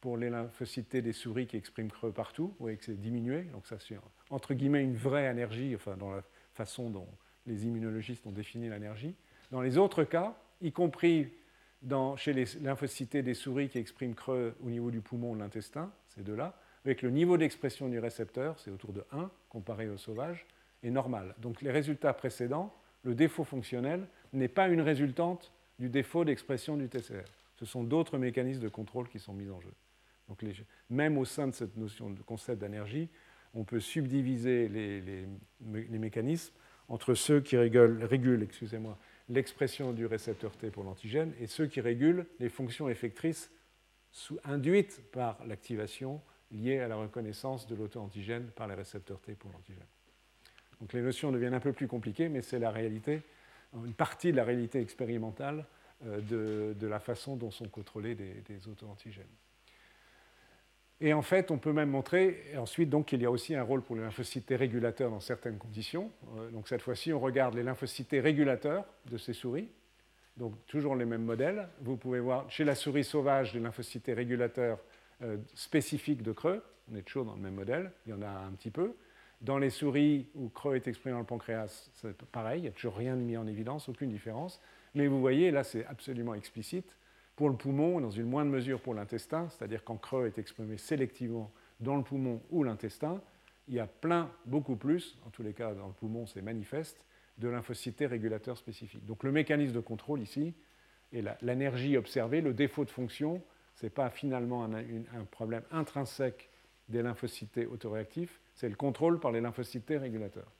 [0.00, 2.48] pour les lymphocytes des souris qui expriment creux partout.
[2.48, 3.42] Vous voyez que c'est diminué.
[3.42, 3.96] Donc ça, c'est
[4.30, 6.22] entre guillemets une vraie énergie, enfin dans la
[6.54, 7.08] façon dont
[7.46, 9.14] les immunologistes ont défini l'énergie.
[9.50, 11.32] Dans les autres cas, y compris
[12.16, 15.92] chez les lymphocytes des souris qui expriment creux au niveau du poumon ou de l'intestin,
[16.08, 20.46] ces deux-là, avec le niveau d'expression du récepteur, c'est autour de 1 comparé au sauvage,
[20.82, 21.34] est normal.
[21.38, 26.88] Donc les résultats précédents, le défaut fonctionnel n'est pas une résultante du défaut d'expression du
[26.88, 27.24] TCR.
[27.56, 29.72] Ce sont d'autres mécanismes de contrôle qui sont mis en jeu.
[30.28, 30.44] Donc
[30.90, 33.08] même au sein de cette notion de concept d'énergie,
[33.54, 35.26] on peut subdiviser les,
[35.98, 36.52] mécanismes
[36.88, 38.98] entre ceux qui régulent, excusez-moi,
[39.28, 43.50] l'expression du récepteur T pour l'antigène et ceux qui régulent les fonctions effectrices
[44.44, 49.86] induites par l'activation liée à la reconnaissance de l'auto-antigène par les récepteurs T pour l'antigène.
[50.80, 53.22] Donc les notions deviennent un peu plus compliquées, mais c'est la réalité,
[53.74, 55.66] une partie de la réalité expérimentale
[56.06, 59.26] euh, de, la façon dont sont contrôlés des, des auto-antigènes.
[61.00, 63.82] Et en fait, on peut même montrer ensuite donc qu'il y a aussi un rôle
[63.82, 66.10] pour les lymphocytes régulateurs dans certaines conditions.
[66.36, 69.68] Euh, donc cette fois-ci, on regarde les lymphocytes régulateurs de ces souris.
[70.36, 71.68] Donc toujours les mêmes modèles.
[71.82, 74.78] Vous pouvez voir chez la souris sauvage des lymphocytes régulateurs
[75.22, 76.62] euh, spécifiques de creux.
[76.92, 77.92] On est toujours dans le même modèle.
[78.06, 78.94] Il y en a un petit peu.
[79.40, 82.60] Dans les souris où creux est exprimé dans le pancréas, c'est pareil.
[82.60, 84.60] Il n'y a toujours rien de mis en évidence, aucune différence.
[84.96, 86.92] Mais vous voyez, là, c'est absolument explicite
[87.38, 91.52] pour le poumon, dans une moindre mesure pour l'intestin, c'est-à-dire quand creux est exprimé sélectivement
[91.78, 93.22] dans le poumon ou l'intestin,
[93.68, 97.04] il y a plein, beaucoup plus, en tous les cas dans le poumon c'est manifeste,
[97.38, 99.06] de lymphocytes régulateurs spécifiques.
[99.06, 100.52] Donc le mécanisme de contrôle ici,
[101.12, 103.40] et l'énergie observée, le défaut de fonction,
[103.76, 106.50] ce n'est pas finalement un, problème intrinsèque
[106.88, 110.50] des lymphocytes autoréactifs, c'est le contrôle par les lymphocytes régulateurs.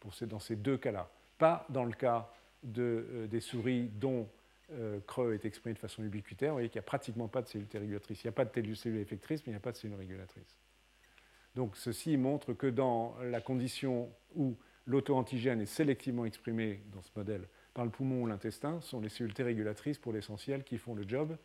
[0.00, 1.08] Pour dans ces deux cas-là.
[1.38, 2.28] Pas dans le cas
[2.76, 4.28] euh, des souris dont
[4.72, 6.50] euh, creux est exprimé de façon ubiquitaire.
[6.50, 8.24] Vous voyez qu'il n'y a pratiquement pas de cellules régulatrices.
[8.24, 10.56] Il n'y a pas de cellules effectrices, mais il n'y a pas de cellules régulatrices.
[11.54, 14.56] Donc ceci montre que dans la condition où
[14.86, 19.34] l'auto-antigène est sélectivement exprimé dans ce modèle par le poumon ou l'intestin, sont les cellules
[19.36, 21.36] régulatrices pour l'essentiel qui font le job,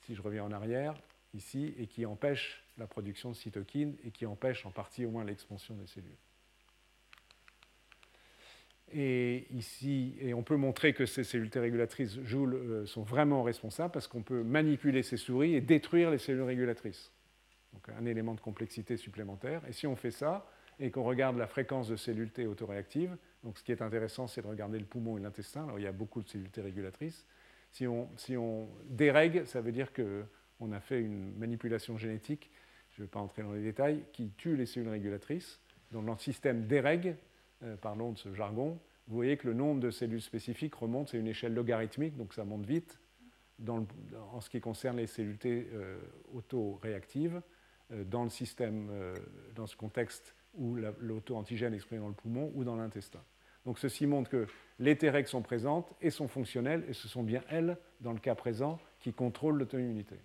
[0.00, 0.94] si je reviens en arrière,
[1.34, 5.24] ici, et qui empêchent la production de cytokines et qui empêchent en partie au moins
[5.24, 6.18] l'expansion des cellules.
[8.94, 14.06] Et ici, on peut montrer que ces cellules T régulatrices euh, sont vraiment responsables parce
[14.06, 17.10] qu'on peut manipuler ces souris et détruire les cellules régulatrices.
[17.72, 19.62] Donc un élément de complexité supplémentaire.
[19.66, 20.46] Et si on fait ça
[20.78, 24.42] et qu'on regarde la fréquence de cellules T autoréactives, donc ce qui est intéressant, c'est
[24.42, 27.26] de regarder le poumon et l'intestin, où il y a beaucoup de cellules T régulatrices.
[27.70, 32.50] Si on, si on dérègle, ça veut dire qu'on a fait une manipulation génétique,
[32.90, 35.60] je ne vais pas entrer dans les détails, qui tue les cellules régulatrices.
[35.92, 37.14] Donc le système dérègle, euh,
[37.80, 38.78] parlons de ce jargon,
[39.08, 42.44] vous voyez que le nombre de cellules spécifiques remonte, c'est une échelle logarithmique, donc ça
[42.44, 43.00] monte vite
[43.68, 45.98] en ce qui concerne les cellules T euh,
[46.34, 47.42] autoréactives
[47.92, 48.90] euh, dans le système,
[49.54, 53.22] dans ce contexte où l'auto-antigène est exprimé dans le poumon ou dans l'intestin.
[53.64, 54.46] Donc ceci montre que
[54.78, 58.34] les T-regs sont présentes et sont fonctionnelles, et ce sont bien elles, dans le cas
[58.34, 60.16] présent, qui contrôlent l'auto-immunité.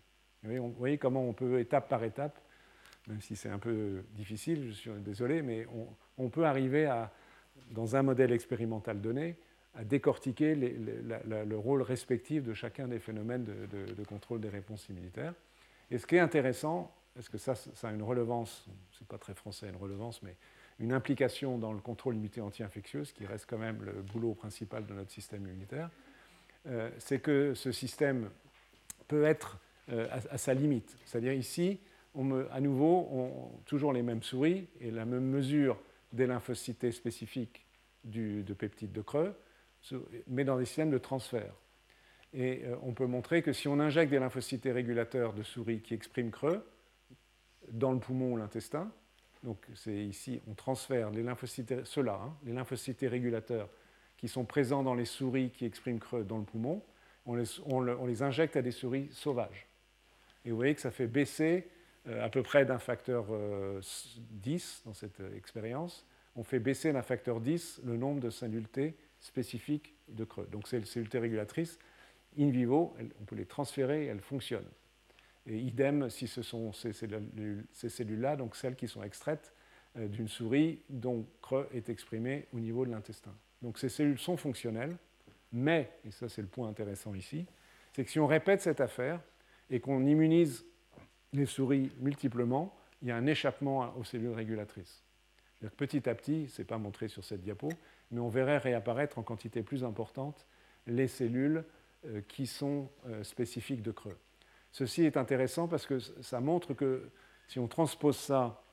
[0.44, 2.40] Vous voyez comment on peut, étape par étape,
[3.08, 5.66] même si c'est un peu difficile, je suis désolé, mais
[6.18, 7.12] on peut arriver à,
[7.72, 9.38] dans un modèle expérimental donné,
[9.76, 15.34] à décortiquer le rôle respectif de chacun des phénomènes de, contrôle des réponses immunitaires.
[15.92, 17.54] Et ce qui est intéressant, est-ce que ça,
[17.84, 18.66] a une relevance,
[18.98, 20.36] c'est pas très français une relevance, mais
[20.80, 24.94] une implication dans le contrôle d'immunité anti-infectieuse, qui reste quand même le boulot principal de
[24.94, 25.90] notre système immunitaire,
[26.68, 28.30] euh, c'est que ce système
[29.08, 30.98] peut être euh, à, sa limite.
[31.06, 31.80] C'est-à-dire ici,
[32.52, 35.78] à nouveau, toujours les mêmes souris et la même mesure
[36.12, 37.66] des lymphocytes spécifiques
[38.04, 39.36] du, de peptides de creux,
[40.28, 41.54] mais dans des systèmes de transfert.
[42.34, 45.94] Et euh, on peut montrer que si on injecte des lymphocytes régulateurs de souris qui
[45.94, 46.66] expriment creux
[47.72, 48.92] dans le poumon ou l'intestin,
[49.44, 53.70] donc c'est ici, on transfère les lymphocytes, ceux-là, hein, les lymphocytes régulateurs
[54.18, 56.84] qui sont présents dans les souris qui expriment creux dans le poumon,
[57.26, 59.68] on les, injecte à des souris sauvages.
[60.46, 61.68] Et vous voyez que ça fait baisser
[62.22, 63.82] à peu près d'un facteur 10 euh,
[64.86, 66.06] dans cette euh, expérience,
[66.36, 68.30] on fait baisser d'un facteur 10 le nombre de
[68.62, 70.48] T spécifiques de creux.
[70.52, 71.80] Donc ces T régulatrices,
[72.38, 74.70] in vivo, on peut les transférer elles fonctionnent.
[75.48, 79.54] Et idem si ce sont ces, cellules-là, donc celles qui sont extraites
[79.96, 83.34] d'une souris dont creux est exprimé au niveau de l'intestin.
[83.62, 84.96] Donc ces cellules sont fonctionnelles,
[85.52, 87.46] mais, et ça c'est le point intéressant ici,
[87.94, 89.20] c'est que si on répète cette affaire
[89.72, 90.64] et qu'on immunise
[91.34, 95.04] les souris multiplement, il y a un échappement aux cellules régulatrices.
[95.76, 97.70] Petit à petit, ce n'est pas montré sur cette diapo,
[98.12, 100.46] mais on verrait réapparaître en quantité plus importante
[100.86, 101.64] les cellules
[102.06, 104.18] euh, qui sont euh, spécifiques de creux.
[104.72, 107.10] Ceci est intéressant parce que ça montre que
[107.48, 108.64] si on transpose ça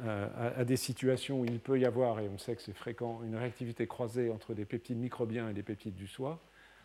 [0.00, 3.22] euh, à, des situations où il peut y avoir, et on sait que c'est fréquent,
[3.22, 6.42] une réactivité croisée entre des peptides microbiens et des peptides du soi,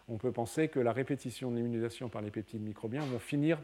[0.08, 3.60] on peut penser que la répétition de l'immunisation par les peptides microbiens vont finir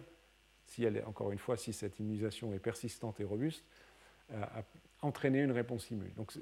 [0.65, 3.63] si elle est, encore une fois, si cette immunisation est persistante et robuste,
[4.31, 4.63] euh, à
[5.01, 6.11] entraîner une réponse immune.
[6.17, 6.33] Donc,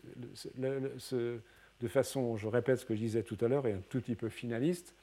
[0.57, 4.15] de façon, je répète ce que je disais tout à l'heure, et un tout petit
[4.15, 4.95] peu finaliste,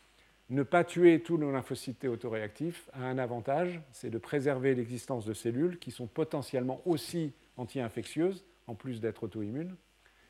[0.48, 5.32] ne pas tuer tous nos lymphocytes autoréactifs a un avantage, c'est de préserver l'existence de
[5.32, 9.76] cellules qui sont potentiellement aussi anti-infectieuses, en plus d'être auto-immunes,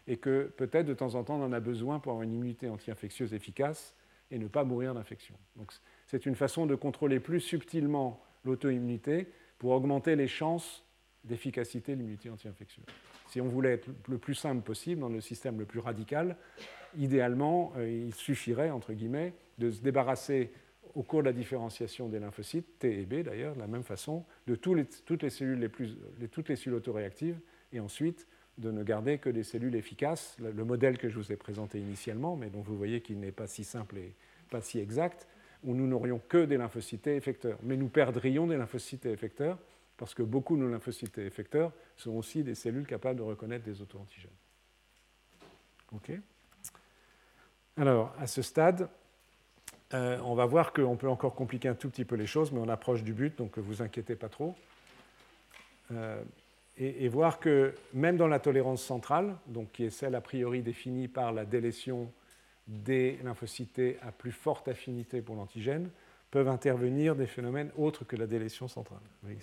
[0.06, 2.68] et que peut-être de temps en temps on en a besoin pour avoir une immunité
[2.68, 3.94] anti-infectieuse efficace
[4.30, 5.36] et ne pas mourir d'infection.
[5.56, 5.72] Donc
[6.06, 10.84] c'est une façon de contrôler plus subtilement l'auto-immunité pour augmenter les chances
[11.24, 12.86] d'efficacité de l'immunité anti-infectieuse.
[13.28, 16.36] Si on voulait être le plus simple possible, dans le système le plus radical,
[16.96, 20.50] idéalement, euh, il suffirait, entre guillemets, de se débarrasser
[20.94, 24.24] au cours de la différenciation des lymphocytes, T et B d'ailleurs, de la même façon,
[24.46, 25.96] de toutes les cellules, les plus,
[26.32, 27.38] toutes les cellules autoréactives,
[27.72, 28.26] et ensuite
[28.58, 30.36] de ne garder que des cellules efficaces.
[30.38, 33.46] Le, modèle que je vous ai présenté initialement, mais dont vous voyez qu'il n'est pas
[33.46, 34.14] si simple et
[34.50, 35.28] pas si exact,
[35.64, 37.58] où nous n'aurions que des lymphocytes effecteurs.
[37.62, 39.58] Mais nous perdrions des lymphocytes effecteurs
[39.96, 43.82] parce que beaucoup de nos lymphocytes effecteurs sont aussi des cellules capables de reconnaître des
[43.82, 44.30] auto-antigènes.
[45.92, 46.12] OK
[47.76, 48.88] Alors, à ce stade,
[49.92, 52.60] euh, on va voir qu'on peut encore compliquer un tout petit peu les choses, mais
[52.60, 54.54] on approche du but, donc ne vous inquiétez pas trop.
[55.92, 56.22] Euh,
[56.78, 61.08] et, voir que même dans la tolérance centrale, donc qui est celle a priori définie
[61.08, 62.10] par la délétion
[62.70, 65.90] des lymphocytes à plus forte affinité pour l'antigène,
[66.30, 69.00] peuvent intervenir des phénomènes autres que la délétion centrale.
[69.22, 69.36] Je vais.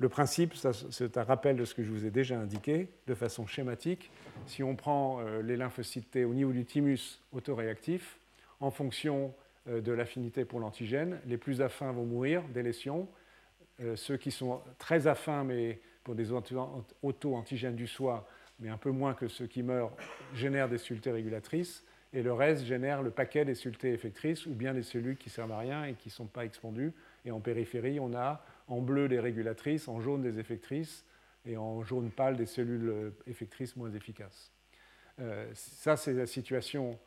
[0.00, 3.46] Le principe, c'est un rappel de ce que je vous ai déjà indiqué de façon
[3.46, 4.10] schématique.
[4.46, 8.18] Si on prend euh, les lymphocytes au niveau du thymus autoréactif,
[8.60, 9.34] en fonction
[9.68, 13.08] euh, de l'affinité pour l'antigène, les plus affins vont mourir des lésions.
[13.80, 18.28] Euh, ceux qui sont très affins, mais pour des auto-antigènes du soi,
[18.60, 19.92] mais un peu moins que ceux qui meurent,
[20.34, 21.84] génèrent des sultés régulatrices.
[22.12, 25.52] Et le reste génère le paquet des sultés effectrices ou bien des cellules qui servent
[25.52, 26.92] à rien et qui ne sont pas expandues.
[27.24, 31.04] Et en périphérie, on a en bleu des régulatrices, en jaune des effectrices
[31.44, 34.52] et en jaune pâle des cellules euh, effectrices moins efficaces.
[35.20, 36.98] Euh, ça, c'est la situation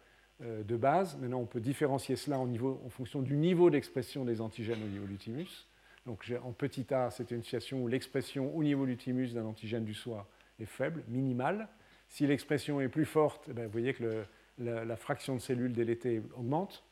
[0.41, 1.17] euh, de base.
[1.17, 5.17] Maintenant, on peut différencier cela en, fonction du niveau d'expression des antigènes au niveau du
[5.17, 5.67] thymus.
[6.05, 9.85] Donc, en petit a, c'est une situation où l'expression au niveau du thymus d'un antigène
[9.85, 10.27] du soi
[10.59, 11.67] est faible, minimale.
[12.07, 14.25] Si l'expression est plus forte, eh vous voyez que
[14.61, 16.83] la, fraction de cellules délétées augmente,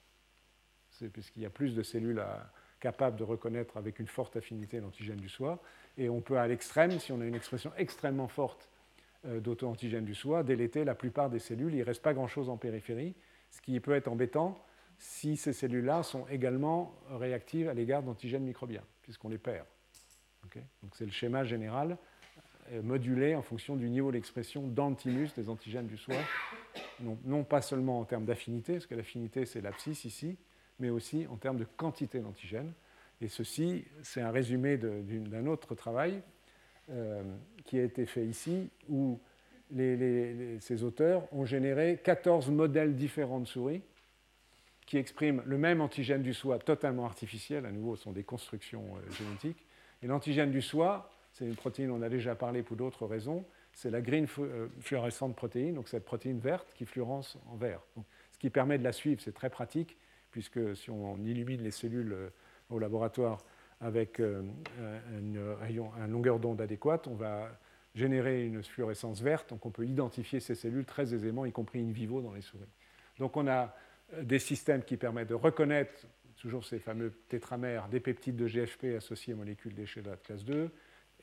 [1.14, 5.18] puisqu'il y a plus de cellules à, capable de reconnaître avec une forte affinité l'antigène
[5.18, 5.62] du soi.
[5.98, 8.70] Et on peut, à l'extrême, si on a une expression extrêmement forte
[9.26, 11.74] euh, d'auto-antigène du soi, déléter la plupart des cellules.
[11.74, 13.16] Il ne reste pas grand-chose en périphérie,
[13.52, 14.64] ce qui peut être embêtant
[14.98, 19.66] si ces cellules-là sont également réactives à l'égard d'antigènes microbiens, puisqu'on les perd.
[20.84, 21.98] Donc c'est le schéma général
[22.72, 26.16] euh, modulé en fonction du niveau d'expression dans le thymus des antigènes du soi,
[27.02, 30.38] non, non pas seulement en termes d'affinité, parce que l'affinité c'est l'abscisse ici,
[30.80, 32.74] mais aussi en termes de quantité d'antigènes.
[33.22, 36.22] Et ceci, c'est un résumé d'un autre travail
[36.90, 37.22] euh,
[37.66, 39.20] qui a été fait ici, où
[39.72, 43.84] ces auteurs ont généré 14 modèles différents de souris
[44.90, 48.84] qui expriment le même antigène du soi totalement artificiel, à nouveau, ce sont des constructions
[48.96, 49.64] euh, génétiques.
[50.02, 53.90] Et l'antigène du soi, c'est une protéine, on a déjà parlé pour d'autres raisons, c'est
[53.90, 57.82] la green euh, fluorescente protéine, donc cette protéine verte qui fluoresce en vert.
[58.32, 59.98] ce qui permet de la suivre, c'est très pratique
[60.32, 62.30] puisque si on illumine les cellules euh,
[62.70, 63.40] au laboratoire
[63.82, 64.44] avec euh,
[65.18, 65.40] une,
[66.10, 67.50] longueur d'onde adéquate, on va
[67.96, 71.92] générer une fluorescence verte, donc on peut identifier ces cellules très aisément, y compris in
[71.92, 72.68] vivo dans les souris.
[73.18, 73.74] Donc on a
[74.22, 76.06] des systèmes qui permettent de reconnaître
[76.40, 80.44] toujours ces fameux tétramères des peptides de GFP associés aux molécules déchets de la classe
[80.44, 80.72] 2,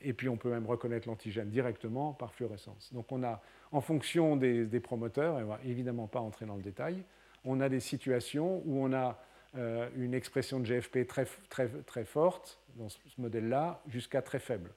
[0.01, 2.93] et puis on peut même reconnaître l'antigène directement par fluorescence.
[2.93, 3.41] Donc on a,
[3.71, 7.03] en fonction des, promoteurs, et on ne va évidemment pas entrer dans le détail,
[7.43, 9.19] on a des situations où on a
[9.57, 14.71] euh, une expression de GFP très, très, très forte, dans ce modèle-là, jusqu'à très faible.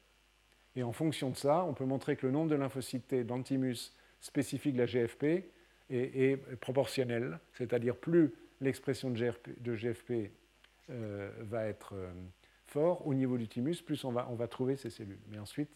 [0.77, 3.95] Et en fonction de ça, on peut montrer que le nombre de lymphocytes T thymus
[4.21, 5.45] spécifique de la GFP
[5.91, 10.31] est, proportionnel, c'est-à-dire plus l'expression de GFP,
[10.91, 12.11] euh, va être euh,
[12.71, 15.21] fort au niveau du thymus, plus on va, trouver ces cellules.
[15.29, 15.71] Mais ensuite,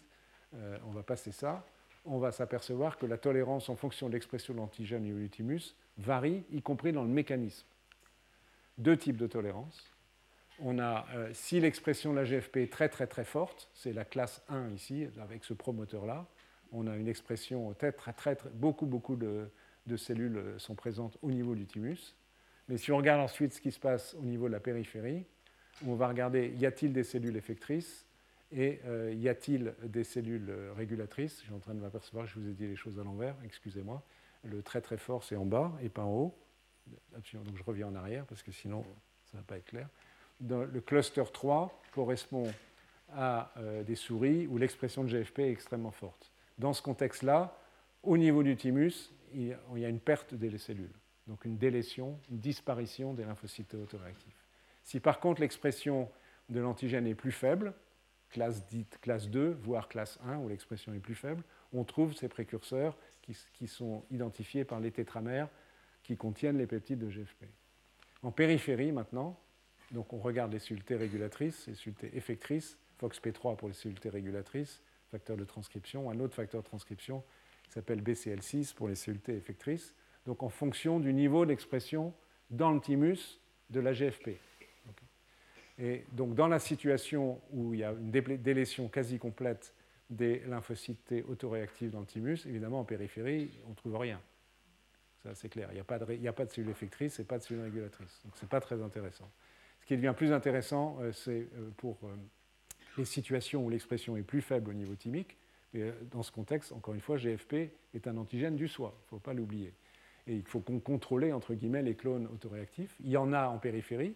[0.52, 1.66] on va passer ça,
[2.04, 5.30] on va s'apercevoir que la tolérance en fonction de l'expression de l'antigène au niveau du
[5.30, 7.66] thymus varie, y compris dans le mécanisme.
[8.78, 9.90] Deux types de tolérance.
[10.60, 14.04] On a, euh, si l'expression de la GFP est très très très forte, c'est la
[14.04, 16.26] classe 1 ici, avec ce promoteur-là,
[16.72, 19.48] on a une expression très, très, très, beaucoup beaucoup de,
[19.96, 22.14] cellules sont présentes au niveau du thymus.
[22.68, 25.24] Mais si on regarde ensuite ce qui se passe au niveau de la périphérie,
[25.86, 28.06] on va regarder y a-t-il des cellules effectrices
[28.52, 31.38] et euh, y a-t-il des cellules régulatrices?
[31.40, 34.02] Je suis en train de m'apercevoir je vous ai dit les choses à l'envers, excusez-moi.
[34.44, 36.34] Le très très fort, c'est en bas et pas en haut.
[37.12, 38.84] Donc je reviens en arrière parce que sinon,
[39.24, 39.88] ça ne va pas être clair.
[40.40, 42.52] le cluster 3 correspond
[43.12, 46.30] à euh, des souris où l'expression de GFP est extrêmement forte.
[46.58, 47.56] Dans ce contexte-là,
[48.02, 50.92] au niveau du thymus, il y a une perte des cellules,
[51.26, 54.43] donc une délétion, une disparition des lymphocytes autoréactifs.
[54.84, 56.10] Si par contre l'expression
[56.50, 57.74] de l'antigène est plus faible,
[58.30, 61.42] classe dite classe 2, voire classe 1, où l'expression est plus faible,
[61.72, 65.48] on trouve ces précurseurs qui, sont identifiés par les tétramères
[66.02, 67.46] qui contiennent les peptides de GFP.
[68.22, 69.40] En périphérie, maintenant,
[69.90, 75.36] donc on regarde les T régulatrices, les T effectrices, FOXP3 pour les T régulatrices, facteur
[75.36, 77.22] de transcription, un autre facteur de transcription
[77.64, 79.94] qui s'appelle BCL6 pour les T effectrices,
[80.26, 82.12] donc en fonction du niveau d'expression
[82.50, 83.40] dans le thymus
[83.70, 84.38] de la GFP.
[85.78, 89.74] Et donc dans la situation où il y a une délétion quasi complète
[90.10, 94.20] des lymphocytes T autoréactifs dans le thymus, évidemment en périphérie, on ne trouve rien.
[95.22, 95.68] Ça, c'est clair.
[95.70, 98.20] Il n'y a, pas de, a pas de cellules effectrices et pas de cellules régulatrices.
[98.24, 99.30] Donc, ce n'est pas très intéressant.
[99.80, 102.14] Ce qui devient plus intéressant, euh, c'est euh, pour euh,
[102.98, 105.36] les situations où l'expression est plus faible au niveau thymique.
[105.72, 107.54] Et dans ce contexte, encore une fois, GFP
[107.94, 108.94] est un antigène du soi.
[108.96, 109.72] Il ne faut pas l'oublier.
[110.26, 112.94] Et il faut qu'on contrôle, entre guillemets, les clones autoréactifs.
[113.00, 114.14] Il y en a en périphérie.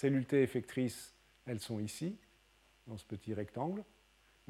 [0.00, 1.14] Cellules T effectrices,
[1.46, 2.16] elles sont ici,
[2.86, 3.84] dans ce petit rectangle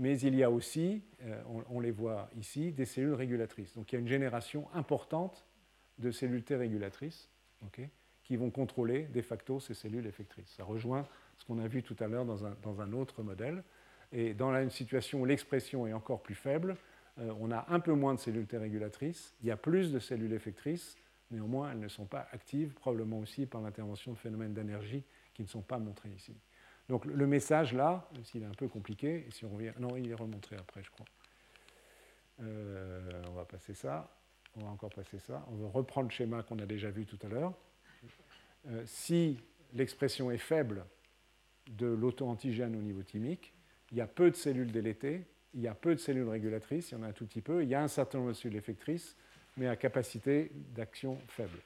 [0.00, 3.74] mais il y a aussi, euh, on, les voit ici, des cellules régulatrices.
[3.74, 5.44] Donc il y a une génération importante
[5.98, 7.28] de cellules T régulatrices
[8.24, 10.54] qui vont contrôler de facto ces cellules effectrices.
[10.56, 11.06] Ça rejoint
[11.36, 13.62] ce qu'on a vu tout à l'heure dans un, autre modèle.
[14.10, 16.76] Et dans une situation où l'expression est encore plus faible,
[17.18, 19.98] euh, on a un peu moins de cellules T régulatrices, il y a plus de
[19.98, 20.96] cellules effectrices,
[21.30, 25.04] néanmoins elles ne sont pas actives, probablement aussi par l'intervention de phénomènes d'énergie
[25.34, 26.36] qui ne sont pas montrés ici.
[26.88, 30.14] Donc le message là, s'il est un peu compliqué, si on revient, non, il est
[30.14, 31.06] remonté après, je crois.
[32.42, 34.10] Euh, on va passer ça,
[34.56, 35.46] on va encore passer ça.
[35.50, 37.54] On va reprendre le schéma qu'on a déjà vu tout à l'heure.
[38.68, 39.38] Euh, si
[39.72, 40.84] l'expression est faible
[41.68, 43.54] de l'auto-antigène au niveau thymique,
[43.90, 46.94] il y a peu de cellules délétées, il y a peu de cellules régulatrices, il
[46.94, 48.56] y en a un tout petit peu, il y a un certain nombre de cellules
[48.56, 49.16] effectrices,
[49.56, 51.58] mais à capacité d'action faible.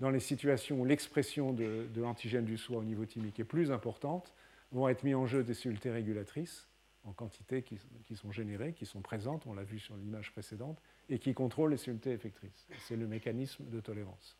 [0.00, 4.32] Dans les situations où l'expression de, l'antigène du soi au niveau thymique est plus importante,
[4.72, 6.66] vont être mis en jeu des cellules T régulatrices
[7.04, 10.78] en quantité qui, sont générées, qui sont présentes, on l'a vu sur l'image précédente,
[11.08, 12.66] et qui contrôlent les cellules T effectrices.
[12.86, 14.36] C'est le mécanisme de tolérance,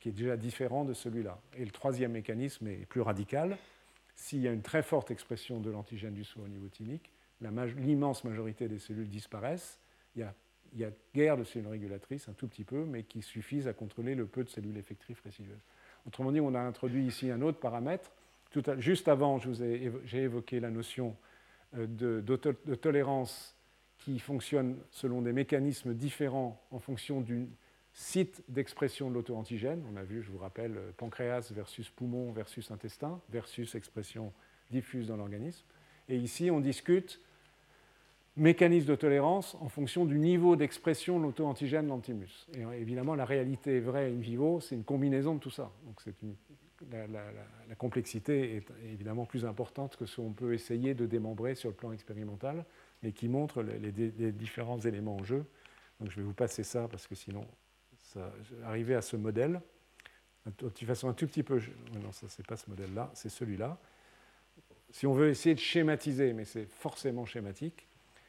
[0.00, 1.40] qui est déjà différent de celui-là.
[1.56, 3.58] Et le troisième mécanisme est plus radical.
[4.14, 7.10] S'il y a une très forte expression de l'antigène du soi au niveau thymique,
[7.40, 9.78] l'immense majorité des cellules disparaissent.
[10.72, 13.72] Il y a guère de cellules régulatrices, un tout petit peu, mais qui suffisent à
[13.72, 15.60] contrôler le peu de cellules effectrices résiduelles.
[16.06, 18.10] Autrement dit, on a introduit ici un autre paramètre.
[18.78, 21.16] juste avant, j'ai évoqué la notion
[21.76, 23.56] euh, de, de, tolérance
[23.98, 27.48] qui fonctionne selon des mécanismes différents en fonction du
[27.92, 29.84] site d'expression de l'auto-antigène.
[29.92, 34.32] On a vu, je vous rappelle, euh, pancréas versus poumon versus intestin versus expression
[34.70, 35.64] diffuse dans l'organisme.
[36.08, 37.20] Et ici, on discute
[38.36, 42.46] mécanisme de tolérance en fonction du niveau d'expression de l'auto-antigène thymus.
[42.54, 45.70] Et évidemment, la réalité vraie in vivo, c'est une combinaison de tout ça.
[45.84, 46.00] Donc
[46.90, 51.74] la, complexité est évidemment plus importante que ce qu'on peut essayer de démembrer sur le
[51.74, 52.64] plan expérimental,
[53.02, 55.44] mais qui montre les, différents éléments en jeu.
[56.00, 57.46] Donc je vais vous passer ça parce que sinon,
[58.64, 59.60] arriver à ce modèle,
[60.46, 61.60] de toute façon un tout petit peu,
[62.02, 63.78] non, ça c'est pas ce modèle-là, c'est celui-là.
[64.90, 67.86] Si on veut essayer de schématiser, mais c'est forcément schématique,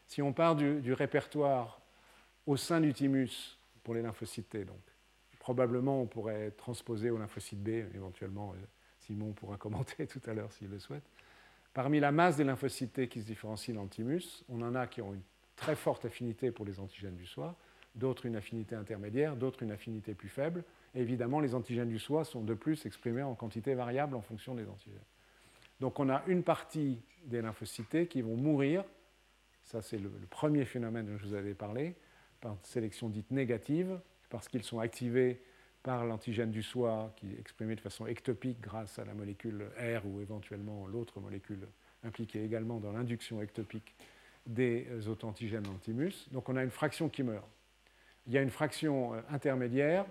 [0.07, 1.81] si on part du, répertoire
[2.45, 4.81] au sein du thymus pour les lymphocytes T, donc,
[5.39, 8.65] probablement on pourrait transposer aux lymphocytes B, éventuellement, euh,
[8.99, 11.03] Simon pourra commenter tout à l'heure s'il le souhaite.
[11.73, 14.87] Parmi la masse des lymphocytes T qui se différencient dans le thymus, on en a
[14.87, 15.23] qui ont une
[15.55, 17.55] très forte affinité pour les antigènes du soi,
[17.95, 20.63] d'autres une affinité intermédiaire, d'autres une affinité plus faible.
[20.95, 24.67] Évidemment, les antigènes du soi sont de plus exprimés en quantité variable en fonction des
[24.67, 24.99] antigènes.
[25.79, 28.83] Donc on a une partie des lymphocytes qui vont mourir
[29.63, 31.95] ça, c'est le, premier phénomène dont je vous avais parlé,
[32.41, 33.99] par sélection dite négative,
[34.29, 35.41] parce qu'ils sont activés
[35.81, 40.05] par l'antigène du soi qui est exprimé de façon ectopique grâce à la molécule R
[40.05, 41.67] ou éventuellement l'autre molécule
[42.03, 43.95] impliquée également dans l'induction ectopique
[44.45, 46.29] des auto-antigènes dans thymus.
[46.31, 47.47] Donc on a une fraction qui meurt.
[48.27, 50.05] Il y a une fraction euh, intermédiaire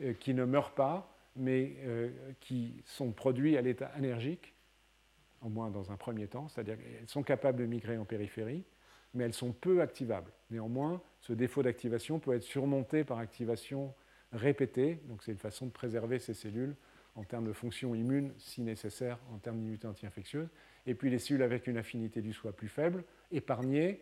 [0.00, 2.10] euh, qui ne meurt pas, mais euh,
[2.40, 4.54] qui sont produits à l'état énergique,
[5.40, 8.64] au moins dans un premier temps, c'est-à-dire qu'elles sont capables de migrer en périphérie,
[9.14, 10.32] mais elles sont peu activables.
[10.50, 13.94] Néanmoins, ce défaut d'activation peut être surmonté par activation
[14.32, 16.74] répétée, donc c'est une façon de préserver ces cellules
[17.14, 20.48] en termes de fonction immune, si nécessaire, en termes d'immunité anti-infectieuse.
[20.86, 24.00] Et puis les cellules avec une affinité du soi plus faible, épargnées,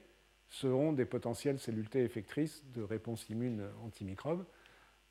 [0.48, 4.44] seront des potentielles cellules T effectrices de réponse immune antimicrobe.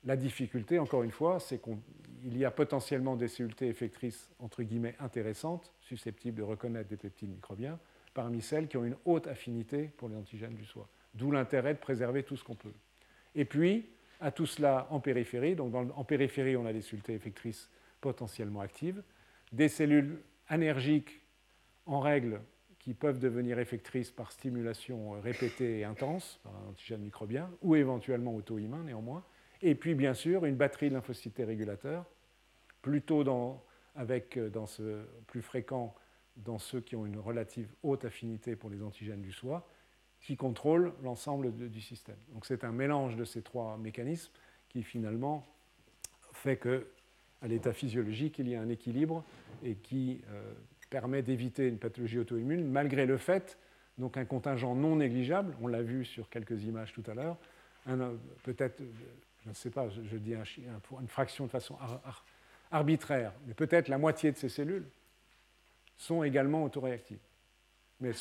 [0.04, 4.62] La difficulté, encore une fois, c'est qu'il y a potentiellement des cellules T effectrices, entre
[4.62, 7.78] guillemets, intéressantes, susceptibles de reconnaître des peptides microbiens,
[8.14, 10.88] parmi celles qui ont une haute affinité pour les antigènes du soi.
[11.14, 12.72] D'où l'intérêt de préserver tout ce qu'on peut.
[13.34, 13.88] Et puis,
[14.20, 17.70] à tout cela en périphérie, donc en périphérie, on a des cellules effectrices
[18.00, 19.02] potentiellement actives,
[19.52, 21.20] des cellules anergiques
[21.86, 22.40] en règle
[22.78, 28.34] qui peuvent devenir effectrices par stimulation répétée et intense par un antigène microbien, ou éventuellement
[28.34, 29.24] auto-immun néanmoins,
[29.62, 32.06] et puis bien sûr une batterie de lymphocytes régulateurs,
[32.82, 33.24] plutôt
[33.94, 35.94] avec dans ce plus fréquent
[36.36, 39.66] dans ceux qui ont une relative haute affinité pour les antigènes du soi,
[40.20, 42.16] qui contrôlent l'ensemble du système.
[42.32, 44.32] Donc c'est un mélange de ces trois mécanismes
[44.68, 45.46] qui finalement
[46.32, 46.86] fait que,
[47.42, 49.24] à l'état physiologique, il y a un équilibre
[49.64, 50.52] et qui euh,
[50.90, 53.58] permet d'éviter une pathologie auto-immune, malgré le fait,
[53.98, 57.36] donc un contingent non négligeable, on l'a vu sur quelques images tout à l'heure,
[58.42, 58.82] peut-être,
[59.44, 61.76] je ne sais pas, je, dis une fraction de façon
[62.70, 64.86] arbitraire, mais peut-être la moitié de ces cellules
[66.00, 67.20] sont également autoréactives.
[68.00, 68.12] Mais,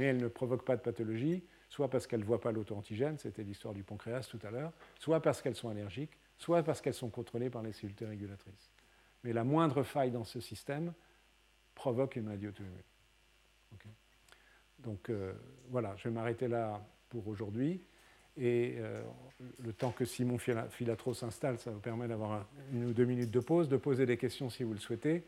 [0.00, 3.72] elles ne provoquent pas de pathologie, soit parce qu'elles ne voient pas l'auto-antigène, c'était l'histoire
[3.72, 7.48] du pancréas tout à l'heure, soit parce qu'elles sont allergiques, soit parce qu'elles sont contrôlées
[7.48, 8.72] par les cellules régulatrices.
[9.22, 10.92] Mais la moindre faille dans ce système
[11.76, 12.82] provoque une maladie auto-immune.
[14.80, 15.08] Donc
[15.68, 17.80] voilà, je vais m'arrêter là pour aujourd'hui.
[18.36, 18.78] Et
[19.62, 23.40] le temps que Simon Filatro s'installe, ça vous permet d'avoir une ou deux minutes de
[23.40, 25.22] pause, de poser des questions si vous le souhaitez.